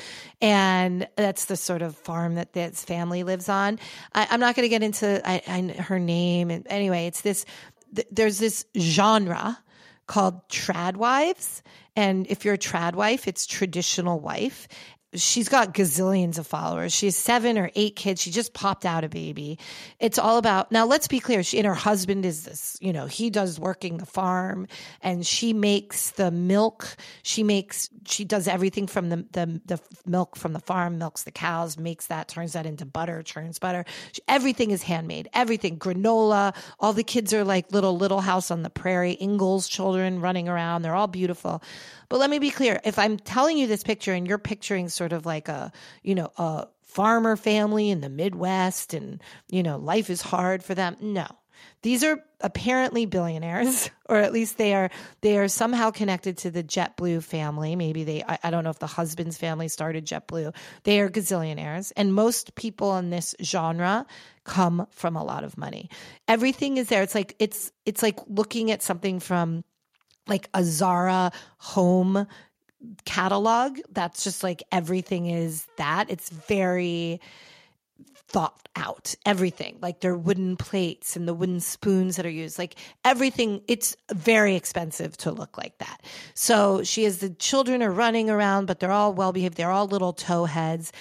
And 0.41 1.07
that's 1.17 1.45
the 1.45 1.57
sort 1.57 1.81
of 1.81 1.95
farm 1.97 2.35
that 2.35 2.53
this 2.53 2.83
family 2.85 3.23
lives 3.23 3.49
on. 3.49 3.79
I, 4.13 4.27
I'm 4.29 4.39
not 4.39 4.55
going 4.55 4.63
to 4.63 4.69
get 4.69 4.83
into 4.83 5.21
I, 5.29 5.41
I, 5.47 5.81
her 5.81 5.99
name. 5.99 6.49
And 6.51 6.65
anyway, 6.69 7.07
it's 7.07 7.21
this, 7.21 7.45
th- 7.93 8.07
there's 8.09 8.39
this 8.39 8.65
genre 8.77 9.59
called 10.07 10.47
trad 10.47 10.95
wives. 10.95 11.63
And 11.97 12.27
if 12.27 12.45
you're 12.45 12.53
a 12.53 12.59
trad 12.59 12.95
wife, 12.95 13.27
it's 13.27 13.45
traditional 13.45 14.19
wife. 14.19 14.67
She's 15.13 15.47
got 15.47 15.73
gazillions 15.73 16.37
of 16.37 16.45
followers. 16.45 16.93
She 16.93 17.05
has 17.05 17.15
seven 17.15 17.57
or 17.57 17.71
eight 17.75 17.95
kids. 17.95 18.21
She 18.21 18.29
just 18.29 18.53
popped 18.53 18.85
out 18.85 19.05
a 19.05 19.09
baby. 19.09 19.57
It's 19.99 20.19
all 20.19 20.37
about 20.37 20.69
now. 20.69 20.85
Let's 20.85 21.07
be 21.07 21.21
clear. 21.21 21.43
She 21.43 21.57
and 21.57 21.65
her 21.65 21.73
husband 21.73 22.25
is 22.25 22.43
this. 22.43 22.77
You 22.81 22.91
know, 22.91 23.05
he 23.05 23.29
does 23.29 23.57
working 23.57 23.97
the 23.97 24.05
farm, 24.05 24.67
and 25.01 25.25
she 25.25 25.53
makes 25.53 26.11
the 26.11 26.29
milk. 26.29 26.97
She 27.23 27.41
makes. 27.41 27.89
She 28.05 28.25
does 28.25 28.49
everything 28.49 28.85
from 28.85 29.07
the 29.07 29.25
the, 29.31 29.61
the 29.65 29.79
milk 30.05 30.35
from 30.35 30.51
the 30.51 30.59
farm, 30.59 30.97
milks 30.97 31.23
the 31.23 31.31
cows, 31.31 31.77
makes 31.77 32.07
that, 32.07 32.27
turns 32.27 32.51
that 32.51 32.65
into 32.65 32.85
butter, 32.85 33.23
churns 33.23 33.59
butter. 33.59 33.85
She, 34.11 34.21
everything 34.27 34.71
is 34.71 34.83
handmade. 34.83 35.29
Everything 35.33 35.79
granola. 35.79 36.53
All 36.81 36.91
the 36.91 37.05
kids 37.05 37.33
are 37.33 37.45
like 37.45 37.71
little 37.71 37.97
Little 37.97 38.21
House 38.21 38.51
on 38.51 38.61
the 38.61 38.69
Prairie, 38.69 39.17
Ingalls 39.21 39.69
children 39.69 40.19
running 40.19 40.49
around. 40.49 40.81
They're 40.81 40.95
all 40.95 41.07
beautiful. 41.07 41.63
But 42.09 42.19
let 42.19 42.29
me 42.29 42.39
be 42.39 42.51
clear. 42.51 42.79
If 42.85 42.97
I'm 42.99 43.17
telling 43.17 43.57
you 43.57 43.67
this 43.67 43.83
picture 43.83 44.13
and 44.13 44.27
you're 44.27 44.37
picturing 44.37 44.87
sort 44.97 45.13
of 45.13 45.25
like 45.25 45.47
a, 45.47 45.71
you 46.03 46.15
know, 46.15 46.31
a 46.37 46.67
farmer 46.81 47.35
family 47.37 47.89
in 47.89 48.01
the 48.01 48.09
Midwest 48.09 48.93
and, 48.93 49.21
you 49.49 49.63
know, 49.63 49.77
life 49.77 50.09
is 50.09 50.21
hard 50.21 50.63
for 50.63 50.75
them. 50.75 50.97
No. 50.99 51.27
These 51.81 52.03
are 52.03 52.23
apparently 52.41 53.05
billionaires, 53.05 53.89
or 54.09 54.17
at 54.17 54.33
least 54.33 54.57
they 54.57 54.73
are 54.73 54.89
they 55.21 55.37
are 55.37 55.47
somehow 55.47 55.91
connected 55.91 56.37
to 56.39 56.51
the 56.51 56.63
JetBlue 56.63 57.23
family. 57.23 57.75
Maybe 57.75 58.03
they 58.03 58.23
I, 58.23 58.39
I 58.43 58.51
don't 58.51 58.63
know 58.63 58.69
if 58.69 58.79
the 58.79 58.87
husband's 58.87 59.37
family 59.37 59.67
started 59.67 60.05
JetBlue. 60.05 60.55
They 60.83 60.99
are 60.99 61.09
gazillionaires, 61.09 61.91
and 61.95 62.13
most 62.13 62.55
people 62.55 62.97
in 62.97 63.09
this 63.09 63.35
genre 63.41 64.05
come 64.43 64.87
from 64.91 65.15
a 65.15 65.23
lot 65.23 65.43
of 65.43 65.57
money. 65.57 65.89
Everything 66.27 66.77
is 66.77 66.89
there. 66.89 67.03
It's 67.03 67.15
like 67.15 67.35
it's 67.39 67.71
it's 67.85 68.03
like 68.03 68.19
looking 68.27 68.71
at 68.71 68.83
something 68.83 69.19
from 69.19 69.63
like 70.27 70.49
a 70.53 70.63
Zara 70.63 71.31
home 71.57 72.27
catalog. 73.05 73.79
That's 73.91 74.23
just 74.23 74.43
like 74.43 74.63
everything 74.71 75.27
is 75.27 75.67
that. 75.77 76.09
It's 76.09 76.29
very 76.29 77.19
thought 78.29 78.67
out 78.75 79.15
everything 79.25 79.77
like 79.81 80.01
their 80.01 80.15
wooden 80.15 80.57
plates 80.57 81.15
and 81.15 81.27
the 81.27 81.33
wooden 81.33 81.61
spoons 81.61 82.17
that 82.17 82.25
are 82.25 82.29
used 82.29 82.59
like 82.59 82.75
everything 83.05 83.61
it's 83.69 83.95
very 84.13 84.55
expensive 84.55 85.15
to 85.15 85.31
look 85.31 85.57
like 85.57 85.77
that 85.77 86.01
so 86.33 86.83
she 86.83 87.05
has 87.05 87.19
the 87.19 87.29
children 87.29 87.81
are 87.81 87.91
running 87.91 88.29
around 88.29 88.65
but 88.65 88.79
they're 88.79 88.91
all 88.91 89.13
well 89.13 89.31
behaved 89.31 89.55
they're 89.55 89.71
all 89.71 89.87
little 89.87 90.11
toe 90.11 90.43
heads 90.43 90.91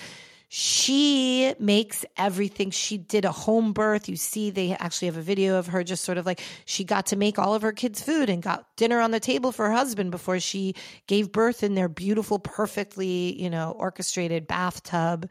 she 0.49 1.55
makes 1.59 2.05
everything. 2.17 2.71
She 2.71 2.99
did 2.99 3.25
a 3.25 3.33
home 3.33 3.73
birth. 3.73 4.09
You 4.09 4.17
see 4.17 4.51
they 4.51 4.73
actually 4.73 5.07
have 5.07 5.17
a 5.17 5.23
video 5.23 5.59
of 5.59 5.67
her 5.69 5.83
just 5.83 6.05
sort 6.05 6.19
of 6.19 6.27
like 6.27 6.41
she 6.65 6.85
got 6.85 7.07
to 7.07 7.17
make 7.17 7.39
all 7.39 7.55
of 7.55 7.63
her 7.63 7.73
kids 7.73 8.01
food 8.01 8.31
and 8.31 8.43
got 8.43 8.67
dinner 8.77 9.01
on 9.01 9.11
the 9.11 9.21
table 9.21 9.51
for 9.51 9.67
her 9.67 9.73
husband 9.73 10.11
before 10.11 10.39
she 10.39 10.75
gave 11.09 11.33
birth 11.33 11.63
in 11.63 11.75
their 11.75 11.89
beautiful 11.89 12.39
perfectly 12.39 13.41
you 13.41 13.51
know 13.51 13.73
orchestrated 13.73 14.47
bathtub 14.47 15.29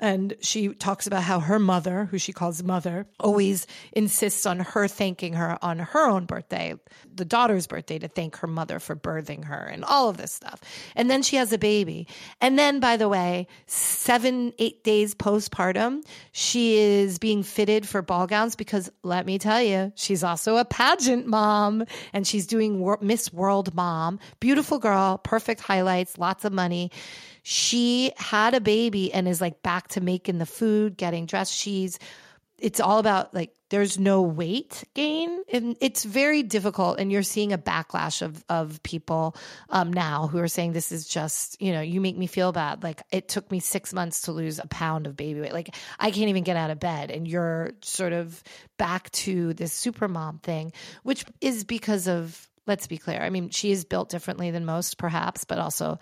and 0.00 0.34
she 0.40 0.68
talks 0.74 1.06
about 1.06 1.22
how 1.22 1.38
her 1.38 1.58
mother, 1.58 2.06
who 2.06 2.18
she 2.18 2.32
calls 2.32 2.62
mother, 2.62 3.06
always 3.20 3.66
insists 3.92 4.44
on 4.44 4.58
her 4.60 4.88
thanking 4.88 5.34
her 5.34 5.56
on 5.62 5.78
her 5.78 6.06
own 6.06 6.26
birthday, 6.26 6.74
the 7.14 7.24
daughter's 7.24 7.66
birthday, 7.66 7.98
to 8.00 8.08
thank 8.08 8.36
her 8.36 8.48
mother 8.48 8.80
for 8.80 8.96
birthing 8.96 9.44
her 9.44 9.64
and 9.64 9.84
all 9.84 10.08
of 10.08 10.16
this 10.16 10.32
stuff. 10.32 10.60
And 10.96 11.08
then 11.08 11.22
she 11.22 11.36
has 11.36 11.52
a 11.52 11.58
baby. 11.58 12.08
And 12.40 12.58
then, 12.58 12.80
by 12.80 12.96
the 12.96 13.08
way, 13.08 13.46
seven, 13.66 14.52
eight 14.58 14.82
days 14.82 15.14
postpartum, 15.14 16.04
she 16.32 16.76
is 16.76 17.18
being 17.18 17.44
fitted 17.44 17.86
for 17.86 18.02
ball 18.02 18.26
gowns 18.26 18.56
because 18.56 18.90
let 19.04 19.26
me 19.26 19.38
tell 19.38 19.62
you, 19.62 19.92
she's 19.94 20.24
also 20.24 20.56
a 20.56 20.64
pageant 20.64 21.26
mom 21.26 21.84
and 22.12 22.26
she's 22.26 22.48
doing 22.48 22.84
Miss 23.00 23.32
World 23.32 23.74
Mom. 23.74 24.18
Beautiful 24.40 24.80
girl, 24.80 25.18
perfect 25.18 25.60
highlights, 25.60 26.18
lots 26.18 26.44
of 26.44 26.52
money 26.52 26.90
she 27.46 28.10
had 28.16 28.54
a 28.54 28.60
baby 28.60 29.12
and 29.12 29.28
is 29.28 29.38
like 29.38 29.62
back 29.62 29.88
to 29.88 30.00
making 30.00 30.38
the 30.38 30.46
food, 30.46 30.96
getting 30.96 31.26
dressed. 31.26 31.52
She's 31.52 31.98
it's 32.58 32.80
all 32.80 32.98
about 32.98 33.34
like 33.34 33.54
there's 33.68 33.98
no 33.98 34.22
weight 34.22 34.84
gain. 34.94 35.42
And 35.52 35.76
it's 35.82 36.04
very 36.04 36.42
difficult 36.42 36.98
and 36.98 37.12
you're 37.12 37.22
seeing 37.22 37.52
a 37.52 37.58
backlash 37.58 38.22
of 38.22 38.42
of 38.48 38.82
people 38.82 39.36
um 39.68 39.92
now 39.92 40.26
who 40.26 40.38
are 40.38 40.48
saying 40.48 40.72
this 40.72 40.90
is 40.90 41.06
just 41.06 41.60
you 41.60 41.72
know 41.72 41.82
you 41.82 42.00
make 42.00 42.16
me 42.16 42.26
feel 42.26 42.50
bad. 42.50 42.82
Like 42.82 43.02
it 43.12 43.28
took 43.28 43.50
me 43.50 43.60
6 43.60 43.92
months 43.92 44.22
to 44.22 44.32
lose 44.32 44.58
a 44.58 44.66
pound 44.66 45.06
of 45.06 45.14
baby 45.14 45.42
weight. 45.42 45.52
Like 45.52 45.76
I 46.00 46.12
can't 46.12 46.30
even 46.30 46.44
get 46.44 46.56
out 46.56 46.70
of 46.70 46.80
bed. 46.80 47.10
And 47.10 47.28
you're 47.28 47.72
sort 47.82 48.14
of 48.14 48.42
back 48.78 49.10
to 49.10 49.52
this 49.52 49.74
super 49.74 50.08
mom 50.08 50.38
thing 50.38 50.72
which 51.02 51.26
is 51.42 51.64
because 51.64 52.08
of 52.08 52.48
let's 52.66 52.86
be 52.86 52.96
clear 52.96 53.20
I 53.20 53.28
mean 53.28 53.50
she 53.50 53.70
is 53.70 53.84
built 53.84 54.08
differently 54.08 54.50
than 54.50 54.64
most 54.64 54.96
perhaps 54.96 55.44
but 55.44 55.58
also 55.58 55.98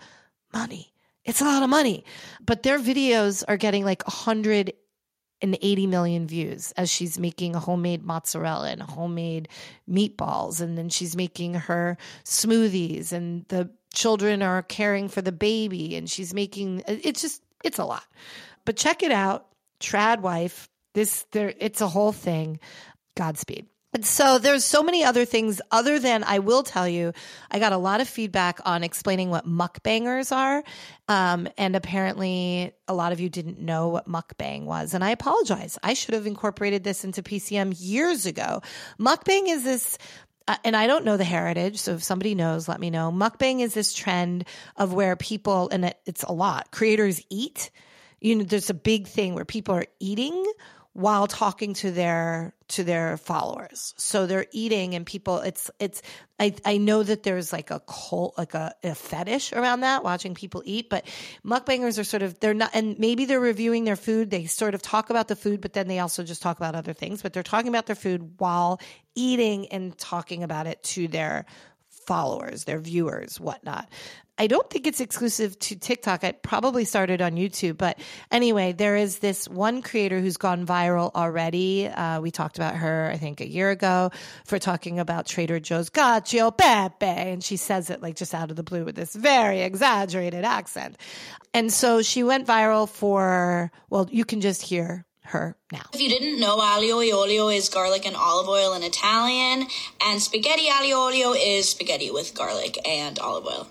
money 0.53 0.92
it's 1.25 1.41
a 1.41 1.45
lot 1.45 1.63
of 1.63 1.69
money. 1.69 2.03
But 2.45 2.63
their 2.63 2.79
videos 2.79 3.43
are 3.47 3.57
getting 3.57 3.85
like 3.85 4.05
180 4.07 5.87
million 5.87 6.27
views 6.27 6.71
as 6.75 6.89
she's 6.89 7.17
making 7.17 7.55
a 7.55 7.59
homemade 7.59 8.03
mozzarella 8.03 8.69
and 8.69 8.81
homemade 8.81 9.49
meatballs. 9.89 10.61
And 10.61 10.77
then 10.77 10.89
she's 10.89 11.15
making 11.15 11.55
her 11.55 11.97
smoothies, 12.25 13.11
and 13.11 13.45
the 13.47 13.69
children 13.93 14.41
are 14.41 14.63
caring 14.63 15.07
for 15.07 15.21
the 15.21 15.31
baby. 15.31 15.95
And 15.95 16.09
she's 16.09 16.33
making 16.33 16.83
it's 16.87 17.21
just, 17.21 17.41
it's 17.63 17.79
a 17.79 17.85
lot. 17.85 18.03
But 18.65 18.77
check 18.77 19.03
it 19.03 19.11
out. 19.11 19.47
Trad 19.79 20.21
wife. 20.21 20.69
This 20.93 21.25
there 21.31 21.53
it's 21.57 21.81
a 21.81 21.87
whole 21.87 22.11
thing. 22.11 22.59
Godspeed. 23.15 23.67
And 23.93 24.03
so 24.05 24.39
there's 24.39 24.65
so 24.65 24.81
many 24.81 25.03
other 25.03 25.23
things 25.23 25.61
other 25.69 25.99
than 25.99 26.23
I 26.23 26.39
will 26.39 26.63
tell 26.63 26.87
you, 26.87 27.13
I 27.51 27.59
got 27.59 27.73
a 27.73 27.77
lot 27.77 28.01
of 28.01 28.07
feedback 28.07 28.59
on 28.65 28.83
explaining 28.83 29.29
what 29.29 29.47
mukbangers 29.47 30.35
are. 30.35 30.63
Um, 31.07 31.47
and 31.57 31.75
apparently 31.75 32.73
a 32.87 32.93
lot 32.93 33.11
of 33.11 33.19
you 33.19 33.29
didn't 33.29 33.59
know 33.59 33.89
what 33.89 34.09
mukbang 34.09 34.65
was. 34.65 34.95
And 34.95 35.03
I 35.03 35.11
apologize. 35.11 35.77
I 35.83 35.93
should 35.93 36.15
have 36.15 36.25
incorporated 36.25 36.83
this 36.83 37.03
into 37.03 37.21
PCM 37.21 37.75
years 37.77 38.25
ago. 38.25 38.61
Mukbang 38.99 39.47
is 39.47 39.63
this 39.63 39.97
uh, 40.47 40.57
and 40.65 40.75
I 40.75 40.87
don't 40.87 41.05
know 41.05 41.15
the 41.15 41.23
heritage, 41.23 41.77
so 41.77 41.93
if 41.93 42.03
somebody 42.03 42.35
knows, 42.35 42.67
let 42.67 42.79
me 42.79 42.89
know. 42.89 43.11
Mukbang 43.11 43.61
is 43.61 43.73
this 43.73 43.93
trend 43.93 44.45
of 44.75 44.93
where 44.93 45.15
people, 45.15 45.69
and 45.71 45.85
it, 45.85 45.97
it's 46.05 46.23
a 46.23 46.33
lot, 46.33 46.69
creators 46.69 47.21
eat. 47.29 47.71
You 48.19 48.35
know, 48.35 48.43
there's 48.43 48.69
a 48.69 48.73
big 48.73 49.07
thing 49.07 49.35
where 49.35 49.45
people 49.45 49.75
are 49.75 49.85
eating 50.01 50.45
while 50.93 51.25
talking 51.25 51.73
to 51.73 51.91
their 51.91 52.53
to 52.67 52.83
their 52.83 53.17
followers. 53.17 53.93
So 53.97 54.25
they're 54.25 54.45
eating 54.51 54.93
and 54.93 55.05
people 55.05 55.39
it's 55.39 55.69
it's 55.79 56.03
I 56.39 56.55
I 56.65 56.77
know 56.77 57.01
that 57.01 57.23
there's 57.23 57.51
like 57.51 57.71
a 57.71 57.79
cult 57.81 58.37
like 58.37 58.53
a, 58.53 58.75
a 58.83 58.93
fetish 58.93 59.53
around 59.53 59.81
that 59.81 60.03
watching 60.03 60.35
people 60.35 60.61
eat, 60.65 60.89
but 60.89 61.05
mukbangers 61.43 61.97
are 61.97 62.03
sort 62.03 62.21
of 62.21 62.39
they're 62.39 62.53
not 62.53 62.71
and 62.73 62.97
maybe 62.99 63.25
they're 63.25 63.39
reviewing 63.39 63.85
their 63.85 63.95
food. 63.95 64.29
They 64.29 64.45
sort 64.45 64.75
of 64.75 64.83
talk 64.83 65.09
about 65.09 65.27
the 65.27 65.35
food, 65.35 65.61
but 65.61 65.73
then 65.73 65.87
they 65.87 65.97
also 65.97 66.23
just 66.23 66.43
talk 66.43 66.57
about 66.57 66.75
other 66.75 66.93
things, 66.93 67.23
but 67.23 67.33
they're 67.33 67.43
talking 67.43 67.69
about 67.69 67.87
their 67.87 67.95
food 67.95 68.35
while 68.37 68.79
eating 69.15 69.67
and 69.69 69.97
talking 69.97 70.43
about 70.43 70.67
it 70.67 70.81
to 70.83 71.07
their 71.07 71.45
followers, 72.05 72.65
their 72.65 72.79
viewers, 72.79 73.39
whatnot. 73.39 73.89
I 74.35 74.47
don't 74.47 74.67
think 74.67 74.87
it's 74.87 74.99
exclusive 74.99 75.57
to 75.59 75.75
TikTok. 75.75 76.23
It 76.23 76.41
probably 76.41 76.85
started 76.85 77.21
on 77.21 77.33
YouTube. 77.33 77.77
But 77.77 77.99
anyway, 78.31 78.71
there 78.71 78.95
is 78.95 79.19
this 79.19 79.47
one 79.47 79.83
creator 79.83 80.19
who's 80.19 80.37
gone 80.37 80.65
viral 80.65 81.11
already. 81.13 81.87
Uh, 81.87 82.19
we 82.19 82.31
talked 82.31 82.57
about 82.57 82.75
her, 82.75 83.11
I 83.13 83.17
think, 83.17 83.41
a 83.41 83.47
year 83.47 83.69
ago 83.69 84.09
for 84.45 84.57
talking 84.57 84.99
about 84.99 85.27
Trader 85.27 85.59
Joe's 85.59 85.91
Cacio 85.91 86.55
Pepe. 86.55 87.05
And 87.05 87.43
she 87.43 87.57
says 87.57 87.91
it 87.91 88.01
like 88.01 88.15
just 88.15 88.33
out 88.33 88.49
of 88.49 88.55
the 88.55 88.63
blue 88.63 88.85
with 88.85 88.95
this 88.95 89.13
very 89.13 89.61
exaggerated 89.61 90.45
accent. 90.45 90.97
And 91.53 91.71
so 91.71 92.01
she 92.01 92.23
went 92.23 92.47
viral 92.47 92.89
for, 92.89 93.71
well, 93.91 94.07
you 94.11 94.25
can 94.25 94.41
just 94.41 94.63
hear 94.63 95.05
her 95.25 95.55
now. 95.71 95.85
If 95.93 96.01
you 96.01 96.09
didn't 96.09 96.39
know, 96.39 96.59
aglio 96.59 97.03
e 97.03 97.11
olio 97.13 97.49
is 97.49 97.69
garlic 97.69 98.05
and 98.05 98.15
olive 98.15 98.47
oil 98.47 98.73
in 98.73 98.83
Italian, 98.83 99.67
and 100.01 100.21
spaghetti 100.21 100.67
aglio 100.67 101.07
olio 101.07 101.33
is 101.33 101.69
spaghetti 101.69 102.11
with 102.11 102.33
garlic 102.33 102.77
and 102.87 103.19
olive 103.19 103.45
oil. 103.45 103.67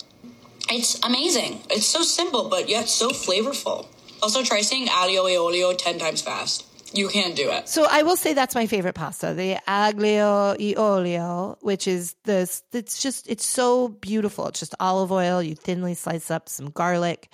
It's 0.69 0.99
amazing. 1.05 1.61
It's 1.71 1.87
so 1.87 2.03
simple, 2.03 2.49
but 2.49 2.69
yet 2.69 2.89
so 2.89 3.11
flavorful. 3.11 3.87
Also, 4.23 4.43
try 4.43 4.61
saying 4.63 4.87
aglio 4.89 5.29
e 5.29 5.37
olio 5.37 5.75
10 5.75 5.99
times 5.99 6.23
fast. 6.23 6.65
You 6.95 7.09
can 7.09 7.35
do 7.35 7.51
it. 7.51 7.69
So 7.69 7.87
I 7.91 8.03
will 8.03 8.17
say 8.17 8.35
that's 8.35 8.55
my 8.55 8.67
favorite 8.67 8.95
pasta, 8.95 9.33
the 9.33 9.57
aglio 9.67 10.55
e 10.61 10.75
olio, 10.77 11.57
which 11.63 11.89
is 11.89 12.15
this. 12.25 12.63
It's 12.73 13.03
just 13.03 13.29
it's 13.29 13.47
so 13.47 13.89
beautiful. 13.89 14.47
It's 14.49 14.61
just 14.61 14.75
olive 14.79 15.11
oil. 15.11 15.43
You 15.43 15.55
thinly 15.55 15.95
slice 15.95 16.31
up 16.31 16.49
some 16.49 16.71
garlic. 16.71 17.31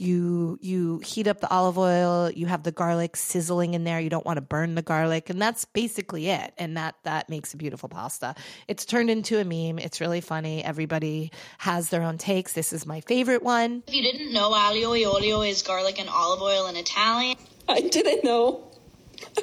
You 0.00 0.58
you 0.62 1.00
heat 1.04 1.26
up 1.26 1.40
the 1.40 1.50
olive 1.50 1.76
oil. 1.76 2.30
You 2.30 2.46
have 2.46 2.62
the 2.62 2.72
garlic 2.72 3.16
sizzling 3.16 3.74
in 3.74 3.84
there. 3.84 4.00
You 4.00 4.08
don't 4.08 4.24
want 4.24 4.38
to 4.38 4.40
burn 4.40 4.74
the 4.74 4.80
garlic, 4.80 5.28
and 5.28 5.40
that's 5.40 5.66
basically 5.66 6.30
it. 6.30 6.54
And 6.56 6.78
that 6.78 6.94
that 7.02 7.28
makes 7.28 7.52
a 7.52 7.58
beautiful 7.58 7.90
pasta. 7.90 8.34
It's 8.66 8.86
turned 8.86 9.10
into 9.10 9.38
a 9.38 9.44
meme. 9.44 9.78
It's 9.78 10.00
really 10.00 10.22
funny. 10.22 10.64
Everybody 10.64 11.32
has 11.58 11.90
their 11.90 12.02
own 12.02 12.16
takes. 12.16 12.54
This 12.54 12.72
is 12.72 12.86
my 12.86 13.02
favorite 13.02 13.42
one. 13.42 13.82
If 13.88 13.94
you 13.94 14.00
didn't 14.00 14.32
know, 14.32 14.52
aglio 14.52 14.98
e 14.98 15.04
olio 15.04 15.42
is 15.42 15.60
garlic 15.60 16.00
and 16.00 16.08
olive 16.08 16.40
oil 16.40 16.66
in 16.68 16.76
Italian. 16.76 17.36
I 17.68 17.82
didn't 17.82 18.24
know. 18.24 18.64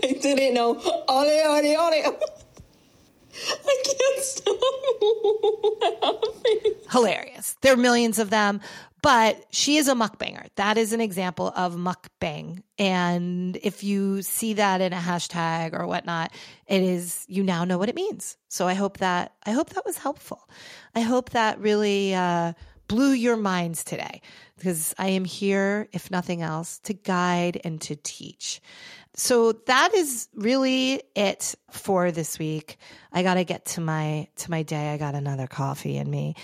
I 0.03 0.13
didn't 0.13 0.55
know. 0.55 0.71
Oleo, 1.07 1.51
oleo, 1.51 1.79
oleo. 1.81 2.19
I 3.45 3.83
can't 3.83 4.23
stop 4.25 4.57
laughing. 6.01 6.73
hilarious. 6.91 7.55
There 7.61 7.73
are 7.73 7.77
millions 7.77 8.19
of 8.19 8.29
them, 8.29 8.61
but 9.01 9.45
she 9.51 9.77
is 9.77 9.87
a 9.87 9.93
mukbanger. 9.93 10.47
That 10.55 10.77
is 10.77 10.93
an 10.93 11.01
example 11.01 11.53
of 11.55 11.75
mukbang. 11.75 12.63
And 12.79 13.57
if 13.57 13.83
you 13.83 14.21
see 14.21 14.53
that 14.53 14.81
in 14.81 14.93
a 14.93 14.97
hashtag 14.97 15.73
or 15.73 15.85
whatnot, 15.87 16.33
it 16.67 16.81
is, 16.81 17.25
you 17.27 17.43
now 17.43 17.63
know 17.63 17.77
what 17.77 17.89
it 17.89 17.95
means. 17.95 18.37
So 18.47 18.67
I 18.67 18.73
hope 18.73 18.97
that, 18.97 19.33
I 19.45 19.51
hope 19.51 19.69
that 19.71 19.85
was 19.85 19.97
helpful. 19.97 20.49
I 20.95 21.01
hope 21.01 21.31
that 21.31 21.59
really, 21.59 22.15
uh, 22.15 22.53
blew 22.87 23.11
your 23.11 23.35
minds 23.35 23.83
today 23.83 24.21
because 24.57 24.95
I 24.97 25.09
am 25.09 25.25
here, 25.25 25.89
if 25.91 26.09
nothing 26.09 26.41
else, 26.41 26.79
to 26.79 26.93
guide 26.93 27.59
and 27.63 27.79
to 27.81 27.95
teach. 27.95 28.61
So 29.17 29.51
that 29.51 29.95
is 29.95 30.29
really 30.35 31.01
it 31.15 31.55
for 31.71 32.11
this 32.11 32.37
week. 32.37 32.77
I 33.11 33.23
got 33.23 33.33
to 33.33 33.43
get 33.43 33.65
to 33.65 33.81
my 33.81 34.27
to 34.37 34.51
my 34.51 34.61
day. 34.61 34.93
I 34.93 34.97
got 34.97 35.15
another 35.15 35.47
coffee 35.47 35.97
in 35.97 36.09
me. 36.09 36.35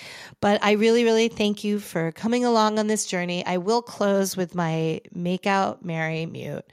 But 0.42 0.64
I 0.64 0.72
really 0.72 1.04
really 1.04 1.28
thank 1.28 1.64
you 1.64 1.80
for 1.80 2.12
coming 2.12 2.44
along 2.46 2.80
on 2.80 2.88
this 2.88 3.06
journey. 3.06 3.46
I 3.46 3.58
will 3.58 3.84
close 3.84 4.36
with 4.36 4.56
my 4.56 5.02
make 5.14 5.46
out 5.46 5.86
marry 5.86 6.26
mute. 6.26 6.66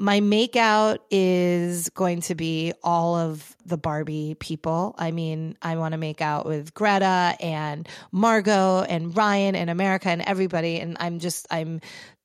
My 0.00 0.20
makeout 0.20 0.98
is 1.10 1.88
going 1.88 2.20
to 2.22 2.36
be 2.36 2.72
all 2.84 3.16
of 3.16 3.56
the 3.66 3.76
Barbie 3.76 4.36
people. 4.38 4.94
I 4.96 5.10
mean, 5.10 5.56
I 5.60 5.76
want 5.76 5.90
to 5.90 5.98
make 5.98 6.20
out 6.20 6.46
with 6.46 6.72
Greta 6.72 7.34
and 7.40 7.88
Margot 8.12 8.82
and 8.82 9.16
Ryan 9.16 9.56
and 9.56 9.68
America 9.68 10.08
and 10.08 10.22
everybody. 10.22 10.78
And 10.78 10.96
I'm 11.00 11.18
just, 11.18 11.48
I'm 11.50 11.80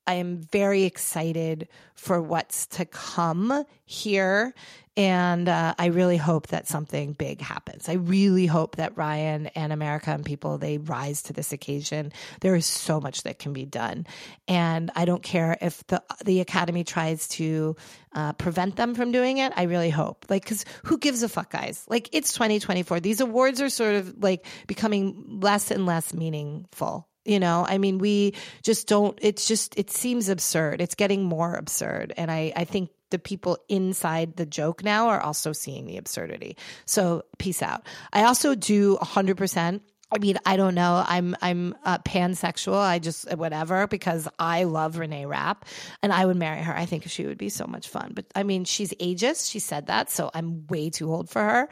I 0.05 0.15
am 0.15 0.41
very 0.51 0.83
excited 0.83 1.67
for 1.95 2.21
what's 2.21 2.67
to 2.67 2.85
come 2.85 3.63
here. 3.85 4.53
And 4.95 5.49
uh, 5.49 5.73
I 5.79 5.87
really 5.87 6.17
hope 6.17 6.47
that 6.47 6.67
something 6.67 7.13
big 7.13 7.41
happens. 7.41 7.89
I 7.89 7.93
really 7.93 8.45
hope 8.45 8.75
that 8.75 8.95
Ryan 8.95 9.47
and 9.47 9.73
America 9.73 10.11
and 10.11 10.23
people, 10.23 10.59
they 10.59 10.77
rise 10.77 11.23
to 11.23 11.33
this 11.33 11.51
occasion. 11.51 12.11
There 12.41 12.55
is 12.55 12.67
so 12.67 13.01
much 13.01 13.23
that 13.23 13.39
can 13.39 13.53
be 13.53 13.65
done. 13.65 14.05
And 14.47 14.91
I 14.95 15.05
don't 15.05 15.23
care 15.23 15.57
if 15.61 15.85
the, 15.87 16.03
the 16.23 16.41
Academy 16.41 16.83
tries 16.83 17.27
to 17.29 17.75
uh, 18.13 18.33
prevent 18.33 18.75
them 18.75 18.93
from 18.93 19.11
doing 19.11 19.39
it. 19.39 19.51
I 19.55 19.63
really 19.63 19.89
hope. 19.89 20.25
Like, 20.29 20.45
cause 20.45 20.63
who 20.83 20.99
gives 20.99 21.23
a 21.23 21.29
fuck, 21.29 21.51
guys? 21.51 21.85
Like, 21.89 22.09
it's 22.11 22.33
2024. 22.33 22.99
These 22.99 23.21
awards 23.21 23.61
are 23.61 23.69
sort 23.69 23.95
of 23.95 24.21
like 24.21 24.45
becoming 24.67 25.39
less 25.41 25.71
and 25.71 25.87
less 25.87 26.13
meaningful 26.13 27.07
you 27.25 27.39
know, 27.39 27.65
I 27.67 27.77
mean, 27.77 27.97
we 27.97 28.33
just 28.63 28.87
don't, 28.87 29.17
it's 29.21 29.47
just, 29.47 29.77
it 29.77 29.89
seems 29.91 30.29
absurd. 30.29 30.81
It's 30.81 30.95
getting 30.95 31.23
more 31.23 31.55
absurd. 31.55 32.13
And 32.17 32.29
I, 32.29 32.51
I 32.55 32.65
think 32.65 32.89
the 33.11 33.19
people 33.19 33.57
inside 33.69 34.35
the 34.35 34.45
joke 34.45 34.83
now 34.83 35.09
are 35.09 35.21
also 35.21 35.53
seeing 35.53 35.85
the 35.85 35.97
absurdity. 35.97 36.57
So 36.85 37.23
peace 37.37 37.61
out. 37.61 37.85
I 38.11 38.23
also 38.23 38.55
do 38.55 38.97
100% 38.97 39.81
I 40.13 40.19
mean, 40.19 40.37
I 40.45 40.57
don't 40.57 40.75
know. 40.75 41.03
I'm 41.07 41.35
I'm 41.41 41.75
uh, 41.83 41.97
pansexual. 41.99 42.77
I 42.77 42.99
just 42.99 43.33
whatever 43.35 43.87
because 43.87 44.27
I 44.37 44.65
love 44.65 44.99
Renee 44.99 45.25
Rapp 45.25 45.65
and 46.03 46.13
I 46.13 46.25
would 46.25 46.37
marry 46.37 46.61
her. 46.61 46.75
I 46.75 46.85
think 46.85 47.09
she 47.09 47.25
would 47.25 47.39
be 47.39 47.49
so 47.49 47.65
much 47.65 47.89
fun. 47.89 48.11
But 48.13 48.25
I 48.35 48.43
mean, 48.43 48.63
she's 48.63 48.93
ageist. 48.95 49.49
She 49.49 49.59
said 49.59 49.87
that, 49.87 50.11
so 50.11 50.29
I'm 50.33 50.67
way 50.67 50.91
too 50.91 51.11
old 51.11 51.29
for 51.29 51.41
her. 51.41 51.69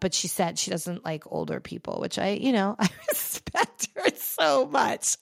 But 0.00 0.12
she 0.12 0.26
said 0.26 0.58
she 0.58 0.70
doesn't 0.72 1.04
like 1.04 1.22
older 1.30 1.60
people, 1.60 2.00
which 2.00 2.18
I, 2.18 2.30
you 2.30 2.52
know, 2.52 2.74
I 2.80 2.88
respect 3.08 3.88
her 3.94 4.10
so 4.16 4.66
much. 4.66 5.16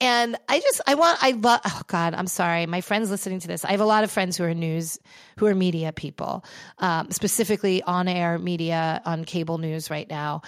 And 0.00 0.36
I 0.48 0.60
just 0.60 0.82
I 0.86 0.94
want 0.94 1.18
I 1.20 1.32
love. 1.32 1.60
Oh 1.64 1.82
God, 1.88 2.14
I'm 2.14 2.28
sorry. 2.28 2.66
My 2.66 2.80
friends 2.80 3.10
listening 3.10 3.40
to 3.40 3.48
this. 3.48 3.64
I 3.64 3.72
have 3.72 3.80
a 3.80 3.86
lot 3.86 4.04
of 4.04 4.10
friends 4.12 4.36
who 4.36 4.44
are 4.44 4.54
news, 4.54 5.00
who 5.38 5.46
are 5.46 5.54
media 5.54 5.92
people, 5.92 6.44
um, 6.78 7.10
specifically 7.10 7.82
on 7.82 8.06
air 8.06 8.38
media 8.38 9.02
on 9.04 9.24
cable 9.24 9.58
news 9.58 9.90
right 9.90 10.08
now. 10.08 10.42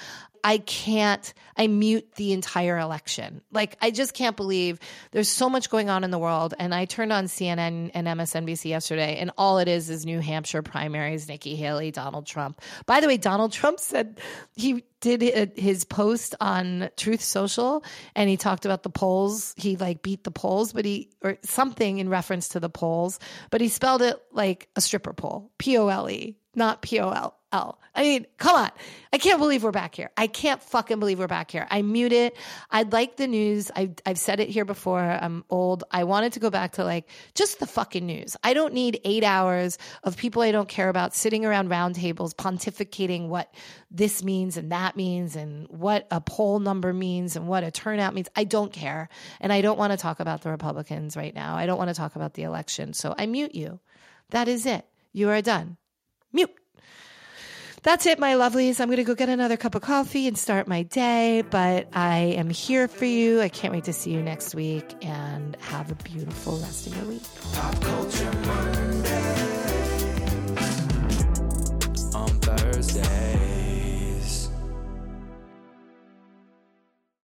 I 0.46 0.58
can't, 0.58 1.34
I 1.56 1.66
mute 1.66 2.08
the 2.14 2.32
entire 2.32 2.78
election. 2.78 3.42
Like, 3.50 3.76
I 3.82 3.90
just 3.90 4.14
can't 4.14 4.36
believe 4.36 4.78
there's 5.10 5.28
so 5.28 5.50
much 5.50 5.70
going 5.70 5.90
on 5.90 6.04
in 6.04 6.12
the 6.12 6.20
world. 6.20 6.54
And 6.56 6.72
I 6.72 6.84
turned 6.84 7.12
on 7.12 7.24
CNN 7.24 7.90
and 7.92 8.06
MSNBC 8.06 8.66
yesterday, 8.66 9.16
and 9.16 9.32
all 9.36 9.58
it 9.58 9.66
is 9.66 9.90
is 9.90 10.06
New 10.06 10.20
Hampshire 10.20 10.62
primaries, 10.62 11.26
Nikki 11.26 11.56
Haley, 11.56 11.90
Donald 11.90 12.26
Trump. 12.26 12.60
By 12.86 13.00
the 13.00 13.08
way, 13.08 13.16
Donald 13.16 13.50
Trump 13.50 13.80
said 13.80 14.20
he 14.54 14.84
did 15.00 15.52
his 15.58 15.84
post 15.84 16.36
on 16.40 16.90
Truth 16.96 17.22
Social 17.22 17.84
and 18.14 18.30
he 18.30 18.36
talked 18.36 18.64
about 18.66 18.84
the 18.84 18.88
polls. 18.88 19.52
He 19.56 19.76
like 19.76 20.00
beat 20.00 20.22
the 20.22 20.30
polls, 20.30 20.72
but 20.72 20.84
he, 20.84 21.10
or 21.22 21.38
something 21.42 21.98
in 21.98 22.08
reference 22.08 22.50
to 22.50 22.60
the 22.60 22.70
polls, 22.70 23.18
but 23.50 23.60
he 23.60 23.68
spelled 23.68 24.00
it 24.00 24.16
like 24.30 24.68
a 24.76 24.80
stripper 24.80 25.12
pole, 25.12 25.50
P 25.58 25.76
O 25.76 25.88
L 25.88 26.08
E, 26.08 26.36
not 26.54 26.82
P 26.82 27.00
O 27.00 27.10
L 27.10 27.35
L. 27.52 27.78
I 27.94 28.02
mean, 28.02 28.26
come 28.38 28.56
on. 28.56 28.70
I 29.12 29.18
can't 29.18 29.38
believe 29.38 29.62
we're 29.62 29.70
back 29.70 29.94
here. 29.94 30.10
I 30.16 30.26
can't 30.26 30.60
fucking 30.62 30.98
believe 30.98 31.18
we're 31.18 31.28
back 31.28 31.50
here. 31.50 31.66
I 31.70 31.80
mute 31.82 32.12
it. 32.12 32.36
I'd 32.70 32.92
like 32.92 33.16
the 33.16 33.28
news. 33.28 33.70
I've, 33.74 33.94
I've 34.04 34.18
said 34.18 34.40
it 34.40 34.48
here 34.48 34.64
before. 34.64 35.00
I'm 35.00 35.44
old. 35.48 35.84
I 35.90 36.04
wanted 36.04 36.32
to 36.34 36.40
go 36.40 36.50
back 36.50 36.72
to 36.72 36.84
like 36.84 37.08
just 37.34 37.60
the 37.60 37.66
fucking 37.66 38.04
news. 38.04 38.36
I 38.42 38.52
don't 38.52 38.74
need 38.74 39.00
eight 39.04 39.22
hours 39.22 39.78
of 40.02 40.16
people 40.16 40.42
I 40.42 40.50
don't 40.50 40.68
care 40.68 40.88
about 40.88 41.14
sitting 41.14 41.44
around 41.44 41.70
round 41.70 41.94
tables 41.94 42.34
pontificating 42.34 43.28
what 43.28 43.54
this 43.90 44.24
means 44.24 44.56
and 44.56 44.72
that 44.72 44.96
means 44.96 45.36
and 45.36 45.68
what 45.68 46.06
a 46.10 46.20
poll 46.20 46.58
number 46.58 46.92
means 46.92 47.36
and 47.36 47.46
what 47.46 47.62
a 47.62 47.70
turnout 47.70 48.12
means. 48.12 48.28
I 48.34 48.44
don't 48.44 48.72
care. 48.72 49.08
And 49.40 49.52
I 49.52 49.60
don't 49.60 49.78
want 49.78 49.92
to 49.92 49.96
talk 49.96 50.18
about 50.18 50.42
the 50.42 50.50
Republicans 50.50 51.16
right 51.16 51.34
now. 51.34 51.56
I 51.56 51.66
don't 51.66 51.78
want 51.78 51.90
to 51.90 51.94
talk 51.94 52.16
about 52.16 52.34
the 52.34 52.42
election. 52.42 52.92
So 52.92 53.14
I 53.16 53.26
mute 53.26 53.54
you. 53.54 53.78
That 54.30 54.48
is 54.48 54.66
it. 54.66 54.84
You 55.12 55.30
are 55.30 55.40
done. 55.40 55.76
Mute. 56.32 56.50
That's 57.82 58.06
it, 58.06 58.18
my 58.18 58.34
lovelies. 58.34 58.80
I'm 58.80 58.88
going 58.88 58.96
to 58.96 59.04
go 59.04 59.14
get 59.14 59.28
another 59.28 59.56
cup 59.56 59.74
of 59.74 59.82
coffee 59.82 60.26
and 60.26 60.36
start 60.36 60.66
my 60.66 60.82
day, 60.82 61.42
but 61.48 61.88
I 61.92 62.18
am 62.36 62.50
here 62.50 62.88
for 62.88 63.04
you. 63.04 63.40
I 63.40 63.48
can't 63.48 63.72
wait 63.72 63.84
to 63.84 63.92
see 63.92 64.10
you 64.10 64.22
next 64.22 64.54
week 64.54 64.94
and 65.02 65.56
have 65.60 65.90
a 65.90 65.94
beautiful 65.94 66.58
rest 66.58 66.86
of 66.88 66.96
your 66.96 67.06
week. 67.06 67.22
Pop 67.52 67.80
Culture 67.80 68.32
Monday. 68.44 69.25